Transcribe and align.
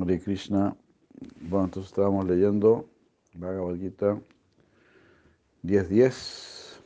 Hare 0.00 0.20
Krishna. 0.20 0.76
Bueno, 1.40 1.64
entonces 1.66 1.90
estábamos 1.90 2.26
leyendo 2.26 2.86
Bhagavad 3.34 3.76
Gita 3.76 4.20
10.10. 5.62 6.80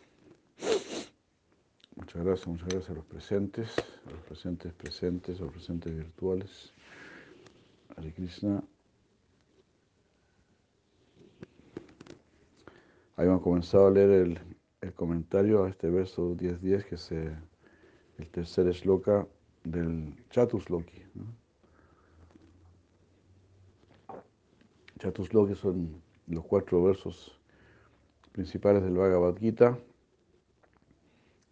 Muchas 1.97 2.25
gracias, 2.25 2.47
muchas 2.47 2.69
gracias 2.69 2.91
a 2.91 2.95
los 2.95 3.05
presentes, 3.05 3.69
a 4.07 4.11
los 4.11 4.21
presentes 4.23 4.73
presentes, 4.75 5.41
a 5.41 5.45
los 5.45 5.53
presentes 5.53 5.95
virtuales. 5.95 6.73
Hare 7.97 8.13
Krishna. 8.13 8.63
Habíamos 13.17 13.43
comenzado 13.43 13.89
a 13.89 13.91
leer 13.91 14.11
el, 14.11 14.39
el 14.81 14.95
comentario 14.95 15.65
a 15.65 15.69
este 15.69 15.91
verso 15.91 16.37
10.10, 16.37 16.85
que 16.85 16.95
es 16.95 17.13
eh, 17.13 17.37
el 18.19 18.29
tercer 18.31 18.71
shloka 18.71 19.27
del 19.65 20.15
Chatusloki. 20.31 21.03
¿no? 21.15 21.40
Chatusloki 25.01 25.55
son 25.55 26.03
los 26.27 26.45
cuatro 26.45 26.83
versos 26.85 27.41
principales 28.33 28.83
del 28.83 28.99
Bhagavad 28.99 29.35
Gita, 29.39 29.79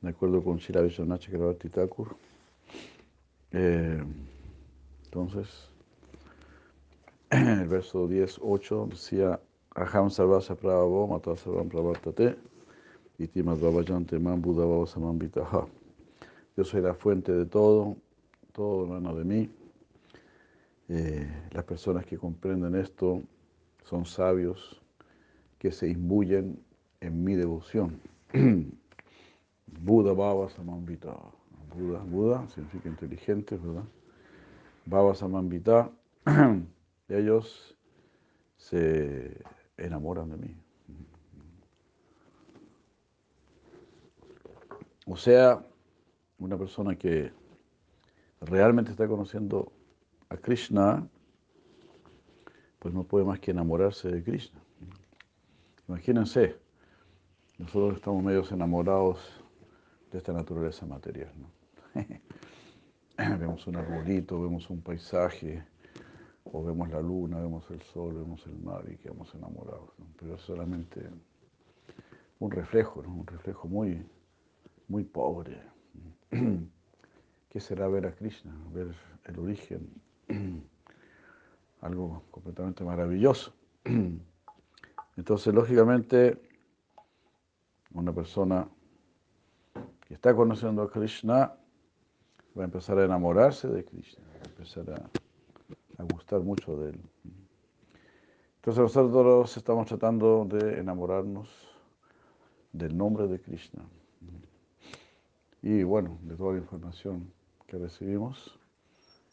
de 0.03 0.09
acuerdo 0.11 0.45
con 0.45 0.59
Shira 0.59 0.83
Vishwanath 0.83 1.21
Chakravarti 1.21 1.71
Thakur. 1.71 2.15
Eh, 3.53 4.05
entonces, 5.05 5.71
el 7.31 7.67
verso 7.69 8.07
10, 8.07 8.39
8 8.43 8.89
decía, 8.91 9.41
Aham 9.75 10.11
sarvasa 10.11 10.55
prabhavo 10.55 11.07
mata 11.07 11.35
sarvam 11.35 11.71
iti 13.19 13.43
man 13.43 14.43
buddha 14.43 14.87
samambitaha. 14.87 15.67
Yo 16.55 16.65
soy 16.65 16.83
la 16.83 16.93
fuente 16.93 17.33
de 17.33 17.47
todo, 17.47 17.97
todo 18.53 18.85
hermano 18.85 19.15
de 19.15 19.25
mí. 19.25 19.51
Eh, 20.91 21.49
las 21.53 21.65
personas 21.65 22.05
que 22.05 22.19
comprenden 22.19 22.75
esto 22.75 23.23
son 23.89 24.05
sabios 24.05 24.79
que 25.59 25.73
se 25.73 25.89
imbuyen 25.89 26.63
en 27.01 27.25
mi 27.25 27.35
devoción. 27.35 27.99
Buda 29.67 30.13
Baba 30.13 30.51
Samambita. 30.51 31.17
Buda, 31.75 32.01
Buda 32.01 32.49
significa 32.49 32.89
inteligente, 32.91 33.57
¿verdad? 33.57 33.85
Baba 34.85 35.15
Samambita. 35.15 35.91
Ellos 37.09 37.75
se 38.59 39.43
enamoran 39.79 40.31
de 40.31 40.37
mí. 40.37 40.57
O 45.07 45.17
sea, 45.17 45.65
una 46.39 46.59
persona 46.59 46.95
que 46.95 47.33
realmente 48.43 48.91
está 48.91 49.09
conociendo 49.09 49.73
a 50.29 50.37
Krishna, 50.37 51.09
pues 52.79 52.95
no 52.95 53.05
puede 53.05 53.25
más 53.25 53.41
que 53.41 53.51
enamorarse 53.51 54.11
de 54.11 54.23
Krishna. 54.23 54.61
Imagínense, 55.89 56.57
nosotros 57.59 57.97
estamos 57.97 58.23
medios 58.23 58.53
enamorados 58.53 59.19
de 60.13 60.19
esta 60.19 60.33
naturaleza 60.33 60.87
material. 60.87 61.33
¿no? 61.37 61.51
vemos 63.39 63.67
un 63.67 63.77
arbolito, 63.77 64.41
vemos 64.41 64.71
un 64.71 64.81
paisaje, 64.81 65.65
o 66.45 66.65
vemos 66.65 66.89
la 66.91 67.01
luna, 67.01 67.41
vemos 67.41 67.71
el 67.71 67.83
sol, 67.83 68.15
vemos 68.15 68.47
el 68.47 68.59
mar 68.59 68.85
y 68.91 68.97
quedamos 68.97 69.35
enamorados. 69.35 69.91
Pero 70.19 70.35
es 70.35 70.43
solamente 70.43 71.09
un 72.39 72.51
reflejo, 72.51 73.03
¿no? 73.03 73.13
un 73.13 73.27
reflejo 73.27 73.69
muy, 73.69 74.07
muy 74.89 75.05
pobre. 75.05 75.61
¿Qué 77.51 77.61
será 77.61 77.89
ver 77.89 78.07
a 78.07 78.15
Krishna? 78.15 78.55
Ver 78.73 78.95
el 79.25 79.39
origen. 79.39 79.91
Algo 81.81 82.23
completamente 82.31 82.85
maravilloso. 82.85 83.53
Entonces, 85.17 85.55
lógicamente, 85.55 86.41
una 87.95 88.13
persona 88.13 88.69
que 90.07 90.15
está 90.15 90.35
conociendo 90.35 90.83
a 90.83 90.91
Krishna 90.91 91.55
va 92.57 92.63
a 92.63 92.65
empezar 92.65 92.99
a 92.99 93.05
enamorarse 93.05 93.69
de 93.69 93.85
Krishna, 93.85 94.25
va 94.25 94.43
a 94.45 94.49
empezar 94.49 94.91
a, 94.91 96.03
a 96.03 96.05
gustar 96.05 96.41
mucho 96.41 96.77
de 96.77 96.91
él. 96.91 97.01
Entonces 98.57 98.83
nosotros 98.83 99.57
estamos 99.57 99.87
tratando 99.87 100.45
de 100.45 100.79
enamorarnos 100.79 101.49
del 102.73 102.97
nombre 102.97 103.27
de 103.27 103.41
Krishna. 103.41 103.83
Y 105.63 105.83
bueno, 105.83 106.19
de 106.23 106.37
toda 106.37 106.53
la 106.53 106.59
información 106.59 107.33
que 107.67 107.79
recibimos, 107.79 108.59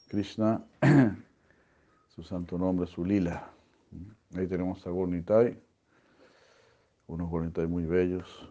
Krishna, 0.07 0.63
su 2.15 2.23
santo 2.23 2.57
nombre, 2.57 2.87
su 2.87 3.03
lila. 3.03 3.51
Ahí 4.35 4.47
tenemos 4.47 4.85
a 4.87 4.89
Gornitai, 4.89 5.59
unos 7.07 7.29
Gornitai 7.29 7.67
muy 7.67 7.85
bellos. 7.85 8.49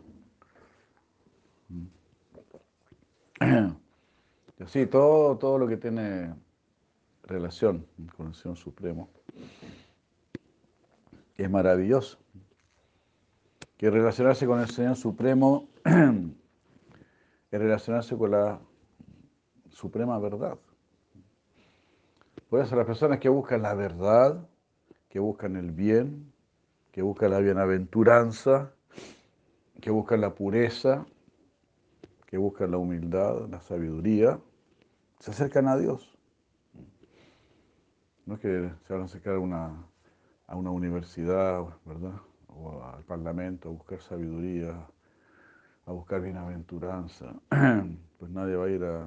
Y 4.56 4.62
así, 4.62 4.86
todo, 4.86 5.36
todo 5.38 5.58
lo 5.58 5.66
que 5.66 5.76
tiene 5.76 6.34
relación 7.24 7.86
con 8.16 8.28
el 8.28 8.34
Señor 8.34 8.56
Supremo 8.56 9.10
es 11.36 11.50
maravilloso. 11.50 12.18
Que 13.76 13.90
relacionarse 13.90 14.46
con 14.46 14.60
el 14.60 14.68
Señor 14.68 14.96
Supremo 14.96 15.68
es 15.84 17.60
relacionarse 17.60 18.16
con 18.16 18.30
la 18.30 18.60
suprema 19.70 20.18
verdad. 20.18 20.58
Por 22.48 22.60
eso 22.60 22.76
las 22.76 22.86
personas 22.86 23.18
que 23.18 23.28
buscan 23.28 23.62
la 23.62 23.74
verdad, 23.74 24.46
que 25.08 25.18
buscan 25.18 25.56
el 25.56 25.70
bien, 25.70 26.32
que 26.92 27.02
buscan 27.02 27.30
la 27.30 27.40
bienaventuranza, 27.40 28.72
que 29.80 29.90
buscan 29.90 30.20
la 30.20 30.34
pureza, 30.34 31.06
que 32.26 32.38
buscan 32.38 32.70
la 32.70 32.78
humildad, 32.78 33.48
la 33.48 33.60
sabiduría, 33.60 34.38
se 35.18 35.30
acercan 35.30 35.68
a 35.68 35.76
Dios. 35.76 36.18
No 38.26 38.34
es 38.34 38.40
que 38.40 38.70
se 38.86 38.92
van 38.92 39.02
a 39.02 39.04
acercar 39.06 39.34
a 39.34 39.38
una, 39.38 39.86
a 40.46 40.56
una 40.56 40.70
universidad, 40.70 41.64
¿verdad? 41.84 42.14
O 42.48 42.82
al 42.82 43.02
parlamento 43.04 43.68
a 43.68 43.72
buscar 43.72 44.00
sabiduría, 44.00 44.86
a 45.86 45.92
buscar 45.92 46.20
bienaventuranza. 46.20 47.34
Pues 48.18 48.30
nadie 48.30 48.56
va 48.56 48.64
a 48.64 48.70
ir 48.70 48.82
a, 48.84 49.06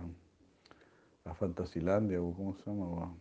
a 1.26 1.34
Fantasilandia 1.34 2.22
o 2.22 2.36
cómo 2.36 2.54
se 2.56 2.70
llama, 2.70 3.16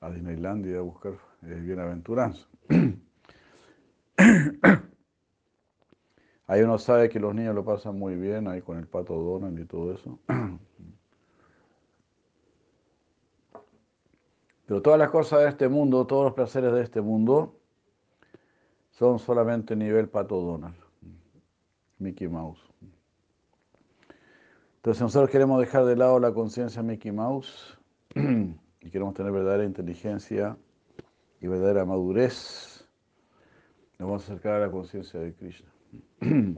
a, 0.00 0.10
Disneylandia 0.10 0.78
a 0.78 0.82
buscar 0.82 1.14
eh, 1.42 1.54
bienaventuranza. 1.54 2.46
Ahí 6.46 6.62
uno 6.62 6.78
sabe 6.78 7.08
que 7.10 7.20
los 7.20 7.34
niños 7.34 7.54
lo 7.54 7.64
pasan 7.64 7.98
muy 7.98 8.16
bien 8.16 8.48
ahí 8.48 8.62
con 8.62 8.78
el 8.78 8.86
pato 8.86 9.14
Donald 9.14 9.58
y 9.58 9.66
todo 9.66 9.92
eso. 9.92 10.18
Pero 14.66 14.82
todas 14.82 14.98
las 14.98 15.10
cosas 15.10 15.40
de 15.40 15.48
este 15.48 15.68
mundo, 15.68 16.06
todos 16.06 16.24
los 16.24 16.34
placeres 16.34 16.72
de 16.72 16.82
este 16.82 17.00
mundo, 17.00 17.58
son 18.90 19.18
solamente 19.18 19.76
nivel 19.76 20.08
pato 20.08 20.40
Donald, 20.40 20.76
Mickey 21.98 22.28
Mouse. 22.28 22.60
Entonces 24.76 25.02
nosotros 25.02 25.30
queremos 25.30 25.60
dejar 25.60 25.84
de 25.84 25.96
lado 25.96 26.18
la 26.18 26.32
conciencia 26.32 26.82
Mickey 26.82 27.12
Mouse 27.12 27.78
y 28.88 28.90
queremos 28.90 29.12
tener 29.12 29.30
verdadera 29.30 29.64
inteligencia 29.64 30.56
y 31.42 31.46
verdadera 31.46 31.84
madurez. 31.84 32.88
Nos 33.98 34.08
vamos 34.08 34.22
a 34.22 34.24
acercar 34.32 34.54
a 34.54 34.60
la 34.60 34.70
conciencia 34.70 35.20
de 35.20 35.34
Krishna. 35.34 35.70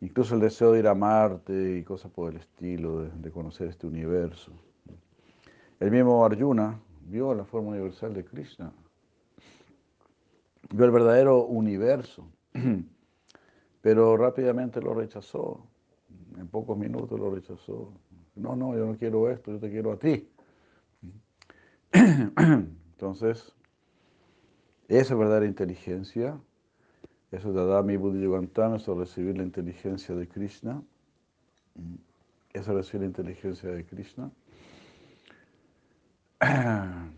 Incluso 0.00 0.34
el 0.34 0.40
deseo 0.40 0.72
de 0.72 0.78
ir 0.78 0.88
a 0.88 0.94
Marte 0.94 1.76
y 1.76 1.84
cosas 1.84 2.10
por 2.10 2.32
el 2.32 2.38
estilo, 2.38 3.02
de, 3.02 3.10
de 3.10 3.30
conocer 3.30 3.68
este 3.68 3.86
universo. 3.86 4.50
El 5.78 5.90
mismo 5.90 6.24
Arjuna 6.24 6.80
vio 7.02 7.34
la 7.34 7.44
forma 7.44 7.72
universal 7.72 8.14
de 8.14 8.24
Krishna, 8.24 8.72
vio 10.70 10.86
el 10.86 10.90
verdadero 10.90 11.44
universo, 11.44 12.26
pero 13.82 14.16
rápidamente 14.16 14.80
lo 14.80 14.94
rechazó, 14.94 15.66
en 16.38 16.48
pocos 16.48 16.78
minutos 16.78 17.20
lo 17.20 17.30
rechazó. 17.30 17.92
No, 18.34 18.56
no, 18.56 18.74
yo 18.74 18.86
no 18.86 18.96
quiero 18.96 19.30
esto, 19.30 19.52
yo 19.52 19.60
te 19.60 19.68
quiero 19.68 19.92
a 19.92 19.98
ti. 19.98 20.31
Entonces, 22.92 23.52
esa 24.88 25.14
es 25.14 25.18
verdadera 25.18 25.46
inteligencia, 25.46 26.38
eso 27.30 27.48
es 27.48 27.54
Dadami 27.54 27.96
Buddhi 27.96 28.22
Yogantama, 28.22 28.76
eso 28.76 28.92
es 28.92 28.98
recibir 28.98 29.36
la 29.36 29.42
inteligencia 29.42 30.14
de 30.14 30.28
Krishna, 30.28 30.82
eso 32.52 32.70
es 32.70 32.76
recibir 32.76 33.02
la 33.02 33.06
inteligencia 33.06 33.70
de 33.70 33.84
Krishna. 33.84 34.30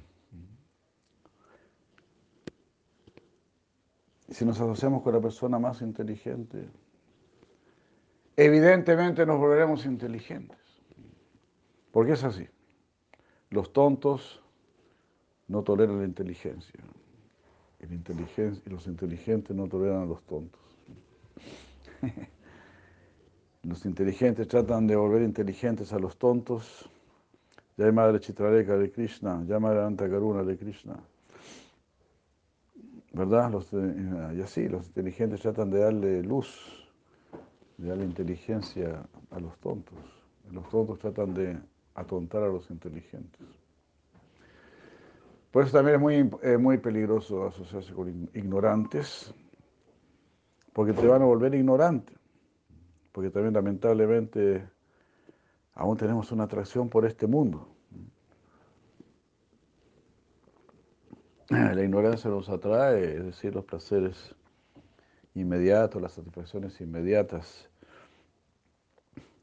Si 4.30 4.44
nos 4.44 4.60
asociamos 4.60 5.02
con 5.02 5.14
la 5.14 5.20
persona 5.20 5.60
más 5.60 5.80
inteligente, 5.80 6.68
evidentemente 8.36 9.24
nos 9.24 9.38
volveremos 9.38 9.86
inteligentes. 9.86 10.58
Porque 11.92 12.14
es 12.14 12.24
así. 12.24 12.48
Los 13.50 13.72
tontos 13.72 14.43
no 15.48 15.62
tolera 15.62 15.92
la 15.92 16.04
inteligencia. 16.04 16.80
La 17.80 17.94
inteligencia, 17.94 18.62
y 18.66 18.70
los 18.70 18.86
inteligentes 18.86 19.54
no 19.54 19.68
toleran 19.68 20.02
a 20.02 20.06
los 20.06 20.22
tontos. 20.22 20.60
Los 23.64 23.86
inteligentes 23.86 24.46
tratan 24.46 24.86
de 24.86 24.94
volver 24.94 25.22
inteligentes 25.22 25.92
a 25.94 25.98
los 25.98 26.18
tontos. 26.18 26.88
Ya 27.78 27.86
hay 27.86 27.92
Madre 27.92 28.20
Chitraleka 28.20 28.76
de 28.76 28.90
Krishna, 28.90 29.42
ya 29.46 29.58
Madre 29.58 29.82
Antakaruna 29.84 30.42
de 30.42 30.58
Krishna. 30.58 30.96
¿Verdad? 33.14 33.50
Los, 33.50 33.72
y 33.72 34.42
así, 34.42 34.68
los 34.68 34.88
inteligentes 34.88 35.40
tratan 35.40 35.70
de 35.70 35.78
darle 35.78 36.22
luz, 36.22 36.86
de 37.78 37.88
darle 37.88 38.04
inteligencia 38.04 39.06
a 39.30 39.40
los 39.40 39.56
tontos. 39.58 39.96
Los 40.52 40.68
tontos 40.68 40.98
tratan 40.98 41.32
de 41.32 41.58
atontar 41.94 42.42
a 42.42 42.48
los 42.48 42.70
inteligentes. 42.70 43.63
Por 45.54 45.62
eso 45.62 45.76
también 45.76 45.94
es 45.94 46.00
muy, 46.00 46.58
muy 46.58 46.78
peligroso 46.78 47.46
asociarse 47.46 47.94
con 47.94 48.28
ignorantes, 48.34 49.32
porque 50.72 50.92
te 50.92 51.06
van 51.06 51.22
a 51.22 51.26
volver 51.26 51.54
ignorante. 51.54 52.12
Porque 53.12 53.30
también 53.30 53.54
lamentablemente 53.54 54.68
aún 55.74 55.96
tenemos 55.96 56.32
una 56.32 56.42
atracción 56.42 56.88
por 56.88 57.06
este 57.06 57.28
mundo. 57.28 57.68
La 61.50 61.84
ignorancia 61.84 62.28
nos 62.28 62.48
atrae, 62.48 63.18
es 63.18 63.24
decir, 63.24 63.54
los 63.54 63.64
placeres 63.64 64.34
inmediatos, 65.34 66.02
las 66.02 66.14
satisfacciones 66.14 66.80
inmediatas 66.80 67.70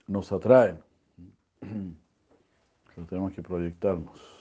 nos 0.07 0.29
atraen. 0.33 0.83
Entonces 1.61 3.07
tenemos 3.07 3.31
que 3.31 3.41
proyectarnos 3.41 4.40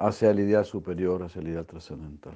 hacia 0.00 0.32
la 0.32 0.40
idea 0.40 0.64
superior, 0.64 1.22
hacia 1.22 1.42
la 1.42 1.50
idea 1.50 1.64
trascendental. 1.64 2.34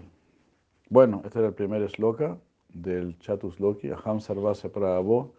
Bueno, 0.91 1.23
este 1.25 1.39
era 1.39 1.49
el 1.49 1.55
primer 1.55 1.91
sloka 1.91 2.39
del 2.69 3.19
Chatus 3.19 3.59
Loki, 3.59 3.91
Aham 3.91 4.21
Sarvasya 4.21 4.71
Prabhu. 4.71 5.33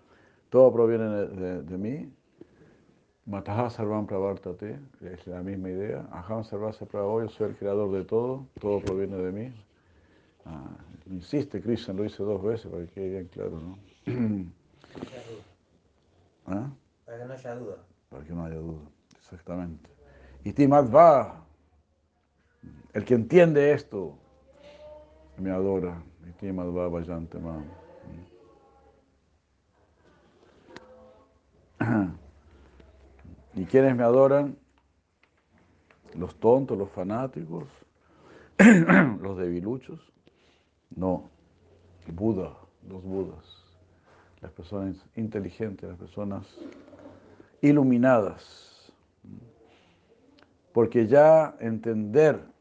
Todo 0.50 0.74
proviene 0.74 1.06
de, 1.06 1.62
de, 1.62 1.77
mí. 1.77 2.12
Mataha 3.27 3.69
Sarvam 3.69 4.06
Pravartate, 4.06 4.80
es 5.01 5.27
la 5.27 5.42
misma 5.42 5.69
idea. 5.69 6.07
Aham 6.12 6.44
Sarvasya 6.44 6.88
Prabhu, 6.88 7.22
yo 7.22 7.30
soy 7.30 7.50
el 7.50 7.56
creador 7.56 7.92
de 7.92 8.04
todo, 8.04 8.48
todo 8.60 8.80
proviene 8.80 9.18
de 9.18 9.31
mí. 9.31 9.54
Ah, 10.45 10.78
insiste, 11.07 11.62
Krishna 11.62 11.94
lo 11.94 12.06
hice 12.06 12.24
dos 12.24 12.42
veces 12.42 12.71
para 12.71 12.86
que 12.86 12.92
quede 12.92 13.10
bien 13.10 13.28
claro, 13.28 13.60
¿no? 13.60 13.78
¿Ah? 16.48 16.69
Para 17.06 17.18
que 17.19 17.25
no 17.25 17.33
haya 17.33 17.56
duda. 17.56 17.78
Para 18.10 18.24
que 18.24 18.33
no 18.33 18.45
haya 18.45 18.57
duda, 18.57 18.81
exactamente. 19.18 19.89
Y 20.44 20.54
Timadva, 20.54 21.44
el 22.95 23.06
que 23.06 23.13
entiende 23.13 23.74
esto, 23.74 24.18
me 25.38 25.51
adora. 25.51 26.01
¿Y 33.53 33.65
quienes 33.65 33.95
me 33.97 34.03
adoran? 34.03 34.57
Los 36.18 36.36
tontos, 36.39 36.77
los 36.77 36.89
fanáticos, 36.89 37.65
los 39.21 39.38
debiluchos. 39.38 40.00
No, 40.95 41.30
Buda, 42.07 42.53
los 42.88 43.03
Budas, 43.03 43.65
las 44.39 44.53
personas 44.53 44.95
inteligentes, 45.18 45.89
las 45.89 46.00
personas 46.00 46.45
iluminadas. 47.62 48.94
Porque 50.71 51.07
ya 51.07 51.57
entender 51.59 52.55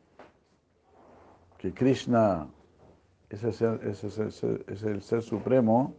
que 1.65 1.73
Krishna 1.73 2.47
es 3.31 3.43
el, 3.43 5.01
ser 5.01 5.23
supremo, 5.23 5.95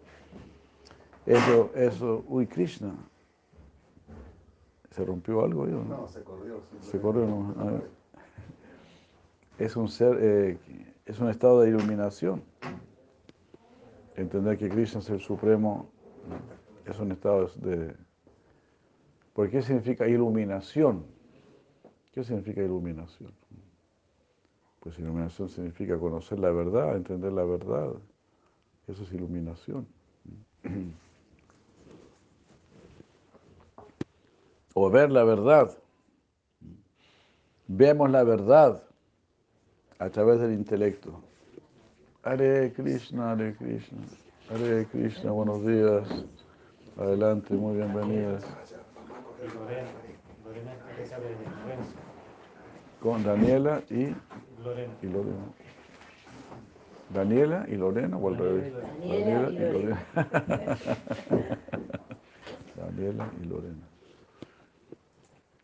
eso, 1.25 1.71
eso, 1.73 2.23
uy, 2.27 2.45
Krishna, 2.45 2.93
¿se 4.91 5.03
rompió 5.03 5.43
algo? 5.43 5.65
No, 5.65 5.83
no 5.83 6.07
se 6.07 6.21
corrió. 6.21 6.61
Se 6.81 7.01
corrió, 7.01 7.81
Es 9.57 9.75
un 9.75 9.89
ser, 9.89 10.19
eh, 10.21 10.59
es 11.03 11.19
un 11.19 11.29
estado 11.29 11.61
de 11.61 11.69
iluminación. 11.69 12.43
Entender 14.15 14.59
que 14.59 14.69
Krishna 14.69 14.99
es 14.99 15.09
el 15.09 15.19
supremo 15.19 15.89
es 16.85 16.99
un 16.99 17.11
estado 17.11 17.47
de... 17.55 17.95
¿Por 19.33 19.49
qué 19.49 19.63
significa 19.63 20.07
iluminación? 20.07 21.07
¿Qué 22.11 22.23
significa 22.23 22.61
iluminación? 22.61 23.33
Pues 24.85 24.99
iluminación 24.99 25.49
significa 25.49 25.97
conocer 25.97 26.37
la 26.37 26.51
verdad, 26.51 26.95
entender 26.95 27.33
la 27.33 27.43
verdad. 27.43 27.89
Eso 28.87 29.01
es 29.01 29.11
iluminación. 29.13 29.87
O 34.75 34.91
ver 34.91 35.11
la 35.11 35.23
verdad. 35.23 35.75
Vemos 37.67 38.11
la 38.11 38.23
verdad 38.23 38.83
a 39.97 40.07
través 40.11 40.39
del 40.39 40.53
intelecto. 40.53 41.19
Hare 42.21 42.71
Krishna, 42.73 43.31
Hare 43.31 43.55
Krishna, 43.55 44.03
Hare 44.51 44.85
Krishna, 44.85 45.31
buenos 45.31 45.65
días. 45.65 46.25
Adelante, 46.95 47.55
muy 47.55 47.77
bienvenidas. 47.77 48.45
Con 53.01 53.23
Daniela 53.23 53.81
y 53.89 54.13
Lorena. 54.65 54.93
y 55.01 55.05
Lorena. 55.07 55.45
Daniela 57.13 57.65
y 57.69 57.75
Lorena 57.75 58.17
o 58.17 58.27
al 58.27 58.37
revés. 58.37 58.73
Daniela 58.73 59.51
y 59.51 59.59
Lorena. 59.59 60.05
Daniela 62.75 63.31
y 63.41 63.45
Lorena. 63.45 63.87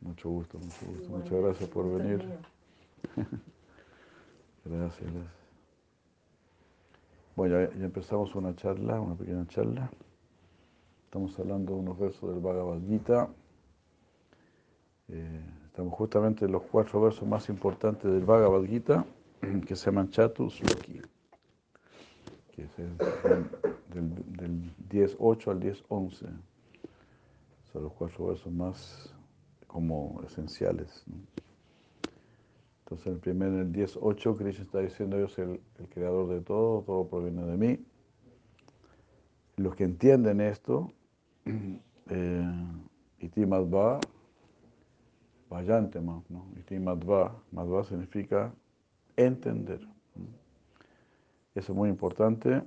Mucho 0.01 0.30
gusto, 0.30 0.57
mucho 0.59 0.86
gusto. 0.86 1.09
Muchas 1.09 1.31
gracias 1.31 1.69
por 1.69 1.92
venir. 1.98 2.25
Gracias, 4.63 5.12
gracias. 5.12 5.33
Bueno, 7.36 7.59
ya, 7.59 7.74
ya 7.75 7.86
empezamos 7.86 8.36
una 8.36 8.56
charla, 8.56 9.01
una 9.01 9.15
pequeña 9.15 9.47
charla. 9.47 9.89
Estamos 11.06 11.38
hablando 11.39 11.74
de 11.74 11.80
unos 11.80 11.97
versos 11.97 12.30
del 12.30 12.39
Bhagavad 12.39 12.80
Gita. 12.88 13.27
Eh, 15.07 15.42
estamos 15.71 15.94
justamente 15.94 16.44
en 16.44 16.51
los 16.51 16.63
cuatro 16.63 16.99
versos 16.99 17.25
más 17.25 17.47
importantes 17.47 18.11
del 18.11 18.25
Bhagavad 18.25 18.66
Gita, 18.66 19.06
que 19.66 19.75
se 19.75 19.85
llaman 19.85 20.09
Chatus 20.09 20.61
Loki, 20.61 21.01
que 22.51 22.63
es 22.63 22.78
el- 22.78 22.97
del, 23.94 24.16
del 24.35 24.75
10.8 24.90 25.51
al 25.51 25.59
10.11. 25.61 26.28
Son 27.71 27.83
los 27.83 27.94
cuatro 27.94 28.28
versos 28.28 28.51
más 28.51 29.13
como 29.68 30.21
esenciales. 30.25 31.04
¿no? 31.07 31.16
Entonces, 32.83 33.07
el 33.07 33.19
primero, 33.19 33.54
en 33.54 33.59
el 33.59 33.71
10.8, 33.71 34.37
Krishna 34.37 34.66
está 34.66 34.80
diciendo, 34.80 35.18
yo 35.18 35.30
soy 35.30 35.61
el, 35.80 35.87
creador 35.87 36.28
de 36.28 36.42
todo, 36.42 36.81
todo 36.81 37.07
proviene 37.07 37.44
de 37.45 37.57
mí. 37.57 37.85
Los 39.56 39.75
que 39.75 39.85
entienden 39.85 40.42
esto, 40.42 40.92
eh, 42.09 42.51
iti 43.19 43.45
madhva, 45.52 45.58
vayante 45.58 46.00
más, 46.00 46.30
¿no? 46.30 46.46
Iti 46.58 46.80
madhva, 46.80 47.36
madhva 47.52 47.84
significa 47.84 48.54
entender. 49.18 49.81
Eso 51.54 51.74
es 51.74 51.78
muy 51.78 51.90
importante 51.90 52.64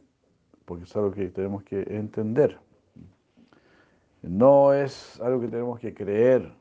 porque 0.67 0.85
es 0.85 0.97
algo 0.97 1.11
que 1.11 1.29
tenemos 1.29 1.63
que 1.63 1.83
entender. 1.89 2.59
No 4.23 4.73
es 4.73 5.21
algo 5.21 5.41
que 5.41 5.49
tenemos 5.49 5.81
que 5.81 5.93
creer, 5.95 6.53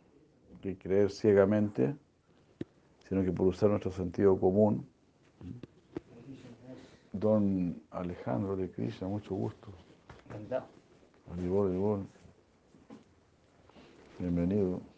que 0.62 0.78
creer 0.78 1.12
ciegamente, 1.12 1.96
sino 3.08 3.24
que 3.24 3.32
por 3.32 3.48
usar 3.48 3.70
nuestro 3.70 3.92
sentido 3.92 4.38
común. 4.40 4.86
Don 7.12 7.82
Alejandro 7.92 8.56
de 8.56 8.70
Krishna, 8.72 9.08
mucho 9.08 9.36
gusto. 9.36 9.68
Bienvenido. 14.20 14.93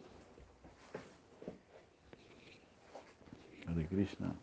Hare 3.66 3.86
Krishna. 3.86 4.34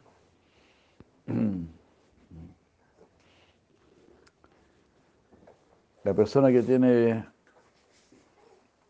La 6.03 6.13
persona 6.13 6.51
que 6.51 6.61
tiene 6.61 7.25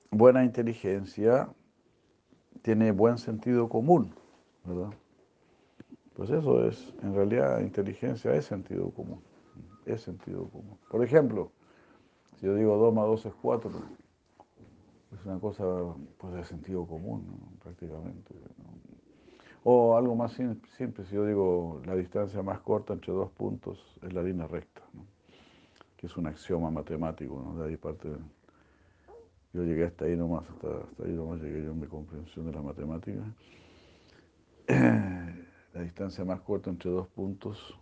buena 0.09 0.43
inteligencia 0.43 1.47
tiene 2.63 2.91
buen 2.91 3.17
sentido 3.17 3.69
común, 3.69 4.13
¿verdad? 4.63 4.93
Pues 6.15 6.29
eso 6.29 6.67
es, 6.67 6.93
en 7.03 7.13
realidad, 7.13 7.59
inteligencia 7.61 8.33
es 8.33 8.45
sentido 8.45 8.89
común, 8.91 9.21
es 9.85 10.01
sentido 10.01 10.47
común. 10.49 10.77
Por 10.89 11.03
ejemplo, 11.03 11.51
si 12.39 12.47
yo 12.47 12.55
digo 12.55 12.77
2 12.77 12.93
más 12.93 13.05
2 13.05 13.25
es 13.27 13.33
4, 13.41 13.71
es 15.13 15.25
una 15.25 15.39
cosa 15.39 15.65
pues, 16.17 16.33
de 16.33 16.43
sentido 16.45 16.85
común, 16.87 17.57
prácticamente. 17.61 18.33
¿no? 18.57 18.92
O 19.63 19.95
algo 19.95 20.15
más 20.15 20.33
simple, 20.33 21.05
si 21.05 21.15
yo 21.15 21.25
digo 21.25 21.81
la 21.85 21.95
distancia 21.95 22.43
más 22.43 22.59
corta 22.59 22.93
entre 22.93 23.13
dos 23.13 23.31
puntos 23.31 23.79
es 24.01 24.13
la 24.13 24.21
línea 24.21 24.45
recta, 24.45 24.81
que 25.95 26.07
es 26.07 26.17
un 26.17 26.27
axioma 26.27 26.69
matemático, 26.69 27.41
¿no? 27.43 27.61
de 27.61 27.69
ahí 27.69 27.77
parte... 27.77 28.09
Yo 29.53 29.63
llegué 29.63 29.85
hasta 29.85 30.05
ahí 30.05 30.17
nomás, 30.17 30.49
hasta, 30.49 30.67
hasta 30.67 31.03
ahí 31.03 31.11
nomás 31.13 31.39
llegué 31.39 31.63
yo 31.63 31.71
en 31.71 31.79
mi 31.79 31.85
comprensión 31.85 32.47
de 32.47 32.51
la 32.53 32.61
matemática. 32.63 33.21
La 35.73 35.81
distancia 35.81 36.23
más 36.23 36.41
corta 36.41 36.69
entre 36.69 36.91
dos 36.91 37.07
puntos 37.07 37.75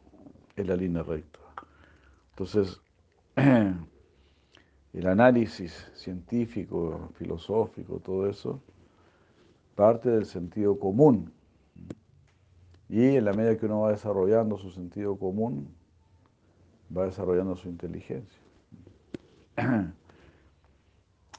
es 0.55 0.65
la 0.65 0.77
línea 0.77 1.03
recta. 1.03 1.39
Entonces, 2.29 2.81
el 3.35 5.07
análisis 5.07 5.91
científico, 5.93 7.09
filosófico, 7.15 7.99
todo 7.99 8.29
eso, 8.29 8.61
parte 9.75 10.09
del 10.09 10.25
sentido 10.25 10.79
común. 10.79 11.33
Y 12.91 13.15
en 13.15 13.23
la 13.23 13.31
medida 13.31 13.57
que 13.57 13.67
uno 13.67 13.79
va 13.79 13.91
desarrollando 13.91 14.57
su 14.57 14.69
sentido 14.69 15.17
común, 15.17 15.73
va 16.95 17.05
desarrollando 17.05 17.55
su 17.55 17.69
inteligencia. 17.69 18.37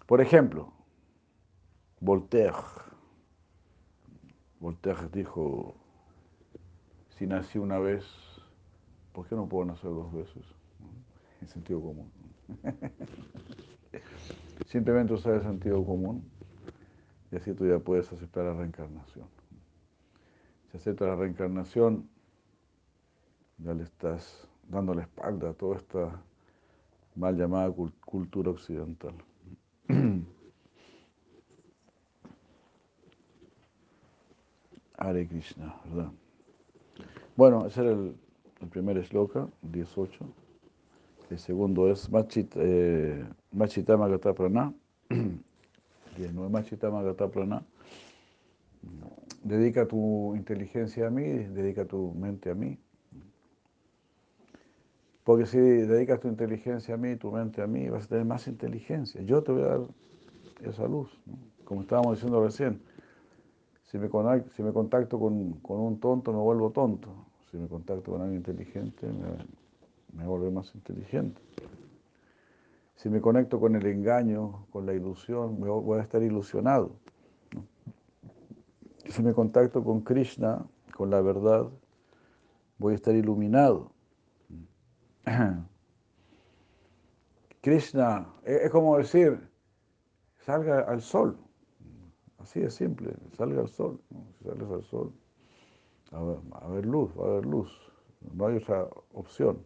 Por 0.06 0.22
ejemplo, 0.22 0.72
Voltaire. 2.00 2.56
Voltaire 4.60 5.10
dijo, 5.12 5.74
si 7.18 7.26
nací 7.26 7.58
una 7.58 7.78
vez, 7.78 8.02
¿por 9.12 9.28
qué 9.28 9.34
no 9.34 9.46
puedo 9.46 9.66
nacer 9.66 9.90
dos 9.90 10.10
veces? 10.10 10.42
En 11.42 11.48
sentido 11.48 11.82
común. 11.82 12.10
Simplemente 14.68 15.12
usar 15.12 15.34
el 15.34 15.42
sentido 15.42 15.84
común 15.84 16.24
y 17.30 17.36
así 17.36 17.52
tú 17.52 17.66
ya 17.66 17.78
puedes 17.78 18.10
aceptar 18.10 18.46
la 18.46 18.54
reencarnación. 18.54 19.41
Si 20.72 20.78
aceptas 20.78 21.06
la 21.06 21.16
reencarnación, 21.16 22.08
ya 23.58 23.74
le 23.74 23.82
estás 23.82 24.48
dando 24.70 24.94
la 24.94 25.02
espalda 25.02 25.50
a 25.50 25.52
toda 25.52 25.76
esta 25.76 26.22
mal 27.14 27.36
llamada 27.36 27.70
cultura 28.06 28.50
occidental. 28.50 29.12
Hare 34.96 35.28
Krishna, 35.28 35.78
¿verdad? 35.84 36.10
Bueno, 37.36 37.66
ese 37.66 37.82
era 37.82 37.90
el, 37.90 38.16
primer 38.70 38.98
shloka, 39.02 39.46
18. 39.60 40.24
El 41.28 41.38
segundo 41.38 41.90
es 41.90 42.10
Machita, 42.10 42.58
eh, 42.62 43.22
Machitama 43.50 44.08
Gata 44.08 44.32
Prana. 44.32 44.72
no 45.10 46.46
es 46.46 46.50
Machitama 46.50 47.02
Gata 47.02 47.28
Prana. 47.28 47.62
Dedica 49.42 49.86
tu 49.86 50.34
inteligencia 50.36 51.08
a 51.08 51.10
mí, 51.10 51.24
dedica 51.24 51.84
tu 51.84 52.14
mente 52.14 52.50
a 52.50 52.54
mí. 52.54 52.78
Porque 55.24 55.46
si 55.46 55.58
dedicas 55.58 56.20
tu 56.20 56.28
inteligencia 56.28 56.94
a 56.94 56.98
mí, 56.98 57.16
tu 57.16 57.30
mente 57.30 57.62
a 57.62 57.66
mí, 57.66 57.88
vas 57.88 58.04
a 58.04 58.08
tener 58.08 58.24
más 58.24 58.46
inteligencia. 58.48 59.20
Yo 59.22 59.42
te 59.42 59.52
voy 59.52 59.62
a 59.62 59.66
dar 59.66 59.80
esa 60.64 60.86
luz, 60.86 61.16
como 61.64 61.82
estábamos 61.82 62.16
diciendo 62.16 62.42
recién. 62.42 62.80
Si 63.84 63.98
me, 63.98 64.08
si 64.56 64.62
me 64.62 64.72
contacto 64.72 65.18
con, 65.20 65.60
un 65.62 66.00
tonto, 66.00 66.32
me 66.32 66.38
vuelvo 66.38 66.70
tonto. 66.70 67.08
Si 67.50 67.56
me 67.56 67.68
contacto 67.68 68.12
con 68.12 68.22
alguien 68.22 68.38
inteligente, 68.38 69.06
me, 69.06 70.18
me 70.18 70.26
vuelvo 70.26 70.50
más 70.50 70.74
inteligente. 70.74 71.40
Si 72.96 73.08
me 73.08 73.20
conecto 73.20 73.60
con 73.60 73.76
el 73.76 73.84
engaño, 73.86 74.66
con 74.70 74.86
la 74.86 74.94
ilusión, 74.94 75.60
voy 75.60 75.98
a 75.98 76.02
estar 76.02 76.22
ilusionado. 76.22 76.96
Si 79.12 79.22
me 79.22 79.34
contacto 79.34 79.84
con 79.84 80.00
Krishna, 80.00 80.64
con 80.96 81.10
la 81.10 81.20
verdad, 81.20 81.68
voy 82.78 82.94
a 82.94 82.96
estar 82.96 83.14
iluminado. 83.14 83.92
Krishna, 87.60 88.26
es 88.46 88.70
como 88.70 88.96
decir, 88.96 89.50
salga 90.38 90.80
al 90.80 91.02
sol. 91.02 91.36
Así 92.38 92.60
de 92.60 92.70
simple, 92.70 93.14
salga 93.36 93.60
al 93.60 93.68
sol. 93.68 94.00
Si 94.38 94.44
sales 94.44 94.70
al 94.70 94.84
sol, 94.84 95.12
a 96.10 96.68
ver, 96.68 96.86
luz, 96.86 97.10
va 97.14 97.26
a 97.26 97.30
haber 97.32 97.44
luz. 97.44 97.70
No 98.32 98.46
hay 98.46 98.56
otra 98.56 98.88
opción. 99.12 99.62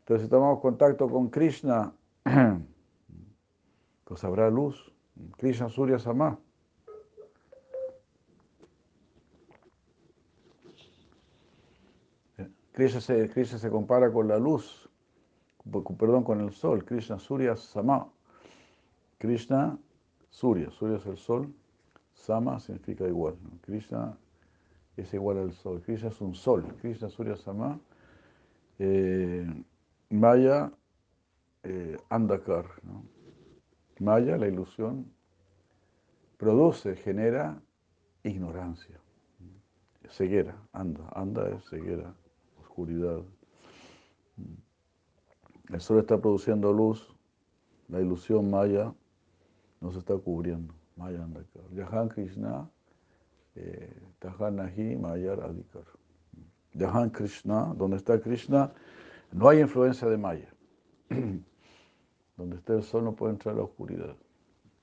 Entonces, 0.00 0.24
si 0.24 0.28
tomamos 0.28 0.58
contacto 0.58 1.08
con 1.08 1.30
Krishna, 1.30 1.94
pues 4.04 4.24
habrá 4.24 4.50
luz. 4.50 4.92
Krishna 5.38 5.68
Surya 5.68 6.00
Sama. 6.00 6.40
Krishna 12.72 13.02
se, 13.02 13.28
Krishna 13.28 13.58
se 13.58 13.70
compara 13.70 14.10
con 14.10 14.28
la 14.28 14.38
luz, 14.38 14.88
perdón, 15.98 16.24
con 16.24 16.40
el 16.40 16.52
sol, 16.52 16.84
Krishna 16.84 17.18
Surya 17.18 17.54
Sama. 17.54 18.10
Krishna 19.18 19.78
Surya, 20.30 20.70
Surya 20.70 20.96
es 20.96 21.06
el 21.06 21.18
sol, 21.18 21.52
Sama 22.14 22.58
significa 22.60 23.06
igual. 23.06 23.36
Krishna 23.60 24.16
es 24.96 25.12
igual 25.12 25.38
al 25.38 25.52
sol, 25.52 25.82
Krishna 25.82 26.08
es 26.08 26.20
un 26.22 26.34
sol, 26.34 26.64
Krishna 26.80 27.10
Surya 27.10 27.36
Sama. 27.36 27.78
Eh, 28.78 29.46
Maya, 30.08 30.72
eh, 31.64 31.96
Andakar. 32.08 32.66
Maya, 33.98 34.38
la 34.38 34.48
ilusión, 34.48 35.12
produce, 36.38 36.96
genera 36.96 37.60
ignorancia, 38.24 38.98
ceguera, 40.08 40.56
anda, 40.72 41.08
anda 41.14 41.48
es 41.50 41.64
ceguera 41.68 42.14
oscuridad. 42.72 43.22
El 45.70 45.80
sol 45.80 45.98
está 45.98 46.18
produciendo 46.18 46.72
luz, 46.72 47.14
la 47.88 48.00
ilusión 48.00 48.50
maya 48.50 48.94
nos 49.80 49.96
está 49.96 50.16
cubriendo. 50.16 50.72
Maya 50.96 51.22
Andakar. 51.22 51.62
Yahan 51.74 52.08
Krishna, 52.08 52.68
eh, 53.56 53.94
Tahan 54.20 54.56
Nahi, 54.56 54.96
Mayar 54.96 55.40
Adikar. 55.40 55.84
Yahan 56.74 57.10
Krishna, 57.10 57.74
donde 57.76 57.96
está 57.96 58.18
Krishna, 58.18 58.72
no 59.32 59.48
hay 59.48 59.60
influencia 59.60 60.08
de 60.08 60.16
Maya. 60.16 60.48
donde 62.36 62.56
está 62.56 62.74
el 62.74 62.82
sol 62.82 63.04
no 63.04 63.14
puede 63.14 63.34
entrar 63.34 63.54
la 63.54 63.62
oscuridad. 63.62 64.16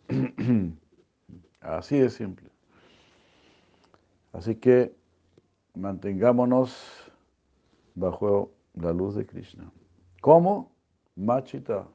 Así 1.62 1.98
de 1.98 2.10
simple. 2.10 2.50
Así 4.32 4.56
que 4.56 4.96
mantengámonos 5.74 7.09
bajo 8.00 8.52
la 8.76 8.94
luz 8.94 9.16
de 9.16 9.26
Krishna. 9.26 9.70
¿Cómo? 10.22 10.72
Machita. 11.16 11.88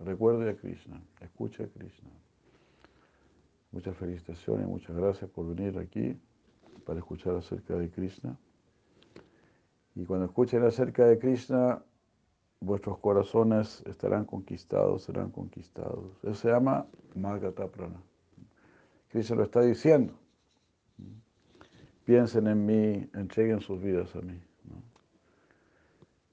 Recuerde 0.00 0.50
a 0.50 0.56
Krishna, 0.56 1.00
escuche 1.20 1.64
a 1.64 1.68
Krishna. 1.68 2.10
Muchas 3.70 3.96
felicitaciones, 3.96 4.66
muchas 4.66 4.96
gracias 4.96 5.30
por 5.30 5.54
venir 5.54 5.78
aquí 5.78 6.18
para 6.84 6.98
escuchar 6.98 7.36
acerca 7.36 7.74
de 7.74 7.90
Krishna. 7.90 8.36
Y 9.94 10.04
cuando 10.04 10.26
escuchen 10.26 10.64
acerca 10.64 11.06
de 11.06 11.18
Krishna, 11.18 11.82
vuestros 12.60 12.98
corazones 12.98 13.82
estarán 13.86 14.24
conquistados, 14.24 15.04
serán 15.04 15.30
conquistados. 15.30 16.16
Eso 16.22 16.34
se 16.34 16.48
llama 16.48 16.86
Magata 17.14 17.68
Prana. 17.68 18.00
Krishna 19.08 19.36
lo 19.36 19.44
está 19.44 19.60
diciendo. 19.60 20.14
Piensen 22.04 22.48
en 22.48 22.66
mí, 22.66 23.08
entreguen 23.14 23.60
sus 23.60 23.80
vidas 23.80 24.14
a 24.16 24.20
mí. 24.20 24.40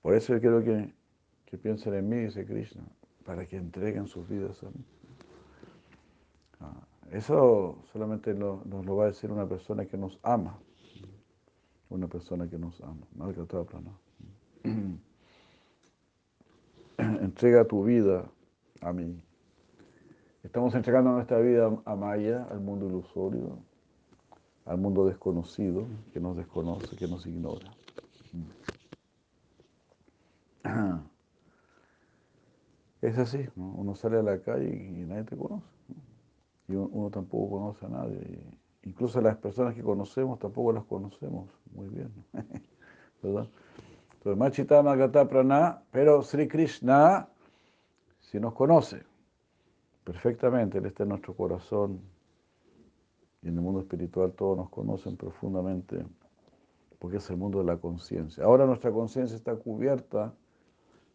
Por 0.02 0.16
eso 0.16 0.34
yo 0.34 0.40
quiero 0.40 0.64
que, 0.64 0.94
que 1.46 1.58
piensen 1.58 1.94
en 1.94 2.10
mí, 2.10 2.18
dice 2.18 2.46
Krishna, 2.46 2.84
para 3.26 3.46
que 3.46 3.58
entreguen 3.58 4.08
sus 4.08 4.28
vidas 4.28 4.62
a 4.64 4.68
mí. 4.68 4.84
Ah, 6.60 6.82
eso 7.12 7.78
solamente 7.92 8.34
nos 8.34 8.86
lo 8.86 8.96
va 8.96 9.06
a 9.06 9.08
decir 9.08 9.32
una 9.32 9.48
persona 9.48 9.86
que 9.86 9.98
nos 9.98 10.18
ama. 10.24 10.58
Una 11.90 12.08
persona 12.08 12.50
que 12.50 12.58
nos 12.58 12.82
ama. 12.82 13.06
Entrega 16.98 17.66
tu 17.66 17.84
vida 17.84 18.26
a 18.82 18.94
mí. 18.94 19.20
Estamos 20.44 20.74
entregando 20.74 21.12
nuestra 21.12 21.40
vida 21.40 21.70
a 21.86 21.96
Maya, 21.96 22.48
al 22.50 22.62
mundo 22.62 22.88
ilusorio, 22.88 23.60
al 24.66 24.78
mundo 24.78 25.06
desconocido, 25.06 25.86
que 26.14 26.20
nos 26.20 26.38
desconoce, 26.38 26.96
que 26.96 27.08
nos 27.08 27.28
ignora. 27.28 27.72
Es 33.02 33.18
así, 33.18 33.50
uno 33.56 33.96
sale 33.96 34.20
a 34.20 34.22
la 34.22 34.40
calle 34.42 34.70
y 34.70 35.06
nadie 35.06 35.24
te 35.24 35.36
conoce. 35.36 35.66
Y 36.68 36.76
uno 36.76 37.10
tampoco 37.10 37.58
conoce 37.58 37.84
a 37.88 37.90
nadie. 37.90 38.46
Incluso 38.84 39.20
las 39.22 39.38
personas 39.38 39.74
que 39.74 39.82
conocemos 39.82 40.38
tampoco 40.38 40.72
las 40.72 40.84
conocemos 40.84 41.50
muy 41.74 41.90
bien. 41.90 42.14
¿Verdad? 43.24 43.50
Entonces, 44.14 44.38
Machitama 44.38 44.96
Gata 44.96 45.28
Prana, 45.28 45.82
pero 45.90 46.22
Sri 46.22 46.48
Krishna 46.48 47.28
si 48.32 48.40
nos 48.40 48.54
conoce 48.54 49.04
perfectamente, 50.06 50.78
Él 50.78 50.86
está 50.86 51.04
en 51.04 51.10
nuestro 51.10 51.36
corazón, 51.36 52.00
Y 53.42 53.50
en 53.50 53.56
el 53.56 53.62
mundo 53.62 53.82
espiritual 53.82 54.32
todos 54.34 54.56
nos 54.56 54.70
conocen 54.70 55.18
profundamente 55.18 56.06
porque 57.00 57.18
es 57.18 57.30
el 57.30 57.36
mundo 57.36 57.60
de 57.60 57.66
la 57.66 57.78
conciencia. 57.78 58.46
Ahora 58.46 58.66
nuestra 58.66 58.92
conciencia 58.92 59.36
está 59.36 59.56
cubierta 59.56 60.34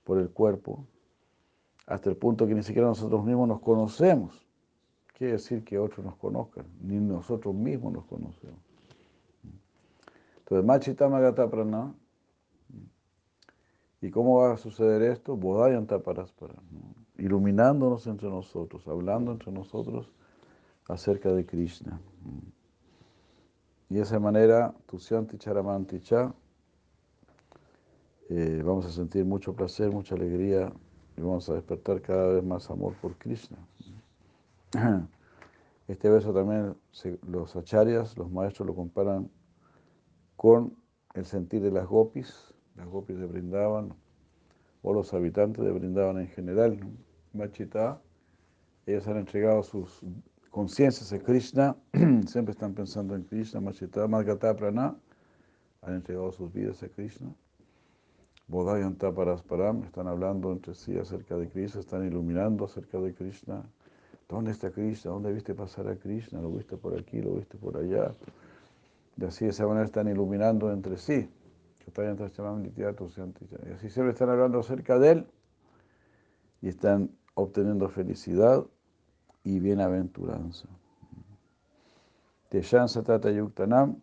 por 0.07 0.19
el 0.19 0.31
cuerpo 0.31 0.87
hasta 1.87 2.09
el 2.09 2.17
punto 2.17 2.47
que 2.47 2.55
ni 2.55 2.63
siquiera 2.63 2.87
nosotros 2.87 3.25
mismos 3.25 3.49
nos 3.49 3.61
conocemos. 3.61 4.47
Quiere 5.19 5.35
decir 5.35 5.65
que 5.65 5.79
otros 5.79 6.07
nos 6.07 6.17
conozcan, 6.17 6.67
ni 6.81 6.97
nosotros 6.97 7.55
mismos 7.55 7.93
nos 7.93 8.05
conocemos. 8.05 8.61
Entonces, 10.39 10.65
Machitama 10.65 11.35
Prana. 11.35 11.93
¿Y 14.01 14.11
cómo 14.11 14.39
va 14.39 14.53
a 14.53 14.57
suceder 14.57 15.03
esto? 15.03 15.37
Bodhayanta 15.37 15.99
Paraspara. 15.99 16.55
Iluminándonos 17.19 18.07
entre 18.07 18.29
nosotros, 18.29 18.87
hablando 18.87 19.33
entre 19.33 19.51
nosotros 19.51 20.13
acerca 20.87 21.33
de 21.33 21.45
Krishna. 21.45 22.01
Y 23.89 23.95
de 23.95 24.03
esa 24.03 24.21
manera, 24.21 24.75
Tusyanti 24.87 25.39
Charamanti 25.39 26.01
Cha, 26.01 26.33
eh, 28.29 28.63
vamos 28.65 28.85
a 28.87 28.91
sentir 28.91 29.25
mucho 29.25 29.55
placer, 29.55 29.91
mucha 29.91 30.17
alegría 30.17 30.73
y 31.17 31.21
vamos 31.21 31.49
a 31.49 31.55
despertar 31.55 32.03
cada 32.03 32.35
vez 32.35 32.45
más 32.45 32.69
amor 32.71 32.95
por 33.01 33.17
Krishna. 33.17 33.59
Este 35.89 36.11
verso 36.11 36.35
también 36.35 36.75
los 37.29 37.55
acharyas, 37.55 38.19
los 38.19 38.29
maestros 38.29 38.67
lo 38.67 38.75
comparan 38.75 39.31
con 40.35 40.77
el 41.15 41.25
sentir 41.25 41.63
de 41.63 41.71
las 41.71 41.87
gopis, 41.87 42.53
las 42.75 42.89
gopis 42.89 43.17
de 43.17 43.27
Brindavan, 43.27 43.95
o 44.83 44.93
los 44.93 45.15
habitantes 45.15 45.65
de 45.65 45.71
Brindavan 45.71 46.19
en 46.19 46.27
general. 46.27 46.81
Machita, 47.33 48.03
ellos 48.87 49.07
han 49.07 49.19
entregado 49.19 49.63
sus 49.63 50.03
conciencias 50.51 51.13
a 51.13 51.21
Krishna, 51.21 51.77
siempre 52.27 52.51
están 52.51 52.75
pensando 52.75 53.15
en 53.15 53.23
Krishna, 53.23 53.61
Machita, 53.61 54.09
Margata 54.09 54.57
Prana, 54.57 54.97
han 55.83 55.95
entregado 55.95 56.33
sus 56.33 56.53
vidas 56.53 56.83
a 56.83 56.89
Krishna. 56.89 57.33
Bodhayanta 58.49 59.13
Parasparam, 59.13 59.83
están 59.85 60.07
hablando 60.07 60.53
entre 60.53 60.75
sí 60.75 60.97
acerca 60.97 61.37
de 61.37 61.49
Krishna, 61.49 61.81
están 61.81 62.07
iluminando 62.07 62.65
acerca 62.65 62.99
de 62.99 63.13
Krishna. 63.13 63.65
¿Dónde 64.29 64.53
está 64.53 64.71
Krishna? 64.71 65.11
¿Dónde 65.11 65.33
viste 65.33 65.55
pasar 65.55 65.89
a 65.89 65.97
Krishna? 65.97 66.41
¿Lo 66.41 66.51
viste 66.51 66.77
por 66.77 66.99
aquí? 66.99 67.21
¿Lo 67.21 67.35
viste 67.35 67.57
por 67.59 67.77
allá? 67.77 68.15
Y 69.17 69.25
así 69.25 69.45
de 69.45 69.51
esa 69.51 69.67
manera 69.67 69.85
están 69.85 70.09
iluminando 70.09 70.73
entre 70.73 70.97
sí. 70.97 71.29
Y 71.87 73.73
así 73.73 73.91
siempre 73.91 74.13
están 74.13 74.29
hablando 74.29 74.59
acerca 74.59 74.99
de 74.99 75.11
él 75.11 75.27
y 76.61 76.69
están 76.69 77.11
obteniendo 77.35 77.89
felicidad 77.89 78.65
y 79.45 79.61
bienaventuranza. 79.61 80.69
Teshan 82.49 82.89
Satata 82.89 83.31
Yuktanam, 83.31 84.01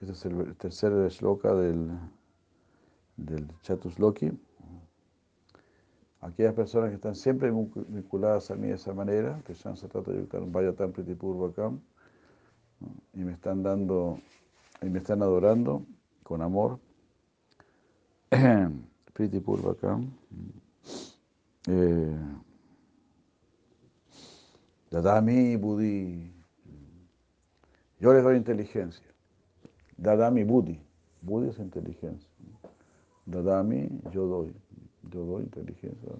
este 0.00 0.12
es 0.12 0.24
el 0.26 0.56
tercer 0.56 0.92
shloka 1.08 1.54
del, 1.54 1.90
del 3.16 3.48
Chatusloki. 3.62 4.32
Aquellas 6.20 6.54
personas 6.54 6.90
que 6.90 6.96
están 6.96 7.14
siempre 7.14 7.50
vinculadas 7.50 8.50
a 8.50 8.54
mí 8.54 8.68
de 8.68 8.74
esa 8.74 8.94
manera, 8.94 9.40
Teshan 9.44 9.76
Satata 9.76 10.12
Yuktanam, 10.12 10.52
Vayatam 10.52 10.92
Pritipurvakam, 10.92 11.80
y 13.12 13.24
me 13.24 13.32
están 13.32 13.62
dando, 13.62 14.20
y 14.80 14.86
me 14.86 14.98
están 14.98 15.22
adorando 15.22 15.84
con 16.22 16.42
amor. 16.42 16.78
Priti 19.12 19.40
Purvakam. 19.40 20.10
Dadami 24.90 25.56
Budi. 25.56 26.32
Yo 28.00 28.14
les 28.14 28.22
doy 28.22 28.36
inteligencia. 28.36 29.06
Dadami 29.98 30.44
Budi. 30.44 30.80
Budi 31.20 31.50
es 31.50 31.58
inteligencia. 31.58 32.31
Dadami, 33.26 33.88
yo 34.12 34.26
doy. 34.26 34.52
Yo 35.10 35.24
doy 35.24 35.42
inteligencia. 35.44 36.10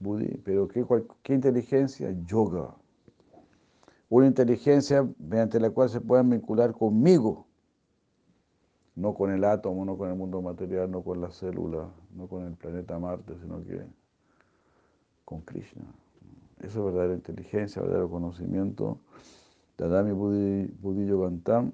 Budi. 0.00 0.28
Pero 0.44 0.68
¿qué, 0.68 0.86
¿qué 1.22 1.34
inteligencia? 1.34 2.14
Yoga 2.24 2.74
una 4.08 4.26
inteligencia 4.26 5.06
mediante 5.18 5.60
la 5.60 5.70
cual 5.70 5.90
se 5.90 6.00
puedan 6.00 6.30
vincular 6.30 6.72
conmigo, 6.72 7.46
no 8.94 9.14
con 9.14 9.30
el 9.30 9.44
átomo, 9.44 9.84
no 9.84 9.96
con 9.96 10.08
el 10.08 10.16
mundo 10.16 10.40
material, 10.40 10.90
no 10.90 11.02
con 11.02 11.20
la 11.20 11.30
célula, 11.30 11.90
no 12.14 12.26
con 12.26 12.44
el 12.44 12.54
planeta 12.54 12.98
Marte, 12.98 13.34
sino 13.40 13.62
que 13.64 13.82
con 15.24 15.42
Krishna. 15.42 15.84
Eso 16.60 16.80
es 16.80 16.84
verdadera 16.86 17.14
inteligencia, 17.14 17.82
verdadero 17.82 18.10
conocimiento. 18.10 18.98
Dadami 19.76 20.12
Buddhi, 20.12 20.66
Buddhi 20.80 21.06
Yogantam, 21.06 21.70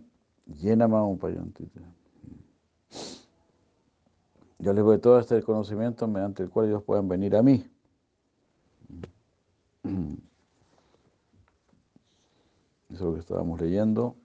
Yenama 0.47 1.07
Upayantite. 1.07 1.81
Yo 4.65 4.73
les 4.73 4.83
doy 4.83 4.99
todo 4.99 5.19
este 5.19 5.43
conocimiento 5.43 6.09
mediante 6.09 6.43
el 6.43 6.49
cual 6.49 6.69
ellos 6.69 6.83
puedan 6.83 7.07
venir 7.07 7.37
a 7.37 7.43
mí. 7.43 7.69
Eso 12.89 12.95
es 12.95 13.01
lo 13.01 13.13
que 13.13 13.21
estábamos 13.21 13.61
leyendo. 13.61 14.17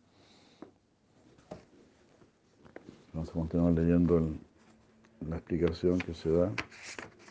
Vamos 3.11 3.27
a 3.29 3.33
continuar 3.33 3.73
leyendo 3.73 4.29
la 5.27 5.35
explicación 5.35 5.99
que 5.99 6.13
se 6.13 6.31
da. 6.31 6.53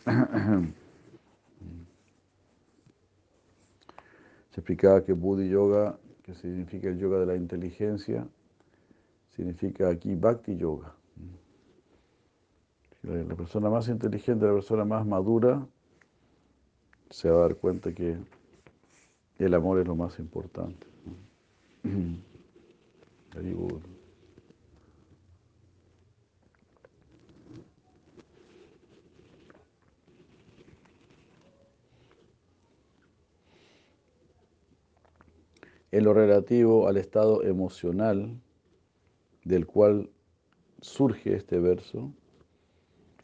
Se 4.51 4.59
explicaba 4.61 5.03
que 5.03 5.13
Buddhi 5.13 5.49
Yoga, 5.49 5.97
que 6.21 6.35
significa 6.35 6.89
el 6.89 6.99
yoga 6.99 7.19
de 7.19 7.25
la 7.25 7.35
inteligencia, 7.35 8.27
significa 9.29 9.89
aquí 9.89 10.13
Bhakti 10.13 10.57
Yoga. 10.57 10.98
La 13.03 13.35
persona 13.35 13.69
más 13.69 13.87
inteligente, 13.87 14.45
la 14.45 14.53
persona 14.53 14.83
más 14.83 15.05
madura, 15.05 15.65
se 17.09 17.29
va 17.29 17.37
a 17.37 17.41
dar 17.41 17.55
cuenta 17.55 17.93
que 17.93 18.17
el 19.39 19.53
amor 19.53 19.79
es 19.79 19.87
lo 19.87 19.95
más 19.95 20.19
importante. 20.19 20.85
En 35.91 36.03
lo 36.03 36.13
relativo 36.13 36.87
al 36.87 36.97
estado 36.97 37.43
emocional 37.43 38.39
del 39.43 39.65
cual 39.65 40.11
surge 40.81 41.35
este 41.35 41.59
verso, 41.59 42.13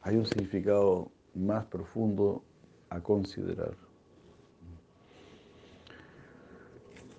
hay 0.06 0.18
un 0.18 0.26
significado 0.26 1.12
más 1.34 1.66
profundo 1.66 2.44
a 2.90 3.02
considerar. 3.02 3.74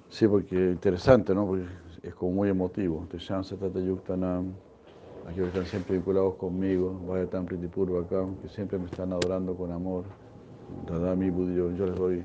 Sí, 0.08 0.28
porque 0.28 0.54
interesante, 0.70 1.34
¿no? 1.34 1.46
Porque 1.46 1.64
es 2.04 2.14
como 2.14 2.30
muy 2.30 2.48
emotivo. 2.48 3.04
Te 3.10 3.18
llaman 3.18 3.42
Satata 3.42 3.80
Yuktanam, 3.80 4.52
aquellos 5.24 5.50
que 5.50 5.58
están 5.58 5.66
siempre 5.66 5.96
vinculados 5.96 6.36
conmigo, 6.36 6.98
Vaya 7.08 7.28
Tan 7.28 7.46
acá, 7.46 8.26
que 8.40 8.48
siempre 8.48 8.78
me 8.78 8.86
están 8.86 9.12
adorando 9.12 9.56
con 9.56 9.72
amor. 9.72 10.04
Dadami 10.88 11.28
Budio, 11.28 11.72
yo 11.72 11.86
les 11.86 11.96
doy 11.96 12.24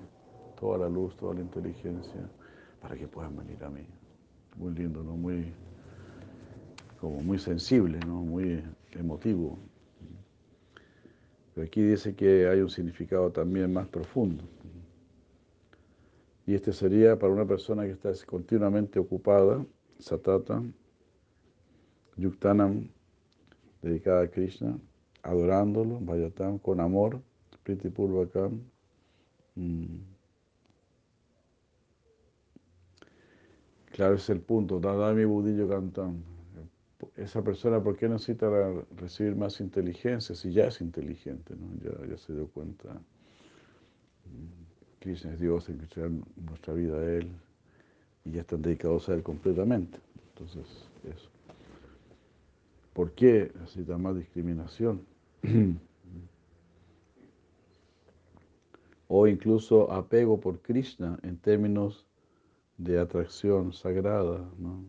toda 0.59 0.77
la 0.77 0.89
luz, 0.89 1.17
toda 1.17 1.33
la 1.33 1.41
inteligencia 1.41 2.29
para 2.79 2.95
que 2.95 3.07
puedan 3.07 3.35
venir 3.35 3.63
a 3.63 3.69
mí. 3.69 3.85
Muy 4.57 4.75
lindo, 4.75 5.03
¿no? 5.03 5.17
Muy, 5.17 5.51
como 6.99 7.19
muy 7.21 7.39
sensible, 7.39 7.99
¿no? 8.05 8.21
Muy 8.21 8.63
emotivo. 8.91 9.57
Aquí 11.61 11.81
dice 11.81 12.15
que 12.15 12.47
hay 12.47 12.61
un 12.61 12.69
significado 12.69 13.31
también 13.31 13.71
más 13.71 13.87
profundo. 13.87 14.43
Y 16.47 16.55
este 16.55 16.73
sería 16.73 17.17
para 17.19 17.31
una 17.31 17.45
persona 17.45 17.83
que 17.83 17.91
está 17.91 18.11
continuamente 18.25 18.99
ocupada, 18.99 19.63
satata, 19.99 20.61
yuktanam, 22.17 22.89
dedicada 23.81 24.23
a 24.23 24.27
Krishna, 24.27 24.77
adorándolo, 25.23 25.99
vayatam, 26.01 26.57
con 26.57 26.79
amor, 26.79 27.21
priti 27.63 27.89
purvakam. 27.89 28.59
Mm. 29.55 29.85
Claro, 33.91 34.15
ese 34.15 34.23
es 34.23 34.29
el 34.29 34.41
punto. 34.41 34.79
Dadami 34.79 35.25
budillo 35.25 35.67
cantam. 35.67 36.23
Esa 37.15 37.43
persona, 37.43 37.81
¿por 37.81 37.97
qué 37.97 38.07
necesita 38.07 38.49
recibir 38.95 39.35
más 39.35 39.59
inteligencia 39.59 40.35
si 40.35 40.51
ya 40.51 40.67
es 40.67 40.81
inteligente? 40.81 41.55
¿no? 41.55 41.67
Ya, 41.83 42.07
ya 42.07 42.17
se 42.17 42.33
dio 42.33 42.47
cuenta. 42.47 43.01
Krishna 44.99 45.33
es 45.33 45.39
Dios, 45.39 45.67
hay 45.67 45.75
que 45.75 46.09
nuestra 46.35 46.73
vida 46.73 46.97
a 46.97 47.03
Él 47.03 47.31
y 48.23 48.31
ya 48.31 48.41
están 48.41 48.61
dedicados 48.61 49.09
a 49.09 49.15
Él 49.15 49.23
completamente. 49.23 49.97
Entonces, 50.29 50.87
eso. 51.03 51.29
¿Por 52.93 53.11
qué 53.13 53.51
necesita 53.59 53.97
más 53.97 54.15
discriminación? 54.15 55.05
o 59.13 59.27
incluso 59.27 59.91
apego 59.91 60.39
por 60.39 60.61
Krishna 60.61 61.19
en 61.23 61.37
términos 61.37 62.05
de 62.77 62.97
atracción 62.97 63.73
sagrada, 63.73 64.49
¿no? 64.57 64.85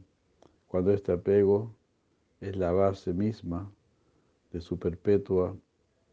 cuando 0.69 0.93
este 0.93 1.11
apego 1.11 1.75
es 2.43 2.57
la 2.57 2.73
base 2.73 3.13
misma 3.15 3.73
de 4.51 4.61
su 4.61 4.77
perpetua 4.79 5.57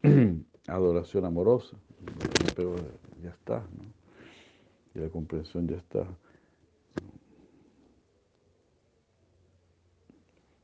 adoración 0.68 1.24
amorosa. 1.24 1.76
Apego 2.50 2.76
ya 3.20 3.30
está, 3.30 3.66
¿no? 3.76 3.84
y 4.94 5.00
la 5.00 5.08
comprensión 5.10 5.66
ya 5.66 5.76
está. 5.76 6.06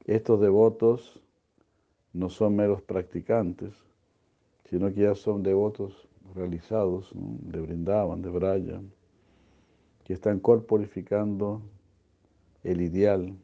Estos 0.04 0.40
devotos 0.40 1.20
no 2.12 2.30
son 2.30 2.54
meros 2.54 2.80
practicantes, 2.82 3.74
sino 4.70 4.94
que 4.94 5.00
ya 5.00 5.16
son 5.16 5.42
devotos 5.42 6.08
realizados, 6.34 7.10
de 7.12 7.60
Brindavan, 7.60 8.22
de 8.22 8.30
Braya, 8.30 8.80
que 10.04 10.12
están 10.12 10.38
corporificando 10.38 11.60
el 12.62 12.80
ideal 12.80 13.36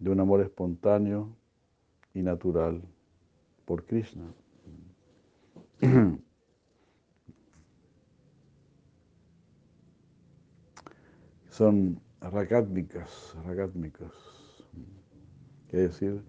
de 0.00 0.10
un 0.10 0.18
amor 0.18 0.40
espontáneo 0.40 1.36
y 2.14 2.22
natural 2.22 2.82
por 3.66 3.84
Krishna. 3.84 4.24
Son 11.50 12.00
ragatmikas, 12.20 13.36
ragatmikas. 13.44 14.12
Quiere 15.68 15.88
decir, 15.88 16.22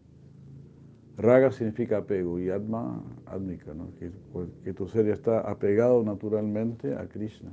raga 1.17 1.51
significa 1.51 1.97
apego 1.97 2.39
y 2.39 2.49
atma, 2.49 3.03
atmika, 3.25 3.73
¿no? 3.73 3.91
que, 3.95 4.11
tu 4.73 4.87
ser 4.87 5.07
está 5.07 5.39
apegado 5.39 6.03
naturalmente 6.03 6.95
a 6.95 7.07
Krishna. 7.07 7.51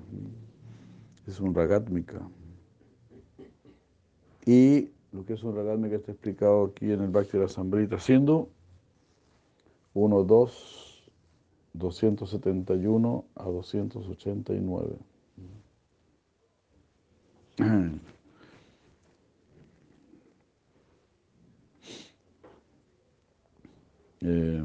Es 1.26 1.40
un 1.40 1.54
ragatmika. 1.54 2.20
Y 4.44 4.90
lo 5.18 5.24
que 5.24 5.32
es 5.32 5.42
un 5.42 5.56
ragatmika 5.56 5.96
está 5.96 6.12
explicado 6.12 6.66
aquí 6.66 6.92
en 6.92 7.02
el 7.02 7.08
Bhakti 7.08 7.32
de 7.32 7.42
la 7.42 7.48
Sambrita, 7.48 7.98
siendo 7.98 8.48
1, 9.94 10.22
2, 10.22 11.10
271 11.72 13.24
a 13.34 13.44
289. 13.44 14.96
Eh, 24.20 24.64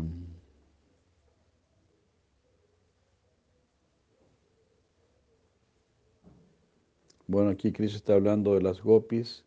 bueno, 7.28 7.52
aquí 7.52 7.72
Cristo 7.72 7.98
está 7.98 8.16
hablando 8.16 8.56
de 8.56 8.64
las 8.64 8.82
gopis 8.82 9.46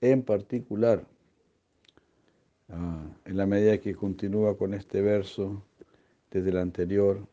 en 0.00 0.22
particular, 0.22 1.06
ah, 2.68 3.06
en 3.24 3.36
la 3.36 3.46
medida 3.46 3.78
que 3.78 3.94
continúa 3.94 4.56
con 4.56 4.74
este 4.74 5.02
verso 5.02 5.62
desde 6.30 6.50
el 6.50 6.58
anterior, 6.58 7.26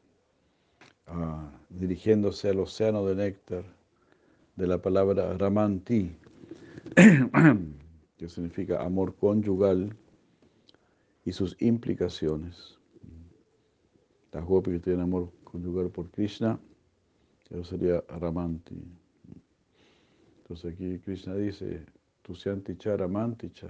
ah, 1.07 1.49
dirigiéndose 1.69 2.49
al 2.49 2.59
océano 2.59 3.05
de 3.05 3.15
néctar 3.15 3.63
de 4.55 4.67
la 4.67 4.81
palabra 4.81 5.37
Ramanti, 5.37 6.11
que 8.17 8.29
significa 8.29 8.83
amor 8.83 9.15
conyugal 9.15 9.95
y 11.25 11.31
sus 11.31 11.55
implicaciones. 11.61 12.79
Las 14.31 14.45
gopis 14.45 14.73
que 14.73 14.79
tienen 14.79 15.01
amor 15.01 15.31
conyugal 15.43 15.89
por 15.89 16.09
Krishna, 16.09 16.59
eso 17.49 17.63
sería 17.63 18.03
Ramanti. 18.07 18.75
Entonces 20.39 20.73
aquí 20.73 20.99
Krishna 20.99 21.35
dice, 21.35 21.85
Tusyanticha 22.27 22.97
Ramanticha. 22.97 23.67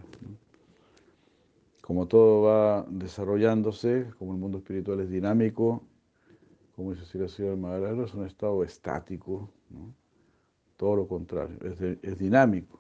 Como 1.82 2.08
todo 2.08 2.41
va 2.41 2.86
desarrollándose, 2.89 4.08
como 4.17 4.34
el 4.34 4.39
mundo 4.39 4.58
espiritual 4.58 5.00
es 5.02 5.10
dinámico, 5.10 5.84
como 6.76 6.93
dice 6.93 7.20
la 7.20 7.28
Señora 7.28 7.56
Maharaj, 7.56 8.00
es 8.00 8.13
un 8.15 8.26
estado 8.26 8.63
estático, 8.63 9.50
todo 10.76 10.96
lo 10.96 11.08
contrario, 11.08 11.56
es, 11.63 11.80
es 12.02 12.17
dinámico. 12.17 12.80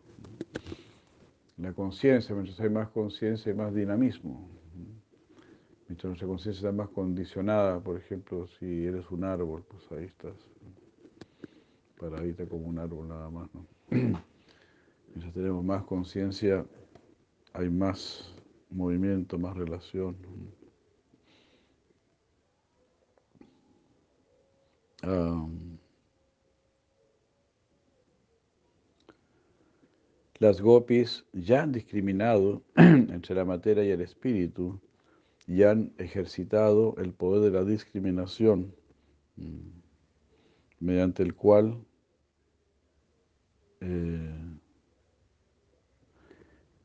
La 1.57 1.73
conciencia, 1.73 2.33
mientras 2.35 2.59
hay 2.59 2.69
más 2.69 2.89
conciencia, 2.89 3.51
hay 3.51 3.57
más 3.57 3.73
dinamismo. 3.73 4.49
Mientras 5.87 6.09
nuestra 6.09 6.27
conciencia 6.27 6.59
está 6.59 6.71
más 6.71 6.89
condicionada, 6.89 7.79
por 7.79 7.97
ejemplo, 7.97 8.47
si 8.59 8.85
eres 8.85 9.09
un 9.11 9.23
árbol, 9.23 9.63
pues 9.67 9.91
ahí 9.91 10.05
estás, 10.05 10.35
paradita 11.99 12.45
como 12.47 12.65
un 12.65 12.79
árbol 12.79 13.07
nada 13.07 13.29
más. 13.29 13.49
¿no? 13.53 14.19
Mientras 15.17 15.33
tenemos 15.33 15.65
más 15.65 15.83
conciencia, 15.83 16.63
hay 17.51 17.71
más 17.71 18.35
movimiento, 18.69 19.39
más 19.39 19.57
relación. 19.57 20.15
las 30.37 30.61
gopis 30.61 31.25
ya 31.33 31.63
han 31.63 31.71
discriminado 31.71 32.61
entre 32.75 33.33
la 33.33 33.43
materia 33.43 33.83
y 33.83 33.89
el 33.89 34.01
espíritu 34.01 34.79
y 35.47 35.63
han 35.63 35.93
ejercitado 35.97 36.93
el 36.99 37.11
poder 37.11 37.51
de 37.51 37.57
la 37.57 37.65
discriminación, 37.65 38.75
mm, 39.37 39.79
mediante 40.79 41.23
el 41.23 41.33
cual 41.33 41.83
eh, 43.81 44.56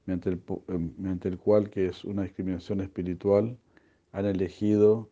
mediante, 0.06 0.30
el, 0.30 0.42
eh, 0.68 0.78
mediante 0.98 1.28
el 1.28 1.38
cual, 1.38 1.70
que 1.70 1.86
es 1.86 2.04
una 2.04 2.22
discriminación 2.22 2.80
espiritual, 2.80 3.56
han 4.12 4.26
elegido 4.26 5.10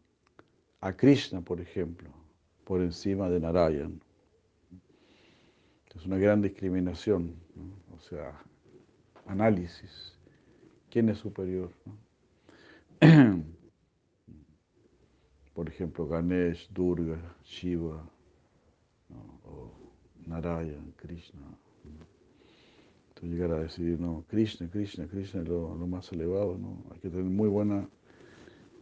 a 0.80 0.96
Krishna, 0.96 1.40
por 1.40 1.60
ejemplo, 1.60 2.10
por 2.64 2.80
encima 2.80 3.28
de 3.28 3.40
Narayan. 3.40 4.00
Es 5.94 6.06
una 6.06 6.18
gran 6.18 6.40
discriminación, 6.40 7.34
o 7.94 8.00
sea, 8.00 8.32
análisis. 9.26 10.16
¿Quién 10.88 11.08
es 11.08 11.18
superior? 11.18 11.70
Por 15.54 15.68
ejemplo, 15.68 16.06
Ganesh, 16.06 16.70
Durga, 16.72 17.18
Shiva, 17.44 18.08
o 19.44 19.72
Narayan, 20.26 20.92
Krishna. 20.96 21.58
Llegar 23.22 23.52
a 23.52 23.60
decidir, 23.60 24.00
no, 24.00 24.24
Krishna, 24.28 24.68
Krishna, 24.70 25.06
Krishna 25.06 25.42
es 25.42 25.48
lo, 25.48 25.74
más 25.86 26.10
elevado, 26.10 26.56
¿no? 26.56 26.82
Hay 26.90 27.00
que 27.00 27.10
tener 27.10 27.24
muy 27.24 27.48
buena 27.48 27.86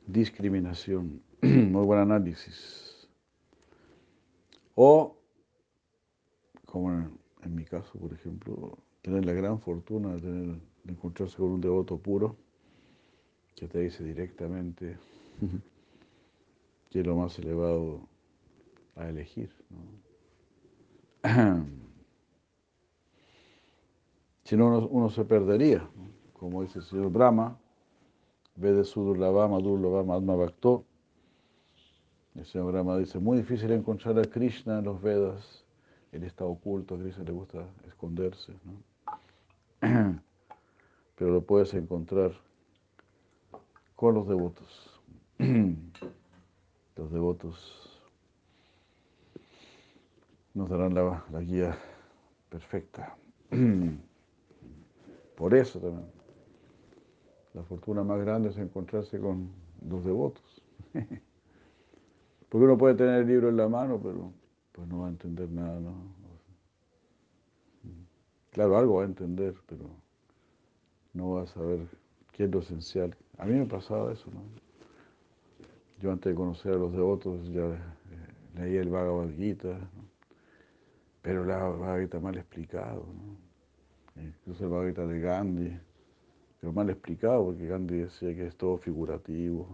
discriminación, 0.07 1.21
muy 1.43 1.85
buen 1.85 1.99
análisis. 1.99 3.09
O, 4.77 5.17
como 6.67 6.93
en, 7.43 7.55
mi 7.55 7.65
caso, 7.65 7.99
por 7.99 8.13
ejemplo, 8.13 8.79
tener 9.03 9.25
la 9.27 9.33
gran 9.33 9.61
fortuna 9.61 10.15
de, 10.15 10.21
tener, 10.21 10.57
de 10.85 10.93
encontrarse 10.93 11.37
con 11.37 11.51
un 11.51 11.61
devoto 11.61 11.99
puro 11.99 12.37
que 13.57 13.67
te 13.67 13.81
dice 13.81 14.05
directamente 14.05 14.97
que 16.91 17.01
es 17.01 17.07
lo 17.07 17.17
más 17.17 17.37
elevado 17.41 18.09
a 18.95 19.09
elegir. 19.09 19.51
si 24.49 24.57
no, 24.57 24.79
uno, 24.79 25.11
se 25.11 25.27
perdería, 25.27 25.87
como 26.33 26.63
dice 26.63 26.79
el 26.79 26.85
señor 26.87 27.11
Brahma, 27.11 27.59
Vede 28.57 28.83
Sudurlavama, 28.83 29.59
Durlavama, 29.59 30.15
Atma 30.15 30.37
Bhakto. 30.37 30.87
El 32.35 32.47
señor 32.47 32.73
Brahma 32.73 32.97
dice, 32.97 33.19
muy 33.19 33.37
difícil 33.37 33.71
encontrar 33.73 34.19
a 34.19 34.23
Krishna 34.23 34.79
en 34.79 34.87
los 34.87 35.03
Vedas, 35.03 35.67
él 36.13 36.25
está 36.25 36.47
oculto, 36.47 36.95
a 36.95 36.99
Krishna 36.99 37.25
le 37.25 37.33
gusta 37.33 37.69
esconderse, 37.87 38.55
pero 39.81 41.31
lo 41.31 41.43
puedes 41.43 41.75
encontrar 41.75 42.33
con 43.97 44.15
los 44.15 44.27
devotos. 44.27 44.99
Los 46.97 47.13
devotos 47.13 48.01
nos 50.55 50.69
darán 50.69 50.95
la, 50.95 51.41
guía 51.43 51.79
perfecta. 52.51 53.15
Por 55.39 55.55
eso 55.55 55.79
también, 55.79 56.11
la 57.55 57.63
fortuna 57.63 58.03
más 58.03 58.19
grande 58.19 58.49
es 58.49 58.59
encontrarse 58.59 59.21
con 59.21 59.49
los 59.89 60.05
devotos. 60.05 60.65
Porque 62.49 62.65
uno 62.65 62.77
puede 62.77 62.97
tener 62.97 63.21
el 63.21 63.29
libro 63.29 63.49
en 63.49 63.57
la 63.57 63.69
mano, 63.69 64.01
pero 64.03 64.33
pues 64.73 64.89
no 64.89 65.03
va 65.03 65.07
a 65.07 65.11
entender 65.11 65.49
nada, 65.49 65.79
¿no? 65.79 65.95
Claro, 68.51 68.77
algo 68.77 68.97
va 68.97 69.03
a 69.03 69.07
entender, 69.07 69.55
pero 69.69 69.89
no 71.15 71.31
va 71.31 71.43
a 71.43 71.47
saber 71.47 71.87
qué 72.33 72.45
es 72.45 72.51
lo 72.51 72.59
esencial. 72.59 73.17
A 73.37 73.47
mí 73.47 73.55
me 73.55 73.67
pasaba 73.67 74.13
eso, 74.13 74.29
¿no? 74.33 74.43
Yo 76.01 76.11
antes 76.11 76.33
de 76.33 76.37
conocer 76.37 76.73
a 76.73 76.79
los 76.79 76.93
devotos 76.93 77.47
ya 77.51 77.63
eh, 77.63 77.79
leía 78.57 78.81
el 78.81 78.89
Bhagavad 78.89 79.31
Gita, 79.31 79.79
pero 81.23 81.45
la 81.45 81.59
Bhagavad 81.59 82.01
Gita 82.01 82.19
mal 82.19 82.37
explicado, 82.37 83.07
¿no? 83.07 83.48
Incluso 84.23 84.65
el 84.65 84.71
Bhagavad 84.71 85.09
de 85.09 85.21
Gandhi, 85.21 85.79
pero 86.61 86.73
mal 86.73 86.91
explicado 86.91 87.45
porque 87.47 87.67
Gandhi 87.67 87.99
decía 87.99 88.35
que 88.35 88.47
es 88.47 88.57
todo 88.57 88.79
figurativo, 88.79 89.69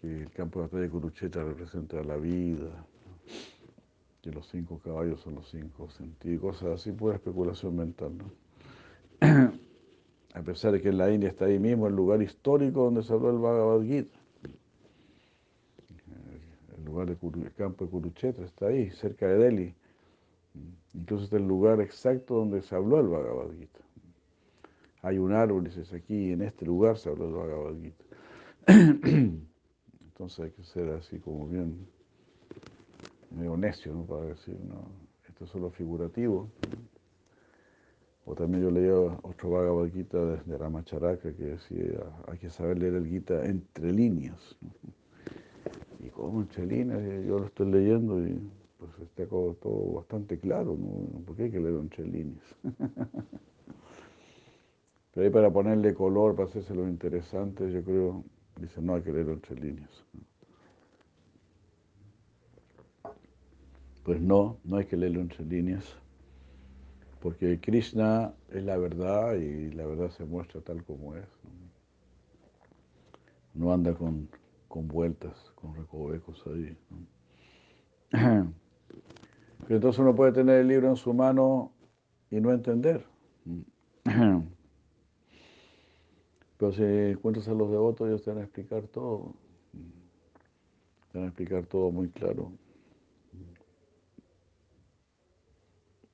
que, 0.00 0.22
el 0.22 0.30
campo 0.30 0.60
de 0.60 0.66
batalla 0.66 0.82
de 0.82 0.90
Kurukshetra 0.90 1.44
representa 1.44 2.02
la 2.02 2.16
vida, 2.16 2.86
que 4.22 4.30
los 4.30 4.46
cinco 4.48 4.78
caballos 4.78 5.20
son 5.20 5.36
los 5.36 5.48
cinco 5.48 5.88
sentidos, 5.90 6.40
cosas 6.40 6.80
así, 6.80 6.92
pura 6.92 7.14
especulación 7.14 7.76
mental. 7.76 8.12
A 10.32 10.42
pesar 10.42 10.72
de 10.72 10.80
que 10.80 10.88
en 10.90 10.98
la 10.98 11.10
India 11.10 11.28
está 11.28 11.46
ahí 11.46 11.58
mismo 11.58 11.88
el 11.88 11.96
lugar 11.96 12.22
histórico 12.22 12.84
donde 12.84 13.02
se 13.02 13.12
habló 13.12 13.30
el 13.30 13.38
Bhagavad 13.38 13.82
Gita. 13.82 14.18
El 16.76 16.84
lugar 16.84 17.08
del 17.08 17.52
campo 17.54 17.84
de 17.84 17.90
Kurukshetra 17.90 18.44
está 18.44 18.66
ahí, 18.66 18.90
cerca 18.90 19.26
de 19.26 19.38
Delhi. 19.38 19.74
Incluso 20.94 21.24
está 21.24 21.36
el 21.36 21.46
lugar 21.46 21.80
exacto 21.80 22.34
donde 22.34 22.62
se 22.62 22.74
habló 22.74 23.00
el 23.00 23.08
Bhagavad 23.08 23.52
Gita. 23.52 23.80
Hay 25.02 25.18
un 25.18 25.32
árbol, 25.32 25.64
dices 25.64 25.92
aquí, 25.92 26.32
en 26.32 26.42
este 26.42 26.66
lugar 26.66 26.98
se 26.98 27.08
habló 27.08 27.28
el 27.28 27.34
Bhagavad. 27.34 27.74
Entonces 30.02 30.40
hay 30.40 30.50
que 30.50 30.64
ser 30.64 30.90
así 30.90 31.18
como 31.18 31.46
bien 31.46 31.86
medio 33.30 33.56
necio, 33.56 33.94
¿no? 33.94 34.04
Para 34.04 34.26
decir, 34.26 34.58
no, 34.68 34.90
esto 35.28 35.44
es 35.44 35.50
solo 35.50 35.70
figurativo. 35.70 36.50
O 38.26 38.34
también 38.34 38.62
yo 38.62 38.70
leía 38.70 38.94
otro 38.94 39.50
Bhagavad 39.50 39.90
Gita 39.90 40.18
de, 40.18 40.36
de 40.44 40.58
Ramacharaka 40.58 41.32
que 41.32 41.44
decía, 41.44 42.00
hay 42.26 42.38
que 42.38 42.50
saber 42.50 42.78
leer 42.78 42.94
el 42.94 43.06
Gita 43.06 43.44
entre 43.46 43.92
líneas. 43.92 44.56
Y 46.00 46.08
como 46.10 46.42
entre 46.42 46.66
líneas, 46.66 47.00
yo 47.26 47.38
lo 47.38 47.46
estoy 47.46 47.70
leyendo 47.70 48.20
y 48.26 48.38
pues 48.80 48.92
está 49.00 49.26
todo, 49.26 49.92
bastante 49.92 50.38
claro, 50.38 50.76
¿no? 50.76 51.22
¿Por 51.26 51.36
qué 51.36 51.44
hay 51.44 51.50
que 51.50 51.60
leer 51.60 51.74
entre 51.74 52.06
líneas? 52.06 52.42
Pero 55.12 55.26
ahí 55.26 55.30
para 55.30 55.50
ponerle 55.52 55.92
color, 55.92 56.34
para 56.34 56.48
hacerse 56.48 56.74
lo 56.74 56.88
interesante, 56.88 57.70
yo 57.70 57.84
creo, 57.84 58.24
dice, 58.58 58.80
no 58.80 58.94
hay 58.94 59.02
que 59.02 59.12
leer 59.12 59.28
entre 59.28 59.54
líneas. 59.56 59.90
Pues 64.02 64.18
no, 64.20 64.56
no 64.64 64.78
hay 64.78 64.86
que 64.86 64.96
leerlo 64.96 65.20
entre 65.20 65.44
líneas, 65.44 65.84
porque 67.20 67.60
Krishna 67.60 68.32
es 68.48 68.64
la 68.64 68.78
verdad 68.78 69.34
y 69.34 69.72
la 69.72 69.84
verdad 69.84 70.10
se 70.10 70.24
muestra 70.24 70.62
tal 70.62 70.82
como 70.84 71.16
es. 71.16 71.28
No, 73.52 73.74
anda 73.74 73.92
con, 73.94 74.28
con, 74.68 74.88
vueltas, 74.88 75.52
con 75.54 75.74
recovecos 75.74 76.42
ahí. 76.46 76.78
Pero 79.70 79.76
entonces 79.76 80.00
uno 80.00 80.16
puede 80.16 80.32
tener 80.32 80.62
el 80.62 80.66
libro 80.66 80.88
en 80.88 80.96
su 80.96 81.14
mano 81.14 81.70
y 82.28 82.40
no 82.40 82.50
entender. 82.50 83.06
Pero 86.58 86.72
si 86.72 86.82
encuentras 86.82 87.46
a 87.46 87.54
los 87.54 87.70
devotos, 87.70 88.08
ellos 88.08 88.20
te 88.20 88.30
van 88.30 88.40
a 88.40 88.42
explicar 88.42 88.88
todo. 88.88 89.32
Te 91.12 91.18
van 91.18 91.26
a 91.26 91.28
explicar 91.28 91.66
todo 91.66 91.92
muy 91.92 92.08
claro. 92.08 92.50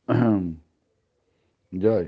Ya. 1.70 2.06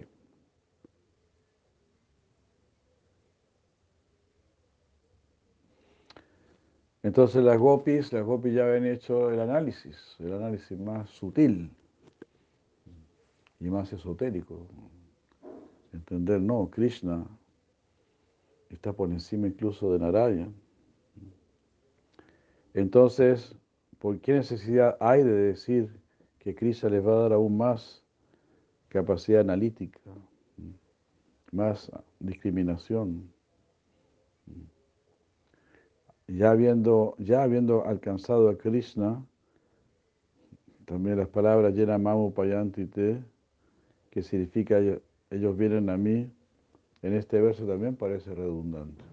Entonces 7.03 7.45
las 7.45 7.59
gopis, 7.59 8.13
las 8.13 8.25
gopis 8.25 8.55
ya 8.55 8.67
habían 8.67 8.87
hecho 8.87 9.31
el 9.31 9.41
análisis, 9.41 10.17
el 10.19 10.33
análisis 10.33 10.79
más 10.79 11.09
sutil 11.11 11.71
y 13.61 13.69
más 13.69 13.93
esotérico. 13.93 14.67
Entender, 15.93 16.41
no, 16.41 16.69
Krishna 16.71 17.25
está 18.69 18.93
por 18.93 19.11
encima 19.11 19.47
incluso 19.47 19.93
de 19.93 19.99
Narayana. 20.01 20.53
Entonces, 22.75 23.57
¿por 23.99 24.21
qué 24.21 24.35
necesidad 24.35 24.97
hay 25.01 25.23
de 25.23 25.33
decir 25.33 26.01
que 26.39 26.55
Krishna 26.55 26.91
les 26.91 27.05
va 27.05 27.13
a 27.13 27.23
dar 27.23 27.33
aún 27.33 27.57
más 27.57 28.05
capacidad 28.89 29.41
analítica, 29.41 30.01
más 31.53 31.91
discriminación? 32.19 33.33
Ya 36.29 36.51
habiendo, 36.51 37.15
ya 37.19 37.43
habiendo 37.43 37.85
alcanzado 37.87 38.51
a 38.51 38.59
Krishna, 38.59 39.25
también 40.85 41.17
las 41.17 41.29
palabras 41.29 41.75
llena 41.75 41.99
mamu 41.99 42.33
payantite, 42.33 43.23
que 44.11 44.23
significa 44.23 44.79
ellos 45.31 45.57
vienen 45.57 45.91
a 45.91 45.97
mí, 45.97 46.31
en 47.03 47.15
este 47.15 47.41
verso 47.41 47.67
también 47.67 47.97
parece 47.97 48.35
redundante. 48.35 49.05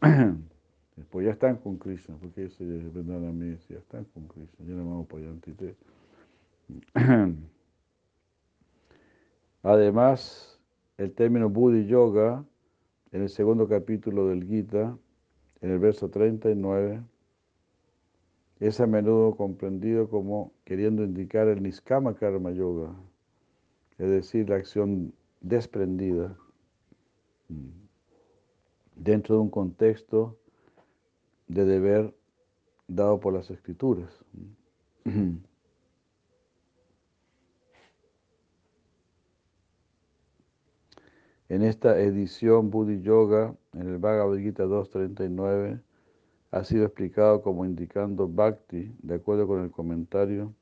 Después 0.96 1.26
ya 1.26 1.32
están 1.32 1.56
con 1.56 1.76
Krishna, 1.76 2.16
porque 2.20 2.42
ellos 2.42 2.54
se 2.54 2.64
vendrán 2.64 3.26
a 3.26 3.32
mí, 3.32 3.56
ya 3.68 3.78
están 3.78 4.04
con 4.04 4.26
Krishna, 4.28 4.66
ya 4.66 4.74
no 4.74 5.04
Payantite. 5.04 5.76
Además, 9.62 10.58
el 10.98 11.12
término 11.12 11.48
Buddhi 11.48 11.86
Yoga, 11.86 12.44
en 13.12 13.22
el 13.22 13.28
segundo 13.28 13.68
capítulo 13.68 14.28
del 14.28 14.44
Gita, 14.44 14.96
en 15.60 15.70
el 15.70 15.78
verso 15.78 16.10
39, 16.10 17.02
es 18.60 18.80
a 18.80 18.86
menudo 18.86 19.36
comprendido 19.36 20.08
como 20.08 20.52
queriendo 20.64 21.04
indicar 21.04 21.48
el 21.48 21.62
Niskama 21.62 22.14
Karma 22.14 22.50
Yoga, 22.50 22.94
es 23.98 24.10
decir, 24.10 24.48
la 24.48 24.56
acción 24.56 25.12
desprendida 25.40 26.36
mm, 27.48 27.68
dentro 28.96 29.36
de 29.36 29.40
un 29.42 29.50
contexto 29.50 30.36
de 31.46 31.64
deber 31.64 32.14
dado 32.88 33.20
por 33.20 33.32
las 33.32 33.50
escrituras. 33.50 34.24
En 41.48 41.62
esta 41.62 41.98
edición 41.98 42.70
Buddhi 42.70 43.00
Yoga, 43.00 43.54
en 43.72 43.88
el 43.88 43.98
Bhagavad 43.98 44.36
Gita 44.36 44.64
2.39, 44.64 45.80
ha 46.50 46.64
sido 46.64 46.84
explicado 46.84 47.40
como 47.40 47.64
indicando 47.64 48.28
Bhakti, 48.28 48.94
de 49.02 49.14
acuerdo 49.14 49.46
con 49.46 49.62
el 49.62 49.70
comentario 49.70 50.52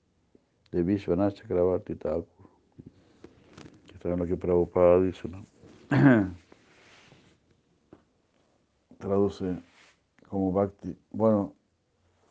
de 0.71 0.85
Vishwanath 0.85 1.35
Chakravarti 1.35 1.97
Thakur. 1.97 2.27
Esto 3.93 4.13
es 4.13 4.19
lo 4.19 4.27
que 4.27 4.37
Prabhupada 4.37 5.01
dice, 5.01 5.29
¿no? 5.29 5.45
Traduce 8.99 9.59
como 10.29 10.53
Bhakti. 10.53 10.97
Bueno, 11.11 11.53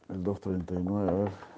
el 0.08 0.24
239, 0.24 1.10
a 1.10 1.14
ver. 1.14 1.55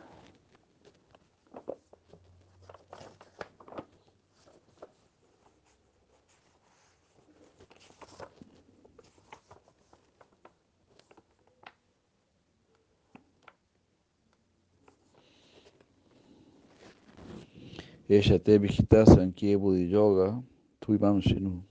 Ella 18.09 18.39
te 18.39 18.57
Sankhya 19.05 19.57
Buddhi 19.57 19.89
Yoga, 19.89 20.41
Tuimam 20.79 21.19
Shinu. 21.19 21.61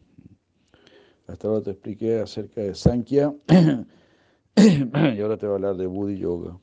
Hasta 1.26 1.48
ahora 1.48 1.62
te 1.62 1.70
expliqué 1.70 2.20
acerca 2.20 2.60
de 2.60 2.74
Sankhya 2.74 3.34
y 4.56 5.20
ahora 5.20 5.36
te 5.38 5.46
voy 5.46 5.52
a 5.52 5.56
hablar 5.56 5.76
de 5.76 5.86
Buddhi 5.86 6.18
Yoga. 6.18 6.58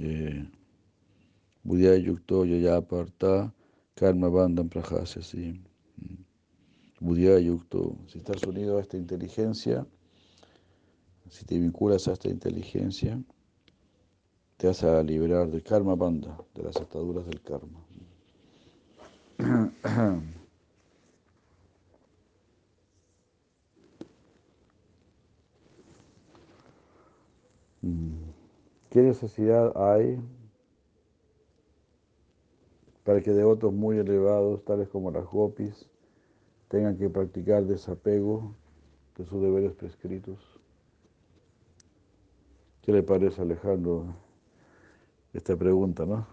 Eh, 0.00 0.46
Buddhya 1.64 1.96
Yukto 1.96 2.44
Karma 3.94 4.28
Bandam 4.28 4.68
Prajasya, 4.68 5.22
sí. 5.22 5.60
Buddhya 7.00 7.38
Yukto, 7.38 7.96
si 8.06 8.18
estás 8.18 8.42
unido 8.44 8.76
a 8.76 8.82
esta 8.82 8.98
inteligencia, 8.98 9.86
si 11.30 11.44
te 11.46 11.58
vinculas 11.58 12.06
a 12.06 12.12
esta 12.12 12.28
inteligencia, 12.28 13.18
te 14.56 14.66
vas 14.66 14.82
a 14.82 15.02
liberar 15.02 15.48
del 15.50 15.62
karma 15.62 15.94
banda, 15.94 16.38
de 16.54 16.62
las 16.62 16.76
ataduras 16.76 17.26
del 17.26 17.42
karma. 17.42 17.78
¿Qué 28.90 29.02
necesidad 29.02 29.72
hay 29.76 30.18
para 33.04 33.20
que 33.20 33.30
devotos 33.30 33.72
muy 33.72 33.98
elevados, 33.98 34.64
tales 34.64 34.88
como 34.88 35.10
las 35.10 35.26
gopis, 35.26 35.86
tengan 36.68 36.96
que 36.96 37.10
practicar 37.10 37.64
desapego 37.64 38.54
de 39.18 39.26
sus 39.26 39.42
deberes 39.42 39.72
prescritos? 39.72 40.38
¿Qué 42.80 42.92
le 42.92 43.02
parece, 43.02 43.42
Alejandro? 43.42 44.25
Esta 45.36 45.54
pregunta, 45.54 46.06
¿no? 46.06 46.26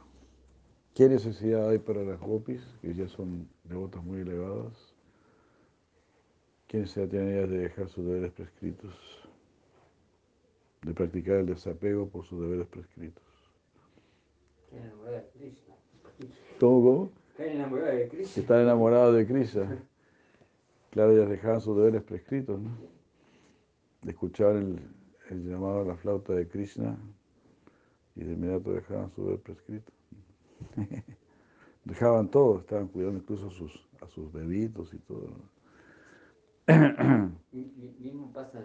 ¿Qué 0.93 1.09
necesidad 1.09 1.69
hay 1.69 1.79
para 1.79 2.03
las 2.03 2.19
gopis, 2.19 2.61
que 2.81 2.93
ya 2.93 3.07
son 3.07 3.49
devotas 3.63 4.03
muy 4.03 4.21
elevadas? 4.21 4.93
¿Qué 6.67 6.79
necesidad 6.79 7.09
tienen 7.09 7.35
ellas 7.35 7.49
de 7.49 7.57
dejar 7.57 7.89
sus 7.89 8.05
deberes 8.05 8.31
prescritos? 8.31 8.93
De 10.83 10.93
practicar 10.93 11.37
el 11.37 11.47
desapego 11.47 12.07
por 12.07 12.25
sus 12.25 12.41
deberes 12.41 12.67
prescritos. 12.67 13.23
Están 14.71 14.85
enamoradas 14.85 15.23
de 15.23 15.39
Krishna. 15.39 15.75
¿Cómo, 16.59 16.81
cómo? 16.81 17.11
Están 17.31 17.47
enamoradas 17.49 17.95
de 17.95 18.07
Krishna. 18.07 18.41
Están 18.41 18.59
enamorados 18.61 19.15
de 19.15 19.27
Krishna. 19.27 19.83
Claro, 20.91 21.11
ellas 21.11 21.29
dejaban 21.29 21.61
sus 21.61 21.75
deberes 21.75 22.03
prescritos, 22.03 22.59
¿no? 22.61 22.69
De 24.01 24.11
escuchar 24.11 24.55
el, 24.55 24.79
el 25.29 25.49
llamado 25.49 25.81
a 25.81 25.85
la 25.85 25.95
flauta 25.95 26.33
de 26.33 26.47
Krishna 26.47 26.97
y 28.15 28.23
de 28.23 28.33
inmediato 28.33 28.71
dejaban 28.73 29.11
su 29.11 29.23
deber 29.25 29.39
prescrito. 29.39 29.91
Dejaban 31.85 32.29
todo, 32.29 32.59
estaban 32.59 32.87
cuidando 32.87 33.17
incluso 33.19 33.47
a 33.47 33.51
sus, 33.51 33.85
a 34.01 34.07
sus 34.07 34.31
bebitos 34.31 34.93
y 34.93 34.99
todo. 34.99 35.27
mismo 37.99 38.31
pasa 38.31 38.63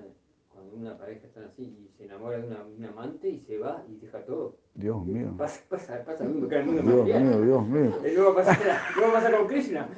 cuando 0.55 0.77
una 0.77 0.97
pareja 0.97 1.27
está 1.27 1.45
así 1.47 1.63
y 1.63 1.91
se 1.97 2.05
enamora 2.05 2.39
de 2.39 2.47
una, 2.47 2.63
un 2.65 2.85
amante 2.85 3.29
y 3.29 3.41
se 3.41 3.59
va 3.59 3.85
y 3.89 3.97
deja 3.97 4.25
todo. 4.25 4.55
Dios 4.75 5.05
mío, 5.05 5.35
Pasa, 5.37 5.61
pasa, 5.69 6.05
pasa 6.05 6.23
en 6.25 6.31
el 6.31 6.35
mundo 6.37 6.49
Dios 6.49 6.85
material. 6.85 7.23
mío, 7.25 7.41
Dios 7.43 7.67
mío. 7.69 7.93
Y 8.09 8.15
luego 8.15 8.35
pasa, 8.37 8.57
luego 8.97 9.13
pasa 9.13 9.37
con 9.37 9.47
Krishna. 9.49 9.89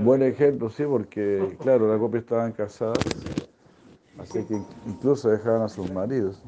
Buen 0.00 0.22
ejemplo, 0.22 0.68
sí, 0.70 0.84
porque 0.84 1.56
claro, 1.60 1.88
las 1.88 1.98
copias 1.98 2.22
estaban 2.24 2.52
casadas, 2.52 2.98
así 4.18 4.44
que 4.44 4.60
incluso 4.86 5.30
dejaban 5.30 5.62
a 5.62 5.68
sus 5.68 5.90
maridos. 5.92 6.44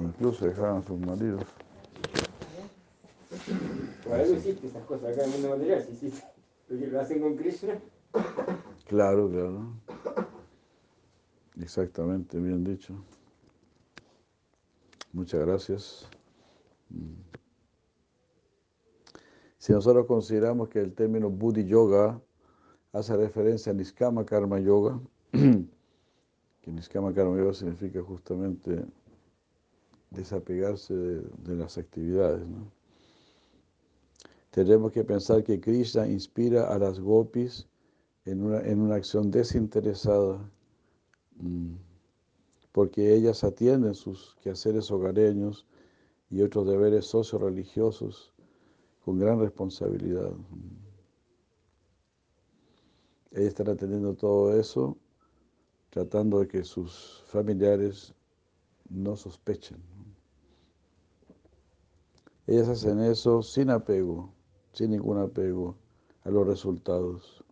Incluso 0.00 0.46
dejaban 0.46 0.78
a 0.78 0.82
sus 0.82 0.98
maridos. 0.98 1.42
Por 4.04 4.14
algo 4.14 4.34
hiciste 4.34 4.66
esas 4.66 4.84
cosas 4.84 5.12
acá 5.12 5.24
en 5.24 5.32
el 5.32 5.40
mundo 5.40 5.56
material, 5.56 5.82
si 5.84 5.92
hiciste. 5.92 6.26
Porque 6.68 6.86
lo 6.86 7.00
hacen 7.00 7.20
con 7.20 7.36
Krishna. 7.36 7.78
Claro, 8.86 9.30
claro. 9.30 9.74
Exactamente, 11.60 12.38
bien 12.38 12.64
dicho. 12.64 12.94
Muchas 15.12 15.40
gracias. 15.40 16.08
Mm. 16.88 17.30
Si 19.58 19.72
nosotros 19.72 20.06
consideramos 20.06 20.68
que 20.68 20.80
el 20.80 20.94
término 20.94 21.28
Buddhi 21.28 21.66
Yoga 21.66 22.20
hace 22.92 23.16
referencia 23.16 23.72
a 23.72 23.74
Niskama 23.74 24.24
Karma 24.24 24.58
Yoga, 24.58 24.98
que 25.32 26.70
Niskama 26.72 27.12
Karma 27.12 27.36
Yoga 27.36 27.52
significa 27.52 28.00
justamente 28.02 28.84
desapegarse 30.10 30.94
de, 30.94 31.54
las 31.54 31.78
actividades. 31.78 32.46
Tenemos 34.50 34.92
que 34.92 35.04
pensar 35.04 35.44
que 35.44 35.60
Krishna 35.60 36.08
inspira 36.08 36.72
a 36.72 36.78
las 36.78 36.98
gopis 36.98 37.66
en 38.24 38.42
una, 38.42 38.60
en 38.60 38.80
una 38.80 38.96
acción 38.96 39.30
desinteresada, 39.30 40.50
mm, 41.36 41.74
porque 42.72 43.14
ellas 43.14 43.44
atienden 43.44 43.94
sus 43.94 44.36
quehaceres 44.42 44.90
hogareños 44.90 45.66
y 46.30 46.42
otros 46.42 46.66
deberes 46.66 47.06
socio-religiosos 47.06 48.32
con 49.04 49.18
gran 49.18 49.40
responsabilidad. 49.40 50.32
Ellas 53.32 53.48
están 53.48 53.68
atendiendo 53.68 54.14
todo 54.14 54.58
eso, 54.58 54.96
tratando 55.90 56.40
de 56.40 56.48
que 56.48 56.64
sus 56.64 57.22
familiares 57.26 58.12
no 58.88 59.16
sospechen. 59.16 59.78
Ellas 62.50 62.68
hacen 62.68 62.98
eso 62.98 63.42
sin 63.42 63.70
apego, 63.70 64.28
sin 64.72 64.90
ningún 64.90 65.18
apego 65.18 65.76
a 66.24 66.30
los 66.30 66.44
resultados. 66.44 67.44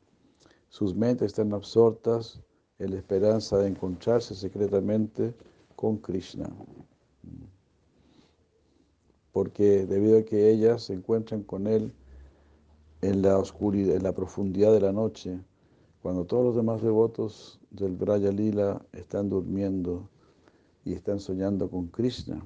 Sus 0.71 0.93
mentes 0.93 1.27
están 1.27 1.53
absortas 1.55 2.41
en 2.81 2.91
la 2.91 2.97
esperanza 2.97 3.59
de 3.59 3.69
encontrarse 3.69 4.35
secretamente 4.35 5.33
con 5.77 5.99
Krishna. 5.99 6.51
Porque 9.31 9.87
debido 9.87 10.19
a 10.19 10.25
que 10.25 10.51
ellas 10.51 10.83
se 10.83 10.95
encuentran 10.95 11.45
con 11.45 11.69
Él 11.69 11.95
en 13.01 13.23
la 13.23 13.39
oscuridad, 13.39 13.95
en 13.95 14.03
la 14.03 14.17
profundidad 14.17 14.73
de 14.73 14.81
la 14.81 14.91
noche, 14.91 15.39
cuando 16.03 16.25
todos 16.25 16.45
los 16.45 16.57
demás 16.57 16.83
devotos 16.83 17.61
del 17.71 17.95
Braya 17.95 18.33
Lila 18.33 18.85
están 18.91 19.29
durmiendo 19.29 20.09
y 20.85 20.95
están 20.95 21.21
soñando 21.21 21.71
con 21.71 21.87
Krishna, 21.87 22.45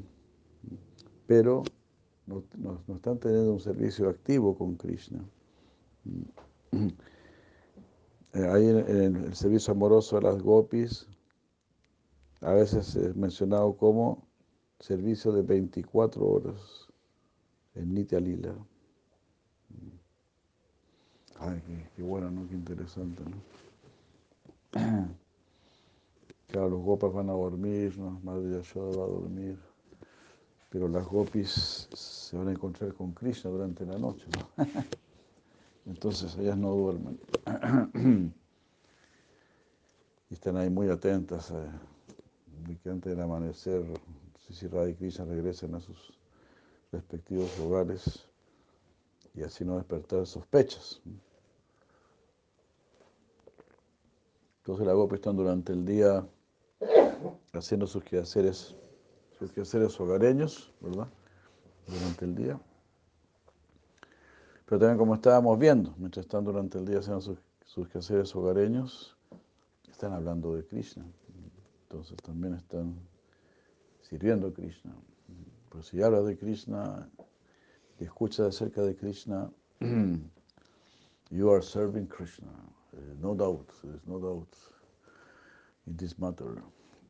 pero 1.26 1.62
no, 2.26 2.44
están 2.94 3.18
teniendo 3.18 3.52
un 3.52 3.60
servicio 3.60 4.08
activo 4.08 4.56
con 4.56 4.76
Krishna. 4.76 5.24
Eh, 8.34 8.46
Ahí 8.48 8.66
en, 8.66 9.16
el 9.16 9.34
servicio 9.34 9.74
amoroso 9.74 10.16
de 10.16 10.22
las 10.22 10.40
gopis, 10.40 11.06
a 12.40 12.54
veces 12.54 12.96
es 12.96 13.14
mencionado 13.14 13.76
como 13.76 14.26
servicio 14.80 15.32
de 15.32 15.42
24 15.42 16.26
horas 16.26 16.88
en 17.74 17.92
Nitya 17.92 18.20
Lila. 18.20 18.54
Ay, 21.40 21.62
qué, 21.66 21.90
qué 21.94 22.02
bueno, 22.02 22.30
¿no? 22.30 22.48
Qué 22.48 22.54
interesante, 22.54 23.22
¿no? 23.22 23.36
Claro, 26.52 26.68
los 26.68 26.82
gopas 26.82 27.12
van 27.14 27.30
a 27.30 27.32
dormir, 27.32 27.98
¿no? 27.98 28.20
Madre 28.22 28.50
Yashoda 28.50 28.94
va 28.98 29.04
a 29.04 29.08
dormir, 29.08 29.58
pero 30.72 30.88
las 30.88 31.06
gopis 31.06 31.86
se 31.92 32.34
van 32.34 32.48
a 32.48 32.52
encontrar 32.52 32.94
con 32.94 33.12
Krishna 33.12 33.50
durante 33.50 33.84
la 33.84 33.98
noche, 33.98 34.24
¿no? 34.38 34.64
Entonces 35.86 36.34
ellas 36.38 36.56
no 36.56 36.70
duermen. 36.74 37.20
Y 40.30 40.34
están 40.34 40.56
ahí 40.56 40.70
muy 40.70 40.88
atentas, 40.88 41.50
eh, 41.50 41.70
de 42.66 42.78
que 42.78 42.88
antes 42.88 43.12
del 43.12 43.20
amanecer, 43.20 43.84
Sisi 44.46 44.66
Radha 44.66 44.88
y 44.88 44.94
Krishna 44.94 45.26
regresen 45.26 45.74
a 45.74 45.80
sus 45.80 46.18
respectivos 46.90 47.50
hogares 47.60 48.26
y 49.34 49.42
así 49.42 49.62
no 49.62 49.76
despertar 49.76 50.26
sospechas. 50.26 51.02
Entonces 54.60 54.86
las 54.86 54.96
gopis 54.96 55.16
están 55.16 55.36
durante 55.36 55.74
el 55.74 55.84
día 55.84 56.26
haciendo 57.52 57.86
sus 57.86 58.02
quehaceres, 58.02 58.74
quehaceres 59.50 59.98
hogareños, 59.98 60.72
¿verdad? 60.80 61.08
Durante 61.86 62.24
el 62.24 62.34
día. 62.34 62.60
Pero 64.66 64.78
también 64.78 64.98
como 64.98 65.14
estábamos 65.14 65.58
viendo, 65.58 65.94
mientras 65.98 66.24
están 66.24 66.44
durante 66.44 66.78
el 66.78 66.86
día 66.86 67.00
haciendo 67.00 67.20
sus, 67.20 67.38
sus 67.64 67.88
quehaceres 67.88 68.34
hogareños, 68.36 69.16
están 69.90 70.12
hablando 70.12 70.54
de 70.54 70.64
Krishna. 70.64 71.04
Entonces 71.82 72.16
también 72.18 72.54
están 72.54 72.94
sirviendo 74.02 74.48
a 74.48 74.52
Krishna. 74.52 74.94
Pero 75.68 75.82
si 75.82 76.02
hablas 76.02 76.26
de 76.26 76.36
Krishna 76.36 77.08
y 77.98 78.04
escuchas 78.04 78.54
acerca 78.54 78.82
de 78.82 78.94
Krishna, 78.94 79.50
you 81.30 81.50
are 81.50 81.62
serving 81.62 82.06
Krishna. 82.06 82.50
Eh, 82.92 83.14
no 83.20 83.34
doubt, 83.34 83.68
there's 83.82 84.06
no 84.06 84.18
doubt 84.18 84.48
in 85.86 85.96
this 85.96 86.18
matter. 86.18 86.62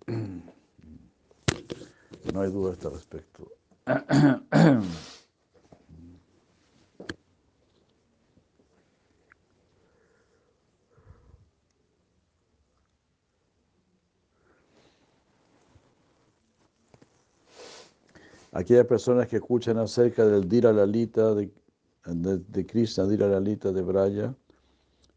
No 2.31 2.41
hay 2.41 2.51
duda 2.51 2.71
a 2.71 2.73
este 2.75 2.89
respecto. 2.89 3.49
Aquellas 18.53 18.87
personas 18.87 19.27
que 19.29 19.37
escuchan 19.37 19.79
acerca 19.79 20.27
del 20.27 20.49
Dira 20.49 20.73
Lalita, 20.73 21.35
de, 21.35 21.51
de, 22.05 22.67
Krishna, 22.67 23.07
Dira 23.07 23.27
Lalita 23.27 23.73
de 23.73 23.83
Braya, 23.83 24.35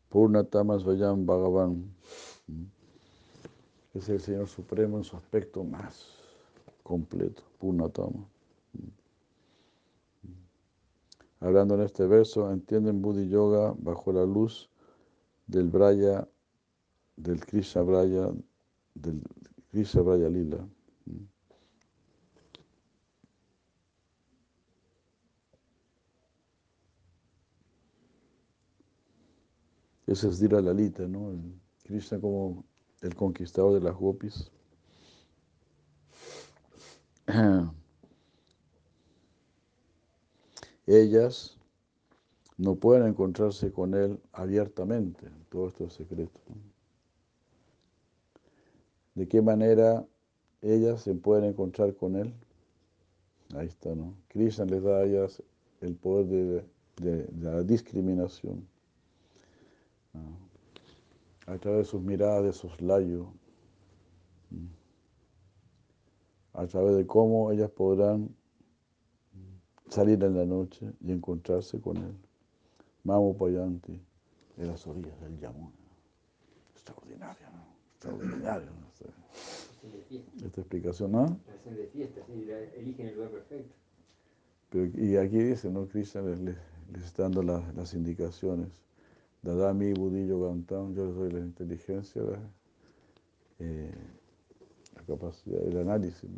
Purnatama 0.09 0.79
Svayam 0.79 1.25
Bhagavan, 1.25 1.93
es 3.93 4.09
el 4.09 4.21
Señor 4.21 4.47
Supremo 4.47 4.97
en 4.97 5.03
su 5.03 5.17
aspecto 5.17 5.63
más 5.63 6.24
completo, 6.85 7.41
Purnatama. 7.57 8.29
Hablando 11.39 11.73
en 11.73 11.81
este 11.81 12.05
verso, 12.05 12.51
entienden 12.51 13.01
Buddhi 13.01 13.27
Yoga 13.27 13.73
bajo 13.79 14.13
la 14.13 14.23
luz 14.23 14.69
del 15.47 15.69
Braya, 15.69 16.27
del 17.17 17.43
Krishna 17.43 17.81
Braya, 17.81 18.31
del 18.93 19.23
Krishna 19.71 20.01
Braya 20.03 20.29
Lila. 20.29 20.67
Ese 30.05 30.27
es 30.27 30.39
Dira 30.39 30.61
Lalita, 30.61 31.07
¿no? 31.07 31.31
El 31.31 31.59
Krishna 31.83 32.21
como 32.21 32.63
el 33.01 33.15
conquistador 33.15 33.73
de 33.73 33.81
las 33.81 33.95
gopis. 33.95 34.51
Ellas 40.85 41.57
no 42.57 42.75
pueden 42.75 43.07
encontrarse 43.07 43.71
con 43.71 43.93
Él 43.93 44.19
abiertamente. 44.31 45.27
Todo 45.49 45.67
esto 45.67 45.85
es 45.85 45.93
secreto. 45.93 46.39
¿De 49.15 49.27
qué 49.27 49.41
manera 49.41 50.05
ellas 50.61 51.01
se 51.01 51.15
pueden 51.15 51.45
encontrar 51.45 51.95
con 51.95 52.15
Él? 52.15 52.33
Ahí 53.55 53.67
está, 53.67 53.93
¿no? 53.95 54.15
Krishna 54.27 54.65
les 54.65 54.83
da 54.83 54.97
a 54.97 55.03
ellas 55.03 55.41
el 55.81 55.95
poder 55.95 56.65
de, 56.97 57.29
la 57.39 57.63
discriminación. 57.63 58.67
A 61.47 61.57
través 61.57 61.85
de 61.85 61.91
sus 61.91 62.01
miradas 62.01 62.43
de 62.43 62.53
soslayo. 62.53 63.27
A 66.55 66.67
través 66.67 66.95
de 66.95 67.05
cómo 67.05 67.51
ellas 67.51 67.69
podrán 67.69 68.29
salir 69.89 70.23
en 70.23 70.35
la 70.35 70.45
noche 70.45 70.91
y 71.01 71.11
encontrarse 71.11 71.79
con 71.79 71.97
Él. 71.97 72.15
Mamo 73.03 73.37
Payanti, 73.37 74.01
en 74.57 74.67
las 74.67 74.87
orillas 74.87 75.19
del 75.21 75.37
Yamuna. 75.37 75.71
Extraordinario, 76.73 77.47
¿no? 77.51 77.65
Extraordinario. 77.93 78.69
¿no? 78.71 80.45
Esta 80.45 80.61
explicación, 80.61 81.11
¿no? 81.11 81.39
de 81.65 81.87
fiesta, 81.87 82.21
sí, 82.25 82.47
eligen 82.75 83.07
el 83.07 83.15
lugar 83.15 83.31
perfecto. 83.31 83.75
Pero, 84.69 84.85
y 84.85 85.17
aquí 85.17 85.37
dice, 85.37 85.69
¿no? 85.69 85.87
Krishna 85.87 86.21
les, 86.21 86.57
está 87.03 87.23
dando 87.23 87.43
las 87.43 87.93
indicaciones. 87.93 88.69
Dadami, 89.41 89.93
Budillo, 89.93 90.41
Gantam, 90.41 90.95
yo 90.95 91.05
les 91.05 91.15
doy 91.15 91.31
la 91.31 91.39
inteligencia, 91.39 92.23
eh, 93.59 93.93
la 93.93 94.24
capacidad, 95.05 95.61
el 95.61 95.77
análisis, 95.77 96.29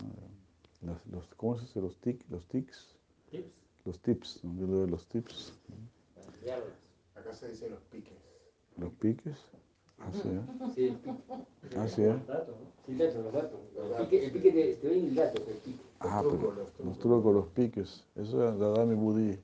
¿no? 0.82 0.99
los, 1.11 1.28
¿Cómo 1.36 1.57
se 1.57 1.65
dice? 1.65 1.82
Los, 1.82 1.97
tic, 1.97 2.24
los 2.30 2.45
tics. 2.47 2.95
Tips. 3.32 3.51
Los 3.86 3.99
tips, 3.99 4.43
¿no? 4.43 4.59
yo 4.59 4.68
le 4.68 4.74
doy 4.74 4.89
los 4.89 5.07
tips. 5.07 5.53
Acá 7.15 7.34
se 7.34 7.49
dice 7.49 7.70
los 7.70 7.82
piques. 7.84 8.18
¿Los 8.78 8.93
piques? 8.93 9.38
Así 9.99 10.30
es. 10.30 10.76
Sí, 10.76 10.97
Así 11.78 12.03
es. 12.03 12.15
Sí, 12.86 12.93
los 12.93 13.34
datos. 13.34 13.59
El 13.76 14.05
pique, 14.05 14.26
el 14.26 14.32
pique 14.32 14.51
te, 14.51 14.76
te 14.76 14.88
doy 14.88 14.99
el 14.99 15.15
dato, 15.15 15.43
el 15.47 15.57
pique. 15.57 15.82
Ah, 15.99 16.22
pero 16.24 16.53
los 16.84 16.99
trucos, 16.99 17.34
los 17.34 17.47
piques. 17.47 18.05
Eso 18.15 18.47
es 18.47 18.59
Dadami 18.59 18.95
Budí. 18.95 19.39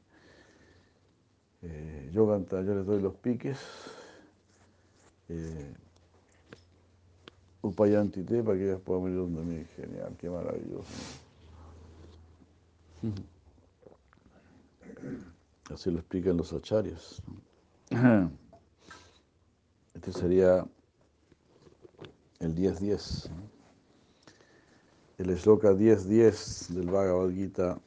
Eh, 1.63 2.09
yo 2.13 2.27
canta, 2.27 2.61
yo 2.61 2.75
les 2.75 2.85
doy 2.85 3.01
los 3.01 3.15
piques. 3.15 3.59
Eh, 5.29 5.73
Upayantite 7.63 8.43
para 8.43 8.57
que 8.57 8.65
ellas 8.65 8.81
puedan 8.81 9.05
venir 9.05 9.19
donde 9.19 9.41
mí. 9.41 9.65
Genial, 9.75 10.15
qué 10.19 10.29
maravilloso. 10.29 10.83
Así 15.73 15.89
lo 15.89 15.99
explican 15.99 16.37
los 16.37 16.53
acharyas. 16.53 17.21
Este 19.93 20.11
sería 20.11 20.67
el 22.39 22.53
10-10. 22.53 23.29
El 25.17 25.39
sloka 25.39 25.71
10-10 25.71 26.67
del 26.67 26.89
Bhagavad 26.89 27.31
Gita. 27.31 27.79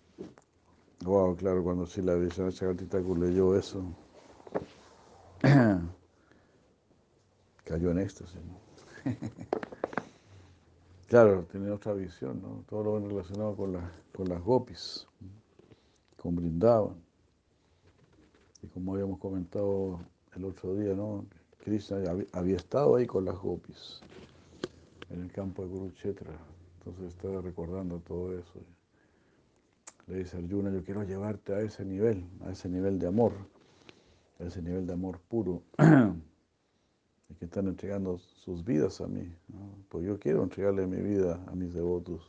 Wow, 1.04 1.36
claro, 1.36 1.62
cuando 1.62 1.86
sí 1.86 2.00
la 2.00 2.14
Vishnu 2.14 2.50
Chakartitaku 2.50 3.14
leyó 3.14 3.54
eso, 3.54 3.84
cayó 7.64 7.90
en 7.90 7.98
éxtasis. 7.98 8.40
claro, 11.08 11.44
tenía 11.50 11.74
otra 11.74 11.92
visión, 11.92 12.40
¿no? 12.42 12.64
Todo 12.68 12.98
lo 12.98 13.08
relacionado 13.08 13.56
con, 13.56 13.78
con 14.12 14.28
las 14.28 14.42
gopis, 14.42 15.06
con 16.16 16.34
brindaban. 16.34 16.96
Y 18.62 18.66
como 18.68 18.94
habíamos 18.94 19.18
comentado 19.18 20.00
el 20.34 20.44
otro 20.44 20.74
día, 20.74 20.94
¿no? 20.94 21.26
Krishna 21.58 21.98
había 22.32 22.56
estado 22.56 22.96
ahí 22.96 23.06
con 23.06 23.24
las 23.24 23.36
gopis 23.36 24.00
en 25.10 25.22
el 25.22 25.32
campo 25.32 25.64
de 25.64 25.68
Kurukshetra. 25.68 26.32
Entonces 26.78 27.14
estaba 27.14 27.40
recordando 27.40 27.98
todo 27.98 28.38
eso. 28.38 28.60
Le 30.06 30.18
dice 30.18 30.36
Arjuna, 30.36 30.70
yo 30.70 30.84
quiero 30.84 31.02
llevarte 31.02 31.54
a 31.54 31.60
ese 31.60 31.84
nivel, 31.84 32.24
a 32.44 32.52
ese 32.52 32.68
nivel 32.68 33.00
de 33.00 33.08
amor, 33.08 33.32
a 34.38 34.44
ese 34.44 34.62
nivel 34.62 34.86
de 34.86 34.92
amor 34.92 35.18
puro, 35.28 35.62
y 37.28 37.34
que 37.34 37.46
están 37.46 37.68
entregando 37.68 38.18
sus 38.18 38.64
vidas 38.64 39.00
a 39.00 39.06
mí. 39.06 39.32
Pues 39.88 40.04
yo 40.04 40.18
quiero 40.18 40.42
entregarle 40.42 40.86
mi 40.86 41.00
vida 41.00 41.42
a 41.46 41.54
mis 41.54 41.74
devotos. 41.74 42.22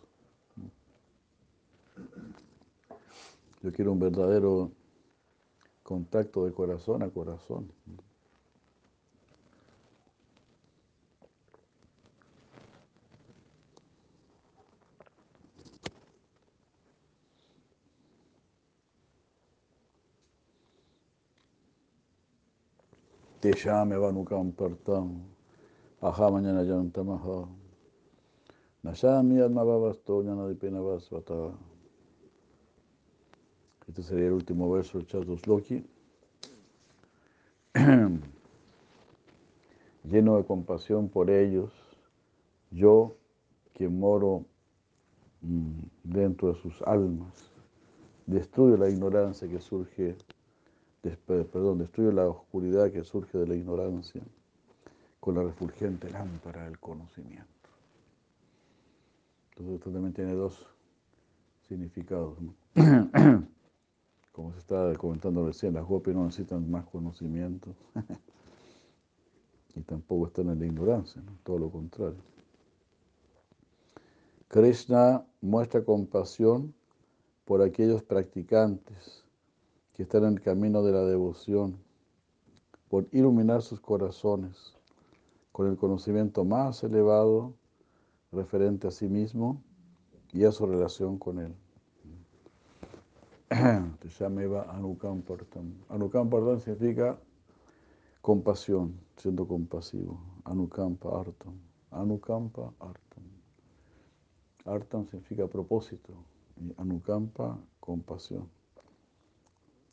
Yo 3.62 3.72
quiero 3.72 3.92
un 3.92 4.00
verdadero 4.00 4.72
contacto 5.84 6.46
de 6.46 6.52
corazón 6.52 7.04
a 7.04 7.10
corazón. 7.10 7.72
Teshameva 23.42 24.12
partam 24.56 25.22
ahamanyana 26.02 26.64
yantamaha 26.64 27.48
Nashami 28.84 29.42
admavasto 29.42 30.24
yanadipena 30.24 30.82
vasvata 30.82 31.54
Este 33.88 34.02
sería 34.02 34.28
el 34.28 34.34
último 34.34 34.72
verso 34.72 34.98
del 34.98 35.08
Chatusloki. 35.08 35.86
Lleno 40.04 40.38
de 40.38 40.46
compasión 40.46 41.08
por 41.10 41.30
ellos, 41.30 41.72
yo, 42.72 43.16
quien 43.74 44.00
moro 44.00 44.46
mm, 45.42 45.80
dentro 46.04 46.54
de 46.54 46.60
sus 46.60 46.82
almas, 46.82 47.52
destruyo 48.26 48.78
la 48.78 48.90
ignorancia 48.90 49.48
que 49.48 49.60
surge 49.60 50.16
perdón, 51.16 51.78
destruye 51.80 52.12
la 52.12 52.28
oscuridad 52.28 52.92
que 52.92 53.04
surge 53.04 53.38
de 53.38 53.48
la 53.48 53.56
ignorancia 53.56 54.22
con 55.20 55.36
la 55.36 55.44
refulgente 55.44 56.10
lámpara 56.10 56.66
del 56.66 56.80
conocimiento. 56.80 57.46
Entonces 59.50 59.76
esto 59.76 59.92
también 59.92 60.14
tiene 60.14 60.34
dos 60.34 60.66
significados. 61.68 62.38
Como 64.32 64.54
se 64.54 64.60
está 64.60 64.94
comentando 64.98 65.46
recién, 65.46 65.74
las 65.74 65.86
gopis 65.86 66.14
no 66.14 66.26
necesitan 66.26 66.70
más 66.70 66.86
conocimiento 66.86 67.74
y 69.76 69.82
tampoco 69.82 70.28
están 70.28 70.50
en 70.50 70.60
la 70.60 70.66
ignorancia, 70.66 71.22
todo 71.44 71.58
lo 71.58 71.70
contrario. 71.72 72.22
Krishna 74.48 75.26
muestra 75.42 75.84
compasión 75.84 76.74
por 77.46 77.62
aquellos 77.62 78.04
practicantes 78.04 79.27
que 79.98 80.04
están 80.04 80.26
en 80.26 80.34
el 80.34 80.42
camino 80.42 80.84
de 80.84 80.92
la 80.92 81.02
devoción, 81.02 81.76
por 82.88 83.08
iluminar 83.12 83.64
sus 83.64 83.82
corazones 83.82 84.78
con 85.52 85.68
el 85.68 85.76
conocimiento 85.76 86.46
más 86.46 86.84
elevado 86.84 87.56
referente 88.32 88.88
a 88.88 88.92
sí 88.92 89.10
mismo 89.10 89.60
y 90.32 90.46
a 90.46 90.52
su 90.52 90.68
relación 90.68 91.18
con 91.18 91.40
él. 91.40 91.56
Te 93.50 94.10
llama 94.10 94.62
Anukampartam. 94.70 95.74
Anukampartam 95.90 96.60
significa 96.60 97.18
compasión, 98.22 99.00
siendo 99.16 99.48
compasivo. 99.48 100.20
Anukampa 100.44 101.20
Artam. 101.20 101.56
Anukampa 101.90 102.72
Artam. 102.80 103.24
Artam 104.64 105.08
significa 105.08 105.48
propósito 105.48 106.14
Anukampa 106.78 107.58
compasión 107.80 108.57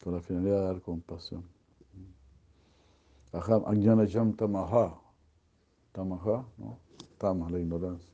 con 0.05 0.13
la 0.13 0.21
finalidad 0.21 0.61
de 0.61 0.67
dar 0.67 0.83
compasión. 0.83 1.43
Aham 3.33 3.65
Ajnana 3.67 4.05
Yam 4.05 4.35
Tamaha. 4.35 5.01
Tamaha, 5.93 6.45
¿no? 6.59 6.79
Tama, 7.17 7.49
la 7.49 7.59
ignorancia. 7.59 8.11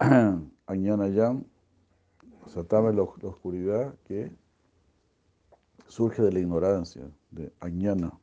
Ajnana 0.66 1.08
Yam, 1.08 1.44
o 2.46 2.48
sea, 2.48 2.64
Tama 2.64 2.88
es 2.88 2.96
la, 2.96 3.02
oscuridad 3.02 3.94
que 4.06 4.32
surge 5.88 6.22
de 6.22 6.32
la 6.32 6.38
ignorancia, 6.38 7.10
de 7.30 7.52
Ajnana. 7.60 8.18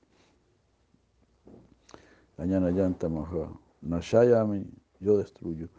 Ajnana 2.38 2.72
Yam 2.72 2.96
Tamaha. 2.96 3.54
Nashayami, 3.82 4.66
yo 5.00 5.18
destruyo. 5.18 5.70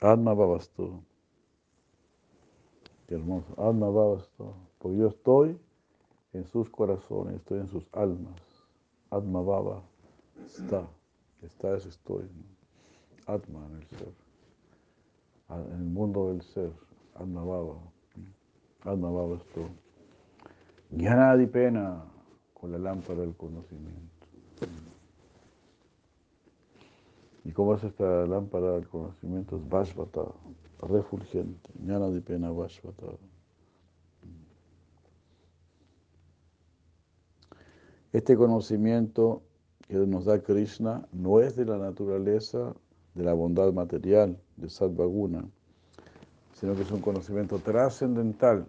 Atma 0.00 0.32
Babasto. 0.32 1.02
Hermoso. 3.08 3.54
Alma 3.56 3.88
Bhavasta. 3.88 4.44
Porque 4.78 4.98
yo 4.98 5.08
estoy 5.08 5.58
en 6.32 6.46
sus 6.46 6.68
corazones, 6.70 7.36
estoy 7.36 7.60
en 7.60 7.68
sus 7.68 7.86
almas. 7.92 8.40
Atma 9.10 9.40
Baba 9.40 9.82
está. 10.44 10.86
Está 11.42 11.76
es 11.76 11.86
estoy. 11.86 12.28
Atma 13.26 13.66
en 13.66 13.76
el 13.76 13.86
ser. 13.86 14.12
En 15.48 15.80
el 15.80 15.90
mundo 15.90 16.28
del 16.28 16.42
ser. 16.42 16.72
Admabhava. 17.14 17.78
Admabhava 18.84 19.36
es 19.36 19.46
todo. 19.52 19.70
Jnanadipena, 20.90 22.04
con 22.54 22.72
la 22.72 22.78
lámpara 22.78 23.20
del 23.20 23.34
conocimiento. 23.34 24.26
¿Y 27.44 27.52
cómo 27.52 27.74
es 27.74 27.84
esta 27.84 28.26
lámpara 28.26 28.72
del 28.72 28.88
conocimiento? 28.88 29.56
Es 29.56 29.68
Vashvata, 29.68 30.24
refulgente. 30.80 31.70
Jnanadipena 31.80 32.50
Vashvata. 32.50 33.06
Este 38.12 38.36
conocimiento 38.36 39.42
que 39.86 39.94
nos 39.94 40.24
da 40.24 40.42
Krishna 40.42 41.06
no 41.12 41.40
es 41.40 41.56
de 41.56 41.64
la 41.64 41.78
naturaleza 41.78 42.74
de 43.14 43.24
la 43.24 43.34
bondad 43.34 43.72
material, 43.72 44.38
de 44.56 44.68
Sadvaguna, 44.68 45.44
sino 46.54 46.74
que 46.74 46.82
es 46.82 46.90
un 46.90 47.00
conocimiento 47.00 47.58
trascendental. 47.58 48.66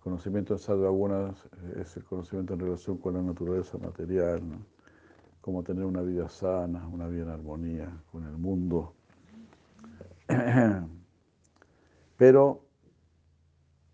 Conocimiento 0.00 0.54
de 0.54 0.60
Sadvaguna 0.60 1.34
es 1.76 1.96
el 1.96 2.04
conocimiento 2.04 2.54
en 2.54 2.60
relación 2.60 2.98
con 2.98 3.14
la 3.14 3.22
naturaleza 3.22 3.78
material, 3.78 4.48
¿no? 4.48 4.58
cómo 5.40 5.62
tener 5.62 5.84
una 5.84 6.02
vida 6.02 6.28
sana, 6.28 6.86
una 6.88 7.06
vida 7.06 7.22
en 7.22 7.30
armonía 7.30 8.02
con 8.10 8.24
el 8.24 8.36
mundo. 8.36 8.94
Pero 12.16 12.62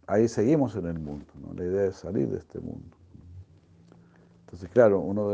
ahí 0.06 0.28
seguimos 0.28 0.74
en 0.76 0.86
el 0.86 0.98
mundo, 0.98 1.26
¿no? 1.40 1.54
la 1.54 1.64
idea 1.64 1.86
es 1.86 1.96
salir 1.96 2.28
de 2.28 2.38
este 2.38 2.60
mundo. 2.60 2.96
Entonces, 4.40 4.68
claro, 4.70 5.00
uno 5.00 5.28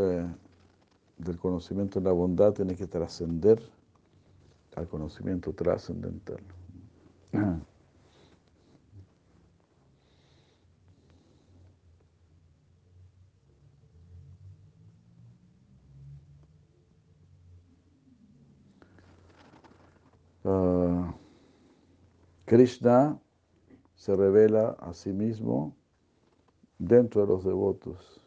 del 1.19 1.39
conocimiento 1.39 2.01
de 2.01 2.07
la 2.07 2.13
bondad 2.13 2.53
tiene 2.53 2.75
que 2.75 2.87
trascender 2.87 3.63
al 4.77 4.89
conocimiento 4.89 5.53
trascendental. 5.53 6.41
Uh, 20.45 21.13
Krishna 22.45 23.21
se 23.95 24.17
revela 24.17 24.71
a 24.81 24.93
sí 24.93 25.13
mismo 25.13 25.77
dentro 26.79 27.21
de 27.21 27.29
los 27.29 27.45
devotos 27.45 28.21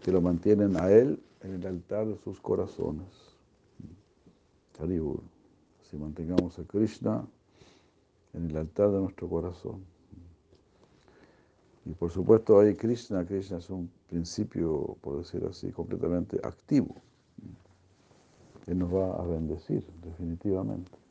que 0.00 0.12
lo 0.12 0.20
mantienen 0.20 0.76
a 0.76 0.90
Él 0.90 1.20
en 1.40 1.54
el 1.54 1.66
altar 1.66 2.06
de 2.06 2.16
sus 2.18 2.40
corazones. 2.40 3.08
Haribur. 4.78 5.20
Si 5.82 5.96
mantengamos 5.96 6.58
a 6.58 6.64
Krishna 6.64 7.26
en 8.32 8.50
el 8.50 8.56
altar 8.56 8.90
de 8.90 9.00
nuestro 9.00 9.28
corazón. 9.28 9.84
Y 11.84 11.90
por 11.94 12.10
supuesto 12.10 12.60
ahí 12.60 12.74
Krishna, 12.76 13.26
Krishna 13.26 13.58
es 13.58 13.68
un 13.68 13.90
principio, 14.08 14.96
por 15.00 15.18
decir 15.18 15.44
así, 15.44 15.72
completamente 15.72 16.40
activo. 16.44 16.94
Él 18.66 18.78
nos 18.78 18.94
va 18.94 19.16
a 19.16 19.26
bendecir, 19.26 19.84
definitivamente. 20.02 21.01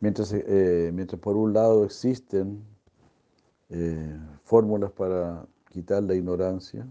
Mientras, 0.00 0.32
eh, 0.32 0.90
mientras 0.92 1.20
por 1.20 1.36
un 1.36 1.52
lado 1.52 1.84
existen 1.84 2.62
eh, 3.70 4.18
fórmulas 4.44 4.92
para 4.92 5.46
quitar 5.70 6.02
la 6.02 6.14
ignorancia, 6.14 6.86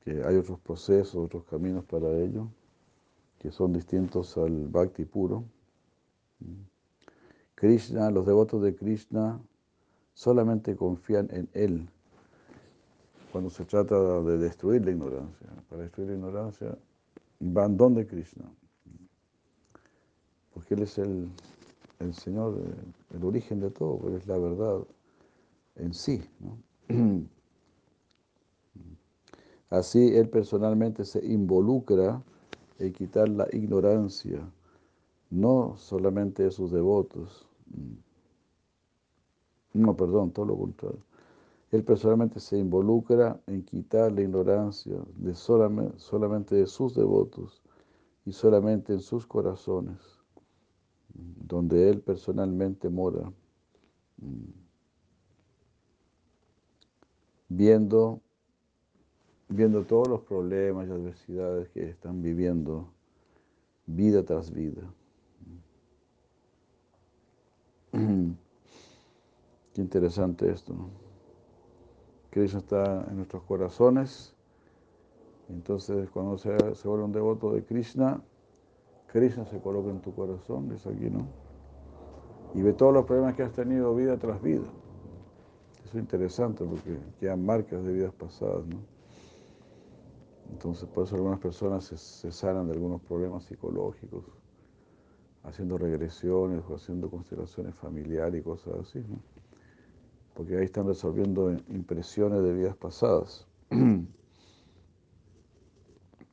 que 0.00 0.22
hay 0.24 0.36
otros 0.36 0.58
procesos, 0.60 1.16
otros 1.16 1.44
caminos 1.44 1.84
para 1.84 2.08
ello, 2.16 2.48
que 3.38 3.50
son 3.50 3.72
distintos 3.72 4.36
al 4.36 4.68
bhakti 4.68 5.04
puro. 5.04 5.44
Krishna, 7.54 8.10
los 8.10 8.26
devotos 8.26 8.62
de 8.62 8.74
Krishna 8.74 9.40
solamente 10.14 10.76
confían 10.76 11.28
en 11.30 11.48
Él 11.52 11.88
cuando 13.30 13.48
se 13.48 13.64
trata 13.64 14.22
de 14.22 14.38
destruir 14.38 14.84
la 14.84 14.90
ignorancia. 14.90 15.48
Para 15.68 15.82
destruir 15.82 16.10
la 16.10 16.14
ignorancia 16.16 16.78
van 17.40 17.76
donde 17.76 18.06
Krishna, 18.06 18.44
porque 20.52 20.74
Él 20.74 20.82
es 20.82 20.98
el, 20.98 21.28
el 22.02 22.14
Señor, 22.14 22.58
eh, 22.58 23.16
el 23.16 23.24
origen 23.24 23.60
de 23.60 23.70
todo, 23.70 23.98
pero 23.98 24.16
es 24.16 24.26
la 24.26 24.38
verdad 24.38 24.80
en 25.76 25.94
sí. 25.94 26.22
Así 29.70 30.16
Él 30.16 30.28
personalmente 30.28 31.04
se 31.04 31.24
involucra 31.24 32.22
en 32.78 32.92
quitar 32.92 33.28
la 33.28 33.48
ignorancia, 33.52 34.40
no 35.30 35.76
solamente 35.76 36.42
de 36.42 36.50
sus 36.50 36.70
devotos. 36.70 37.48
No, 39.72 39.96
perdón, 39.96 40.30
todo 40.32 40.46
lo 40.46 40.58
contrario. 40.58 41.00
Él 41.70 41.84
personalmente 41.84 42.38
se 42.38 42.58
involucra 42.58 43.40
en 43.46 43.62
quitar 43.62 44.12
la 44.12 44.20
ignorancia 44.20 44.98
de 45.16 45.34
solamente, 45.34 45.98
solamente 45.98 46.54
de 46.54 46.66
sus 46.66 46.94
devotos 46.94 47.62
y 48.26 48.32
solamente 48.32 48.92
en 48.92 49.00
sus 49.00 49.26
corazones 49.26 50.21
donde 51.14 51.90
Él 51.90 52.00
personalmente 52.00 52.88
mora, 52.88 53.32
mm, 54.18 54.62
viendo, 57.48 58.20
viendo 59.48 59.84
todos 59.84 60.08
los 60.08 60.22
problemas 60.22 60.88
y 60.88 60.92
adversidades 60.92 61.68
que 61.70 61.90
están 61.90 62.22
viviendo 62.22 62.88
vida 63.86 64.22
tras 64.24 64.50
vida. 64.50 64.82
Qué 67.92 69.80
interesante 69.80 70.50
esto. 70.50 70.72
¿no? 70.74 70.88
Krishna 72.30 72.60
está 72.60 73.06
en 73.10 73.16
nuestros 73.16 73.42
corazones. 73.42 74.34
Entonces, 75.50 76.08
cuando 76.10 76.38
se, 76.38 76.56
se 76.74 76.88
vuelve 76.88 77.04
un 77.04 77.12
devoto 77.12 77.52
de 77.52 77.62
Krishna, 77.62 78.22
Krishna 79.12 79.44
se 79.44 79.60
coloca 79.60 79.90
en 79.90 80.00
tu 80.00 80.14
corazón, 80.14 80.70
dice 80.70 80.88
aquí, 80.88 81.10
¿no? 81.10 81.26
Y 82.54 82.62
ve 82.62 82.72
todos 82.72 82.94
los 82.94 83.04
problemas 83.04 83.34
que 83.34 83.42
has 83.42 83.52
tenido 83.52 83.94
vida 83.94 84.16
tras 84.16 84.40
vida. 84.40 84.64
Eso 85.84 85.98
es 85.98 86.02
interesante 86.02 86.64
porque 86.64 86.98
quedan 87.20 87.44
marcas 87.44 87.84
de 87.84 87.92
vidas 87.92 88.14
pasadas, 88.14 88.66
¿no? 88.66 88.78
Entonces, 90.50 90.88
por 90.88 91.04
eso 91.04 91.16
algunas 91.16 91.40
personas 91.40 91.84
se, 91.84 92.32
sanan 92.32 92.66
de 92.66 92.72
algunos 92.72 93.02
problemas 93.02 93.44
psicológicos, 93.44 94.24
haciendo 95.42 95.76
regresiones 95.76 96.62
o 96.68 96.76
haciendo 96.76 97.10
constelaciones 97.10 97.74
familiares 97.74 98.40
y 98.40 98.44
cosas 98.44 98.74
así, 98.80 99.00
¿no? 99.00 99.18
Porque 100.34 100.56
ahí 100.56 100.64
están 100.64 100.86
resolviendo 100.86 101.50
impresiones 101.68 102.42
de 102.42 102.54
vidas 102.54 102.76
pasadas. 102.76 103.46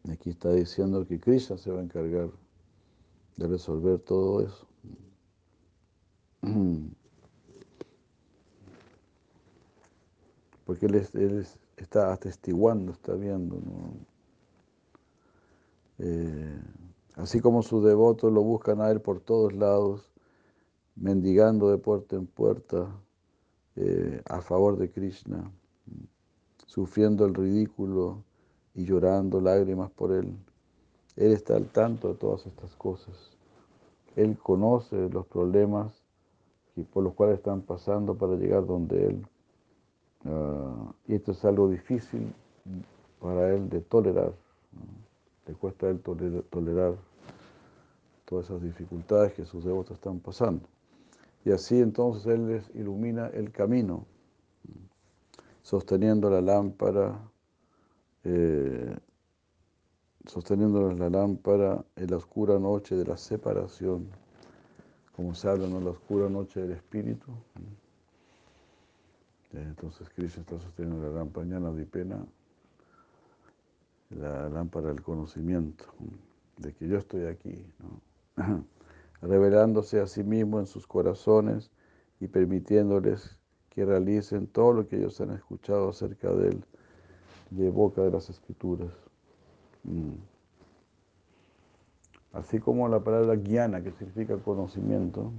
Aquí 0.09 0.29
está 0.29 0.51
diciendo 0.51 1.05
que 1.05 1.19
Krishna 1.19 1.57
se 1.57 1.71
va 1.71 1.81
a 1.81 1.83
encargar 1.83 2.29
de 3.39 3.47
resolver 3.47 3.99
todo 3.99 4.41
eso. 4.41 4.67
Porque 10.65 10.85
él, 10.85 11.47
está 11.77 12.11
atestiguando, 12.11 12.91
está 12.91 13.13
viendo. 13.13 13.57
Eh, 15.99 16.61
así 17.15 17.39
como 17.39 17.63
sus 17.63 17.83
devotos 17.83 18.31
lo 18.31 18.43
buscan 18.43 18.81
a 18.81 18.91
él 18.91 18.99
por 18.99 19.21
todos 19.21 19.53
lados, 19.53 20.11
mendigando 20.95 21.71
de 21.71 21.77
puerta 21.77 22.17
en 22.17 22.27
puerta 22.27 22.93
eh, 23.77 24.21
a 24.25 24.41
favor 24.41 24.77
de 24.77 24.91
Krishna, 24.91 25.49
sufriendo 26.65 27.25
el 27.25 27.33
ridículo 27.33 28.25
y 28.73 28.83
llorando 28.83 29.39
lágrimas 29.39 29.89
por 29.91 30.11
él. 30.11 30.37
Él 31.19 31.33
está 31.33 31.57
al 31.57 31.65
tanto 31.65 32.07
de 32.07 32.13
todas 32.15 32.45
estas 32.45 32.73
cosas. 32.77 33.13
Él 34.15 34.37
conoce 34.37 35.09
los 35.09 35.27
problemas 35.27 36.01
por 36.93 37.03
los 37.03 37.13
cuales 37.13 37.39
están 37.39 37.61
pasando 37.61 38.15
para 38.15 38.35
llegar 38.35 38.65
donde 38.65 39.07
Él. 39.07 39.27
Ah, 40.23 40.93
y 41.07 41.15
esto 41.15 41.33
es 41.33 41.43
algo 41.43 41.69
difícil 41.69 42.33
para 43.19 43.53
Él 43.53 43.69
de 43.69 43.81
tolerar. 43.81 44.31
Le 45.45 45.53
cuesta 45.55 45.87
a 45.87 45.89
Él 45.89 45.99
tolerar, 45.99 46.95
todas 48.23 48.45
esas 48.45 48.61
dificultades 48.61 49.33
que 49.33 49.43
sus 49.43 49.65
devotos 49.65 49.97
están 49.97 50.19
pasando. 50.19 50.65
Y 51.43 51.51
así 51.51 51.81
entonces 51.81 52.27
Él 52.27 52.47
les 52.47 52.69
ilumina 52.75 53.27
el 53.27 53.51
camino, 53.51 54.05
sosteniendo 55.63 56.29
la 56.29 56.39
lámpara 56.39 57.19
eh, 58.23 58.95
sosteniéndonos 60.29 60.99
la 60.99 61.09
lámpara 61.09 61.83
en 61.95 62.11
la 62.11 62.17
oscura 62.17 62.59
noche 62.59 62.95
de 62.95 63.03
la 63.03 63.17
separación, 63.17 64.07
como 65.15 65.33
se 65.33 65.49
habla 65.49 65.65
en 65.65 65.83
la 65.83 65.89
oscura 65.89 66.29
noche 66.29 66.61
del 66.61 66.73
espíritu. 66.73 67.31
Entonces 69.51 70.07
Cristo 70.15 70.41
está 70.41 70.59
sosteniendo 70.59 71.09
la 71.09 71.17
lámpara, 71.17 71.47
ñana 71.47 71.71
de 71.71 71.85
pena, 71.85 72.23
la 74.11 74.49
lámpara 74.49 74.89
del 74.89 75.01
conocimiento, 75.01 75.85
de 76.57 76.73
que 76.73 76.87
yo 76.87 76.99
estoy 76.99 77.25
aquí, 77.25 77.65
revelándose 79.23 79.99
a 79.99 80.05
sí 80.05 80.23
mismo 80.23 80.59
en 80.59 80.67
sus 80.67 80.85
corazones 80.85 81.71
y 82.19 82.27
permitiéndoles 82.27 83.39
que 83.69 83.83
realicen 83.83 84.45
todo 84.45 84.73
lo 84.73 84.87
que 84.87 84.97
ellos 84.97 85.19
han 85.21 85.31
escuchado 85.31 85.89
acerca 85.89 86.29
de 86.31 86.49
él 86.49 86.63
de 87.49 87.71
boca 87.71 88.03
de 88.03 88.11
las 88.11 88.29
escrituras. 88.29 89.08
Mm. 89.83 90.13
Así 92.33 92.59
como 92.59 92.87
la 92.87 92.99
palabra 92.99 93.35
guiana, 93.35 93.81
que 93.81 93.91
significa 93.91 94.37
conocimiento, 94.37 95.31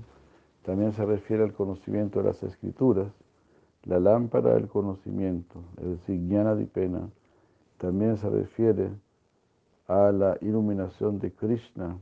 también 0.65 0.93
se 0.93 1.05
refiere 1.05 1.45
al 1.45 1.53
conocimiento 1.53 2.19
de 2.19 2.27
las 2.27 2.43
escrituras, 2.43 3.13
la 3.85 4.01
lámpara 4.01 4.55
del 4.55 4.69
conocimiento, 4.69 5.61
es 5.79 5.87
decir, 5.87 6.27
guiana 6.27 6.55
de 6.55 6.67
pena, 6.67 7.09
también 7.79 8.17
se 8.19 8.29
refiere 8.29 8.91
a 9.87 10.13
la 10.13 10.37
iluminación 10.41 11.19
de 11.19 11.33
Krishna, 11.33 11.97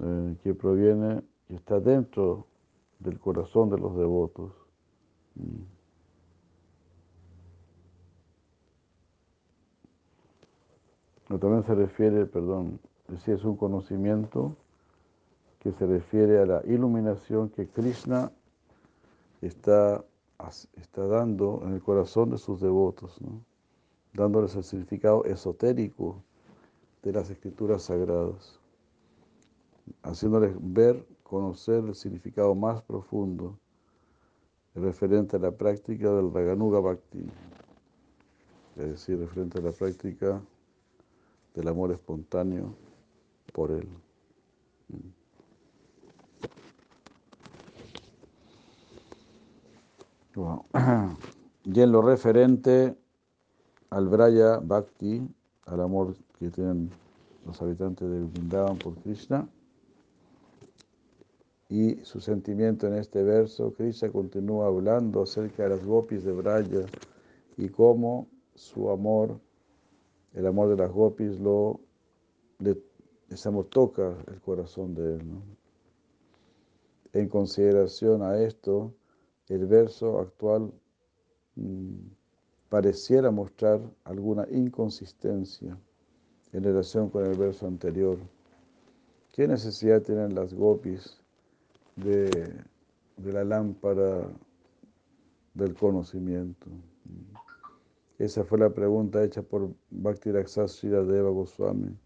eh, 0.00 0.36
que 0.42 0.54
proviene, 0.54 1.22
que 1.46 1.54
está 1.54 1.78
dentro 1.78 2.46
del 2.98 3.18
corazón 3.20 3.70
de 3.70 3.78
los 3.78 3.96
devotos. 3.96 4.52
Mm. 5.36 5.77
También 11.36 11.62
se 11.64 11.74
refiere, 11.74 12.24
perdón, 12.24 12.80
si 13.18 13.32
es 13.32 13.44
un 13.44 13.56
conocimiento 13.56 14.56
que 15.58 15.72
se 15.72 15.86
refiere 15.86 16.38
a 16.38 16.46
la 16.46 16.62
iluminación 16.64 17.50
que 17.50 17.66
Krishna 17.68 18.32
está, 19.42 20.02
está 20.76 21.06
dando 21.06 21.60
en 21.64 21.74
el 21.74 21.82
corazón 21.82 22.30
de 22.30 22.38
sus 22.38 22.60
devotos, 22.60 23.18
dándoles 24.14 24.56
el 24.56 24.64
significado 24.64 25.24
esotérico 25.24 26.22
de 27.02 27.12
las 27.12 27.28
escrituras 27.28 27.82
sagradas, 27.82 28.58
haciéndoles 30.02 30.54
ver, 30.58 31.06
conocer 31.22 31.84
el 31.84 31.94
significado 31.94 32.54
más 32.54 32.80
profundo 32.82 33.58
referente 34.74 35.36
a 35.36 35.40
la 35.40 35.50
práctica 35.50 36.10
del 36.10 36.32
Raganuga 36.32 36.80
Bhakti, 36.80 37.26
es 38.76 38.88
decir, 38.88 39.18
referente 39.18 39.58
a 39.58 39.62
la 39.62 39.72
práctica 39.72 40.40
del 41.58 41.66
amor 41.66 41.90
espontáneo 41.90 42.76
por 43.52 43.72
Él. 43.72 43.88
Y 51.64 51.80
en 51.80 51.92
lo 51.92 52.00
referente 52.00 52.96
al 53.90 54.08
Braya 54.08 54.58
Bhakti, 54.58 55.28
al 55.66 55.80
amor 55.80 56.14
que 56.38 56.48
tienen 56.48 56.90
los 57.44 57.60
habitantes 57.60 58.08
de 58.08 58.20
Vrindavan 58.20 58.78
por 58.78 58.94
Krishna, 59.02 59.46
y 61.68 61.96
su 62.04 62.20
sentimiento 62.20 62.86
en 62.86 62.94
este 62.94 63.22
verso, 63.22 63.74
Krishna 63.74 64.10
continúa 64.10 64.68
hablando 64.68 65.22
acerca 65.22 65.64
de 65.64 65.70
las 65.70 65.84
gopis 65.84 66.24
de 66.24 66.32
Braya 66.32 66.86
y 67.58 67.68
cómo 67.68 68.28
su 68.54 68.90
amor, 68.90 69.38
el 70.34 70.46
amor 70.46 70.68
de 70.68 70.76
las 70.76 70.90
gopis, 70.90 71.38
lo, 71.38 71.80
ese 73.28 73.48
amor 73.48 73.66
toca 73.66 74.16
el 74.26 74.40
corazón 74.40 74.94
de 74.94 75.16
él. 75.16 75.22
En 77.12 77.28
consideración 77.28 78.22
a 78.22 78.38
esto, 78.38 78.92
el 79.48 79.66
verso 79.66 80.18
actual 80.18 80.72
mm, 81.56 81.94
pareciera 82.68 83.30
mostrar 83.30 83.80
alguna 84.04 84.46
inconsistencia 84.50 85.78
en 86.52 86.62
relación 86.62 87.08
con 87.08 87.24
el 87.24 87.36
verso 87.36 87.66
anterior. 87.66 88.18
¿Qué 89.32 89.48
necesidad 89.48 90.02
tienen 90.02 90.34
las 90.34 90.52
gopis 90.52 91.18
de, 92.04 92.64
la 93.24 93.44
lámpara 93.44 94.28
del 95.54 95.74
conocimiento. 95.74 96.66
Esa 98.18 98.44
fue 98.44 98.58
la 98.58 98.70
pregunta 98.70 99.22
hecha 99.22 99.42
por 99.42 99.70
Bhakti 99.90 100.32
Raksasya 100.32 101.04
Deva 101.04 101.30
Goswami, 101.30 101.96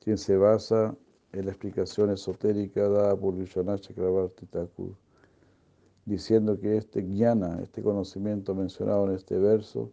quien 0.00 0.18
se 0.18 0.36
basa 0.36 0.94
en 1.32 1.46
la 1.46 1.52
explicación 1.52 2.10
esotérica 2.10 2.90
dada 2.90 3.16
por 3.16 3.34
Vishwanath 3.34 3.80
Chakravarti 3.80 4.44
Thakur, 4.44 4.94
diciendo 6.04 6.60
que 6.60 6.76
este 6.76 7.02
jnana, 7.02 7.60
este 7.62 7.82
conocimiento 7.82 8.54
mencionado 8.54 9.06
en 9.06 9.14
este 9.14 9.38
verso, 9.38 9.92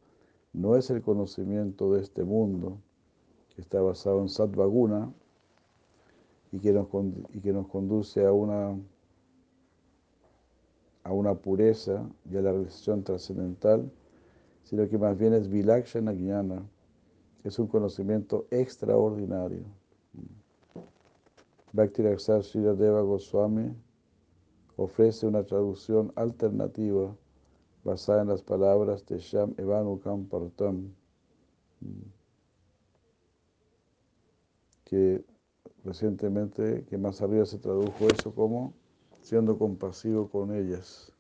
no 0.52 0.76
es 0.76 0.90
el 0.90 1.02
conocimiento 1.02 1.94
de 1.94 2.02
este 2.02 2.26
mundo, 2.26 2.78
que 3.56 3.62
está 3.62 3.82
basado 3.82 4.20
en 4.20 4.28
Satvaguna, 4.28 5.14
y 6.52 6.60
que 6.60 6.74
nos, 6.74 6.88
y 7.34 7.40
que 7.40 7.54
nos 7.54 7.68
conduce 7.70 8.26
a 8.26 8.34
una, 8.34 8.78
a 11.04 11.14
una 11.14 11.36
pureza 11.36 12.06
y 12.30 12.36
a 12.36 12.42
la 12.42 12.52
realización 12.52 13.04
trascendental, 13.04 13.90
sino 14.66 14.90
que 14.90 14.98
más 14.98 15.18
bien 15.18 15.34
es 15.34 15.48
Vilakshana 15.48 16.12
Jnana, 16.12 16.68
es 17.44 17.58
un 17.60 17.68
conocimiento 17.68 18.48
extraordinario. 18.52 19.64
Bhakti 21.72 22.02
Deva 22.04 23.02
Goswami 23.02 23.76
ofrece 24.76 25.28
una 25.28 25.44
traducción 25.44 26.12
alternativa 26.16 27.16
basada 27.84 28.24
en 28.24 28.30
las 28.30 28.42
palabras 28.42 29.06
de 29.06 29.20
Sham 29.20 29.54
Evanukam 29.58 30.26
Partam, 30.26 30.92
que 34.84 35.24
recientemente, 35.84 36.86
que 36.86 36.98
más 36.98 37.22
arriba 37.22 37.46
se 37.46 37.60
tradujo 37.60 38.08
eso 38.08 38.34
como 38.34 38.74
siendo 39.22 39.58
compasivo 39.58 40.28
con 40.30 40.56
ellas. 40.56 41.12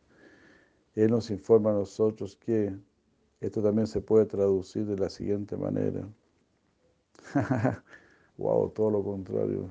Él 0.95 1.11
nos 1.11 1.29
informa 1.29 1.71
a 1.71 1.73
nosotros 1.73 2.35
que 2.35 2.75
esto 3.45 3.61
también 3.61 3.87
se 3.87 4.01
puede 4.01 4.25
traducir 4.25 4.85
de 4.85 4.97
la 4.97 5.09
siguiente 5.09 5.57
manera. 5.57 6.07
wow, 8.37 8.69
todo 8.69 8.91
lo 8.91 9.03
contrario. 9.03 9.69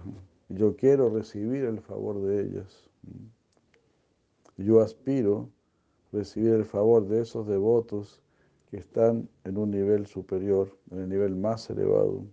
Yo 0.48 0.76
quiero 0.76 1.10
recibir 1.10 1.64
el 1.64 1.80
favor 1.80 2.20
de 2.20 2.42
ellas. 2.42 2.90
Yo 4.56 4.80
aspiro 4.80 5.48
recibir 6.12 6.54
el 6.54 6.64
favor 6.64 7.06
de 7.06 7.22
esos 7.22 7.46
devotos 7.46 8.20
que 8.70 8.76
están 8.76 9.28
en 9.44 9.58
un 9.58 9.70
nivel 9.70 10.06
superior, 10.06 10.76
en 10.90 11.00
el 11.00 11.08
nivel 11.08 11.34
más 11.34 11.68
elevado 11.70 12.24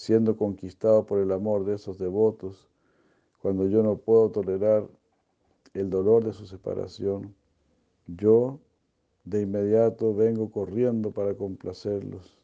siendo 0.00 0.34
conquistado 0.34 1.04
por 1.04 1.18
el 1.18 1.30
amor 1.30 1.66
de 1.66 1.74
esos 1.74 1.98
devotos, 1.98 2.70
cuando 3.42 3.66
yo 3.66 3.82
no 3.82 3.98
puedo 3.98 4.30
tolerar 4.30 4.88
el 5.74 5.90
dolor 5.90 6.24
de 6.24 6.32
su 6.32 6.46
separación, 6.46 7.34
yo 8.06 8.58
de 9.24 9.42
inmediato 9.42 10.14
vengo 10.14 10.50
corriendo 10.50 11.10
para 11.10 11.34
complacerlos 11.34 12.38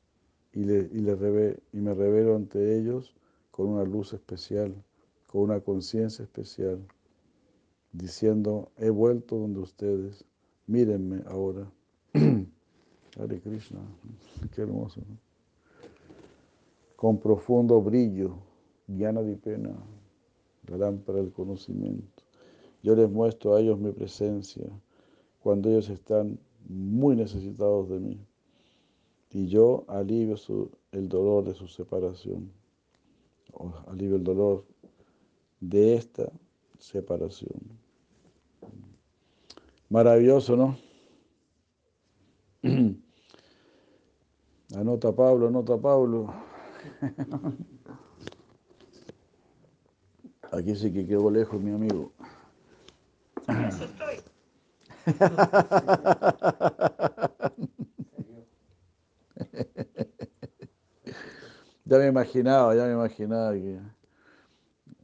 y, 0.53 0.65
le, 0.65 0.89
y, 0.93 1.81
me 1.81 1.95
revelo 1.95 2.37
ante 2.37 2.79
ellos 2.79 3.15
con 3.51 3.69
una 3.69 3.85
luz 3.85 4.13
especial, 4.13 4.75
con 5.27 5.43
una 5.43 5.61
conciencia 5.61 6.23
especial, 6.23 6.79
diciendo, 7.93 8.71
he 8.77 8.91
vuelto 8.91 9.37
donde 9.37 9.61
ustedes, 9.61 10.25
mírenme 10.67 11.23
ahora. 11.27 11.71
Hare 13.19 13.41
Krishna, 13.41 13.81
qué 14.55 14.63
hermoso 14.63 15.01
con 16.97 17.19
profundo 17.19 17.81
brillo, 17.83 18.39
llena 18.89 19.23
de 19.23 19.37
pena, 19.37 19.77
la 20.67 20.79
lámpara 20.79 21.19
del 21.19 21.31
conocimiento. 21.31 22.23
Yo 22.83 22.97
les 22.97 23.11
muestro 23.11 23.55
a 23.55 23.61
ellos 23.61 23.79
mi 23.79 23.93
presencia 23.93 24.65
cuando 25.43 25.69
ellos 25.69 25.91
están 25.91 26.39
muy 26.69 27.17
necesitados 27.17 27.89
de 27.89 28.01
mí. 28.01 28.21
Y 29.31 29.47
yo 29.49 29.85
alivio 29.89 30.37
el 30.93 31.09
dolor 31.09 31.45
de 31.45 31.55
su 31.55 31.67
separación, 31.69 32.51
o 33.53 33.73
alivio 33.89 34.17
el 34.17 34.25
dolor 34.25 34.65
de 35.61 35.97
esta 35.97 36.33
separación. 36.79 37.61
Maravilloso, 39.89 40.57
¿no? 40.57 40.79
Anota 44.75 45.15
Pablo, 45.15 45.47
anota 45.49 45.79
Pablo. 45.79 46.33
Aquí 50.53 50.75
sí 50.75 50.93
que 50.93 51.07
quedó 51.07 51.31
lejos 51.31 51.61
mi 51.61 51.71
amigo. 51.73 52.13
Eso 53.69 53.85
estoy. 53.85 54.36
ya 61.85 61.99
me 61.99 62.07
imaginaba, 62.09 62.75
ya 62.75 62.87
me 62.87 62.93
imaginaba 62.93 63.53
que 63.53 63.79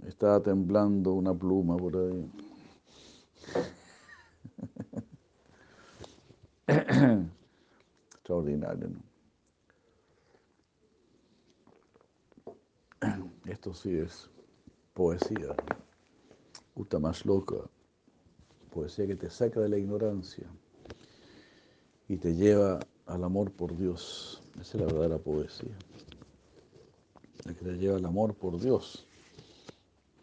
estaba 0.08 0.42
temblando 0.42 1.12
una 1.12 1.32
pluma 1.32 1.76
por 1.76 1.96
ahí. 1.96 2.28
Extraordinario, 8.14 8.88
¿no? 8.88 9.12
Esto 13.46 13.74
sí 13.74 13.98
es 13.98 14.30
poesía, 14.94 15.54
Uta 16.74 16.98
más 16.98 17.26
loca. 17.26 17.56
Poesía 18.72 19.06
que 19.06 19.16
te 19.16 19.28
saca 19.28 19.60
de 19.60 19.68
la 19.68 19.76
ignorancia 19.76 20.46
y 22.08 22.16
te 22.16 22.34
lleva 22.34 22.80
al 23.06 23.24
amor 23.24 23.52
por 23.52 23.76
Dios. 23.76 24.42
Esa 24.60 24.78
es 24.78 24.82
la 24.82 24.86
verdadera 24.86 25.18
poesía. 25.18 25.76
La 27.44 27.52
que 27.54 27.64
te 27.64 27.72
lleva 27.72 27.96
al 27.96 28.04
amor 28.04 28.34
por 28.34 28.58
Dios, 28.58 29.06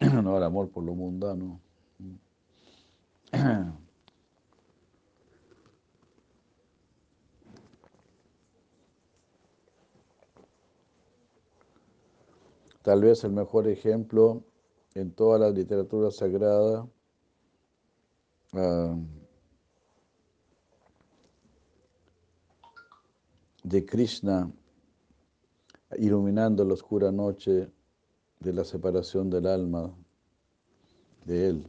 no 0.00 0.36
al 0.36 0.42
amor 0.42 0.70
por 0.70 0.84
lo 0.84 0.94
mundano. 0.94 1.60
Tal 12.82 13.02
vez 13.02 13.22
el 13.24 13.32
mejor 13.32 13.68
ejemplo 13.68 14.42
en 14.94 15.12
toda 15.12 15.38
la 15.38 15.50
literatura 15.50 16.10
sagrada 16.10 16.88
uh, 18.52 18.96
de 23.62 23.84
Krishna 23.84 24.50
iluminando 25.98 26.64
la 26.64 26.74
oscura 26.74 27.10
noche 27.10 27.68
de 28.40 28.52
la 28.52 28.64
separación 28.64 29.28
del 29.30 29.46
alma 29.46 29.92
de 31.24 31.48
él. 31.48 31.66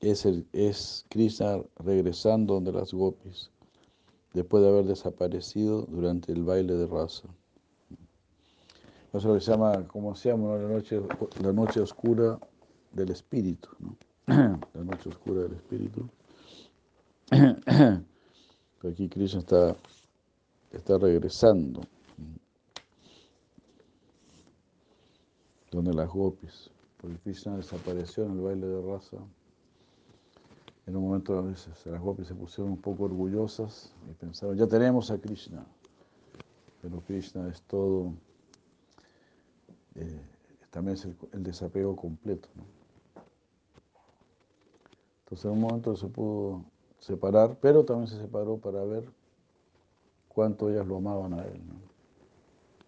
Es, 0.00 0.26
el, 0.26 0.46
es 0.52 1.06
Krishna 1.08 1.62
regresando 1.76 2.54
donde 2.54 2.72
las 2.72 2.92
gopis, 2.92 3.50
después 4.34 4.62
de 4.62 4.68
haber 4.68 4.84
desaparecido 4.84 5.82
durante 5.82 6.32
el 6.32 6.42
baile 6.42 6.74
de 6.74 6.86
raza. 6.86 7.28
Eso 9.12 9.18
es 9.18 9.24
lo 9.24 9.40
se 9.40 9.50
llama, 9.50 9.86
como 9.88 10.14
se 10.14 10.30
llama, 10.30 10.56
la 10.56 10.68
noche, 10.68 11.00
la 11.40 11.52
noche 11.52 11.80
oscura 11.80 12.38
del 12.92 13.10
espíritu. 13.10 13.68
la 14.26 14.84
noche 14.84 15.08
oscura 15.08 15.42
del 15.42 15.52
espíritu. 15.54 16.08
aquí 18.88 19.08
Krishna 19.08 19.40
está, 19.40 19.76
está 20.70 20.98
regresando. 20.98 21.80
Donde 25.70 25.94
las 25.94 26.08
gopis. 26.08 26.70
Porque 26.98 27.18
Krishna 27.18 27.56
desapareció 27.56 28.24
en 28.24 28.32
el 28.32 28.40
baile 28.40 28.66
de 28.66 28.82
raza. 28.82 29.16
En 30.86 30.96
un 30.96 31.04
momento 31.04 31.40
las 31.40 32.00
gopis 32.00 32.26
se 32.26 32.34
pusieron 32.34 32.72
un 32.72 32.80
poco 32.80 33.04
orgullosas 33.04 33.92
y 34.10 34.14
pensaron, 34.14 34.56
ya 34.56 34.66
tenemos 34.66 35.10
a 35.10 35.18
Krishna. 35.18 35.64
Pero 36.80 37.00
Krishna 37.00 37.48
es 37.48 37.62
todo, 37.62 38.12
eh, 39.94 40.20
también 40.70 40.94
es 40.94 41.04
el, 41.04 41.42
desapego 41.42 41.94
completo. 41.94 42.48
Entonces 45.32 45.46
en 45.46 45.52
un 45.52 45.60
momento 45.60 45.96
se 45.96 46.08
pudo 46.08 46.62
separar, 46.98 47.56
pero 47.58 47.86
también 47.86 48.06
se 48.06 48.20
separó 48.20 48.58
para 48.58 48.84
ver 48.84 49.08
cuánto 50.28 50.68
ellas 50.68 50.86
lo 50.86 50.98
amaban 50.98 51.32
a 51.32 51.42
él. 51.42 51.58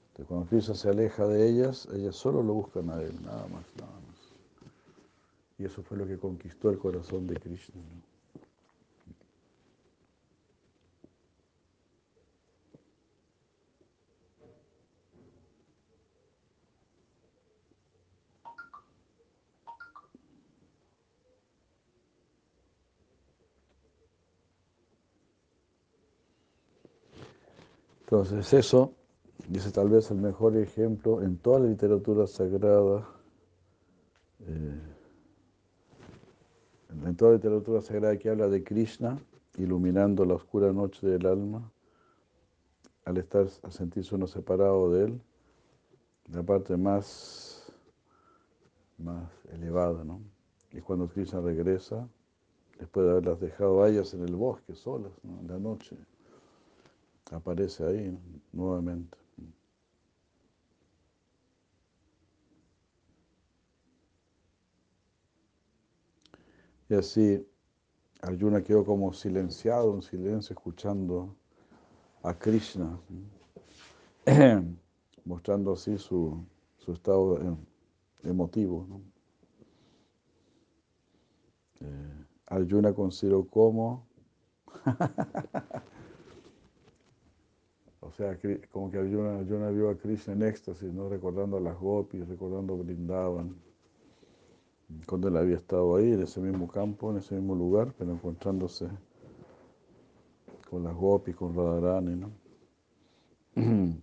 Entonces, 0.09 0.27
cuando 0.29 0.47
Krishna 0.51 0.75
se 0.75 0.91
aleja 0.91 1.27
de 1.27 1.49
ellas, 1.49 1.89
ellas 1.95 2.15
solo 2.15 2.43
lo 2.43 2.53
buscan 2.53 2.91
a 2.91 3.01
él, 3.01 3.19
nada 3.25 3.49
más, 3.49 3.65
nada 3.81 3.93
más. 3.93 4.19
Y 5.57 5.65
eso 5.65 5.83
fue 5.83 5.97
lo 5.97 6.07
que 6.07 6.19
conquistó 6.19 6.69
el 6.69 6.79
corazón 6.79 7.27
de 7.27 7.37
Krishna. 7.37 7.81
Entonces 28.15 28.53
eso, 28.53 28.95
dice 29.49 29.73
tal 29.73 29.89
vez 29.89 30.09
el 30.13 30.19
mejor 30.19 30.57
ejemplo 30.57 31.21
en 31.21 31.37
toda 31.37 31.59
la 31.59 31.67
literatura 31.67 32.29
sagrada, 32.29 33.09
eh, 34.39 34.81
en 37.05 37.17
toda 37.17 37.33
la 37.33 37.37
literatura 37.39 37.81
sagrada 37.81 38.17
que 38.17 38.31
habla 38.31 38.47
de 38.47 38.63
Krishna, 38.63 39.21
iluminando 39.57 40.25
la 40.25 40.35
oscura 40.35 40.73
noche 40.73 41.05
del 41.05 41.27
alma, 41.27 41.73
al 43.05 43.17
estar, 43.17 43.49
a 43.65 43.73
sentirse 43.73 44.15
uno 44.15 44.29
separado 44.29 44.93
de 44.93 45.07
él, 45.07 45.21
la 46.31 46.45
parte 46.45 46.77
más, 46.77 47.73
más 48.97 49.29
elevada, 49.53 50.05
¿no? 50.05 50.21
Y 50.71 50.81
cuando 50.81 51.09
Krishna 51.09 51.41
regresa, 51.41 52.09
después 52.79 53.07
de 53.07 53.11
haberlas 53.11 53.41
dejado 53.41 53.83
a 53.83 53.89
ellas 53.89 54.15
en 54.15 54.23
el 54.23 54.37
bosque 54.37 54.77
solas, 54.77 55.11
en 55.25 55.49
la 55.49 55.59
noche 55.59 55.97
aparece 57.31 57.85
ahí 57.85 58.19
nuevamente. 58.53 59.17
Y 66.89 66.95
así 66.95 67.47
Arjuna 68.21 68.63
quedó 68.63 68.85
como 68.85 69.13
silenciado, 69.13 69.95
en 69.95 70.03
silencio, 70.03 70.55
escuchando 70.55 71.35
a 72.23 72.33
Krishna, 72.35 72.99
mostrando 75.25 75.73
así 75.73 75.99
su, 75.99 76.45
estado 76.87 77.59
emotivo. 78.23 78.87
Eh, 81.81 82.25
Arjuna 82.47 82.93
consideró 82.95 83.45
como 83.45 84.07
O 88.07 88.13
sea, 88.13 88.39
como 88.71 88.91
que 88.91 88.99
Arjuna, 88.99 89.71
vio 89.71 89.89
a 89.89 89.97
Krishna 89.97 90.35
en 90.35 90.43
éxtasis, 90.43 90.93
¿no? 90.93 91.09
recordando 91.09 91.57
a 91.57 91.61
las 91.61 91.79
gopis, 91.79 92.29
recordando 92.29 92.77
Brindavan. 92.77 93.57
Cuando 95.07 95.29
él 95.29 95.37
había 95.37 95.57
estado 95.57 95.97
ahí, 95.97 96.13
en 96.13 96.23
ese 96.23 96.41
mismo 96.41 96.69
campo, 96.69 97.11
en 97.11 97.17
ese 97.17 97.35
mismo 97.35 97.55
lugar, 97.55 97.95
pero 97.97 98.13
encontrándose 98.13 98.89
con 100.69 100.85
las 100.85 100.95
gopis, 100.95 101.35
con 101.35 101.55
Radharani. 101.57 102.17
¿no? 102.17 102.31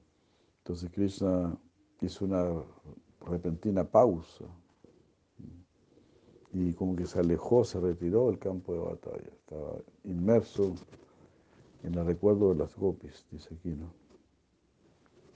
Entonces 0.57 0.89
Krishna 0.91 1.55
hizo 2.01 2.25
una 2.25 2.63
repentina 3.21 3.83
pausa 3.83 4.45
y 6.53 6.73
como 6.73 6.95
que 6.95 7.05
se 7.05 7.19
alejó, 7.19 7.63
se 7.63 7.79
retiró 7.79 8.27
del 8.27 8.39
campo 8.39 8.73
de 8.73 8.79
batalla. 8.79 9.29
Estaba 9.37 9.75
inmerso 10.03 10.73
en 11.83 11.95
el 11.95 12.05
recuerdo 12.05 12.49
de 12.49 12.59
las 12.59 12.75
gopis, 12.75 13.25
dice 13.31 13.55
aquí, 13.55 13.69
¿no? 13.69 13.91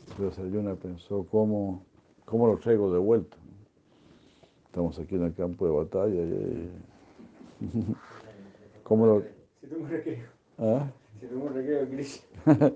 Entonces 0.07 0.39
Arjuna 0.39 0.75
pensó, 0.75 1.25
¿cómo, 1.29 1.83
¿cómo 2.25 2.47
lo 2.47 2.57
traigo 2.57 2.91
de 2.93 2.99
vuelta? 2.99 3.37
Estamos 4.65 4.99
aquí 4.99 5.15
en 5.15 5.23
el 5.23 5.33
campo 5.33 5.65
de 5.65 5.71
batalla 5.71 6.21
y... 6.21 6.71
¿Cómo 8.83 9.05
lo... 9.05 9.23
Si 9.61 9.67
tengo 9.67 9.83
un 9.83 9.89
recreo. 9.89 10.27
¿Ah? 10.59 10.91
Si 11.19 11.27
recreo, 11.27 11.87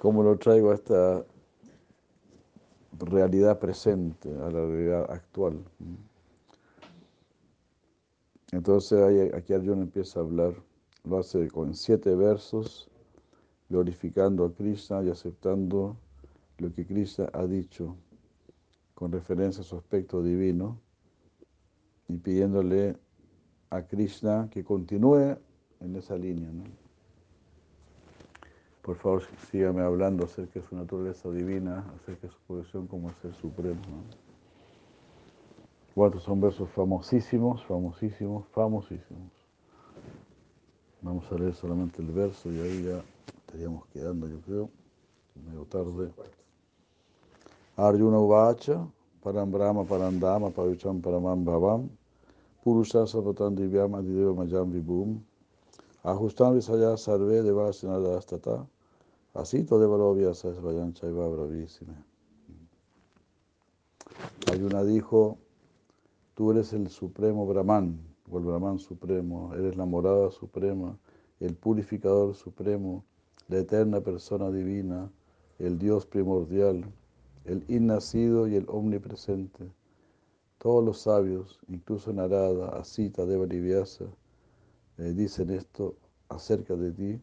¿Cómo 0.00 0.22
lo 0.22 0.36
traigo 0.36 0.72
a 0.72 0.74
esta 0.74 1.24
realidad 2.98 3.58
presente, 3.58 4.28
a 4.28 4.50
la 4.50 4.66
realidad 4.66 5.10
actual? 5.10 5.64
Entonces 8.52 9.32
aquí 9.32 9.54
Arjuna 9.54 9.82
empieza 9.82 10.20
a 10.20 10.24
hablar 10.24 10.54
lo 11.04 11.18
hace 11.18 11.48
con 11.48 11.74
siete 11.74 12.14
versos, 12.14 12.88
glorificando 13.68 14.44
a 14.44 14.54
Krishna 14.54 15.02
y 15.02 15.10
aceptando 15.10 15.96
lo 16.58 16.72
que 16.72 16.86
Krishna 16.86 17.28
ha 17.32 17.46
dicho 17.46 17.96
con 18.94 19.12
referencia 19.12 19.62
a 19.62 19.64
su 19.64 19.76
aspecto 19.76 20.22
divino 20.22 20.80
y 22.08 22.16
pidiéndole 22.16 22.96
a 23.70 23.82
Krishna 23.82 24.48
que 24.50 24.64
continúe 24.64 25.36
en 25.80 25.96
esa 25.96 26.16
línea. 26.16 26.50
Por 28.82 28.96
favor, 28.96 29.22
sígame 29.50 29.82
hablando 29.82 30.24
acerca 30.24 30.60
de 30.60 30.66
su 30.66 30.76
naturaleza 30.76 31.30
divina, 31.30 31.84
acerca 31.96 32.26
de 32.26 32.32
su 32.32 32.38
posición 32.46 32.86
como 32.86 33.10
ser 33.22 33.34
supremo. 33.34 33.80
Cuatro 35.94 36.20
son 36.20 36.40
versos 36.40 36.68
famosísimos, 36.70 37.64
famosísimos, 37.64 38.46
famosísimos. 38.48 39.43
Vamos 41.04 41.30
a 41.30 41.34
leer 41.34 41.52
solamente 41.54 42.00
el 42.00 42.10
verso 42.12 42.50
y 42.50 42.58
ahí 42.60 42.82
ya 42.82 43.04
estaríamos 43.46 43.86
quedando, 43.88 44.26
yo 44.26 44.40
creo, 44.40 44.70
medio 45.34 45.66
tarde. 45.66 46.10
Arjuna 47.76 48.18
Uvacha, 48.18 48.88
Param 49.22 49.52
Brahma, 49.52 49.84
Param 49.84 50.18
Dama, 50.18 50.48
Pavicham 50.48 51.02
Paramam 51.02 51.44
Bhavam, 51.44 51.90
Purusha 52.62 53.06
Sapatan 53.06 53.54
Divyam 53.54 53.94
Adideva 53.94 54.32
Majam 54.32 54.72
Vibhum, 54.72 55.20
Ajustam 56.04 56.54
Visaya 56.54 56.96
Sarve 56.96 57.42
Devasina 57.42 57.98
Astata, 58.16 58.66
Asito 59.34 59.78
Devalovya 59.78 60.32
Sasvayan 60.32 60.94
Chaiva 60.94 61.28
Bravísime. 61.28 61.96
Ayuna 64.50 64.82
dijo, 64.84 65.36
tú 66.34 66.52
eres 66.52 66.72
el 66.72 66.88
supremo 66.88 67.46
Brahman, 67.46 68.13
o 68.30 68.38
el 68.38 68.44
Brahman 68.44 68.78
supremo, 68.78 69.52
eres 69.54 69.76
la 69.76 69.84
morada 69.84 70.30
suprema, 70.30 70.96
el 71.40 71.54
purificador 71.54 72.34
supremo, 72.34 73.04
la 73.48 73.58
eterna 73.58 74.00
persona 74.00 74.50
divina, 74.50 75.10
el 75.58 75.78
Dios 75.78 76.06
primordial, 76.06 76.84
el 77.44 77.64
innacido 77.68 78.48
y 78.48 78.56
el 78.56 78.66
omnipresente. 78.68 79.70
Todos 80.58 80.84
los 80.84 81.00
sabios, 81.00 81.60
incluso 81.68 82.12
Narada, 82.12 82.78
Asita, 82.78 83.26
Deva 83.26 83.46
y 83.52 83.60
Vyasa, 83.60 84.06
eh, 84.98 85.12
dicen 85.14 85.50
esto 85.50 85.96
acerca 86.28 86.74
de 86.74 86.92
ti 86.92 87.20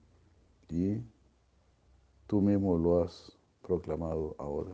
y 0.69 1.01
tú 2.27 2.41
mismo 2.41 2.77
lo 2.77 3.03
has 3.03 3.35
proclamado 3.61 4.35
ahora. 4.37 4.71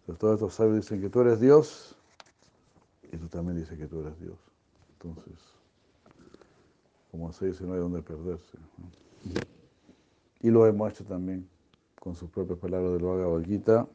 Entonces, 0.00 0.18
todos 0.20 0.34
estos 0.34 0.54
sabios 0.54 0.76
dicen 0.76 1.00
que 1.00 1.08
tú 1.08 1.20
eres 1.20 1.40
Dios 1.40 1.96
y 3.02 3.16
tú 3.16 3.28
también 3.28 3.58
dices 3.58 3.78
que 3.78 3.86
tú 3.86 4.00
eres 4.00 4.18
Dios. 4.20 4.45
Entonces, 5.00 5.38
como 7.10 7.32
se 7.32 7.46
dice, 7.46 7.64
no 7.64 7.74
hay 7.74 7.80
donde 7.80 8.02
perderse. 8.02 8.58
Y 10.40 10.50
lo 10.50 10.66
hecho 10.88 11.04
también 11.04 11.48
con 12.00 12.14
sus 12.14 12.30
propias 12.30 12.58
palabras 12.58 12.92
del 12.92 13.02
Bhagavad 13.02 13.42
Gita 13.44 13.86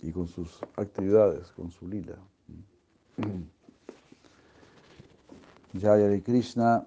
y 0.00 0.12
con 0.12 0.26
sus 0.26 0.60
actividades, 0.76 1.50
con 1.52 1.70
su 1.70 1.88
lila. 1.88 2.16
Jaya 5.80 6.22
Krishna, 6.22 6.86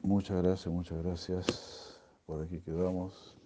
muchas 0.00 0.42
gracias, 0.42 0.72
muchas 0.72 1.02
gracias. 1.02 2.00
Por 2.26 2.42
aquí 2.42 2.60
quedamos. 2.60 3.36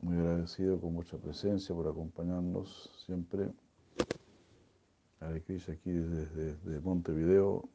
Muy 0.00 0.18
agradecido 0.18 0.78
con 0.80 0.92
mucha 0.92 1.16
presencia 1.16 1.74
por 1.74 1.88
acompañarnos 1.88 2.90
siempre. 3.04 3.50
Hare 5.20 5.42
Krishna 5.42 5.74
aquí 5.74 5.90
desde, 5.92 6.80
Montevideo. 6.80 7.68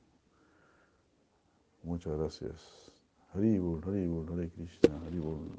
Muchas 1.84 2.18
gracias. 2.18 2.92
Haribul, 3.34 3.82
Haribul, 3.84 4.28
Hare 4.30 4.50
Krishna, 4.50 5.02
Haribul. 5.06 5.50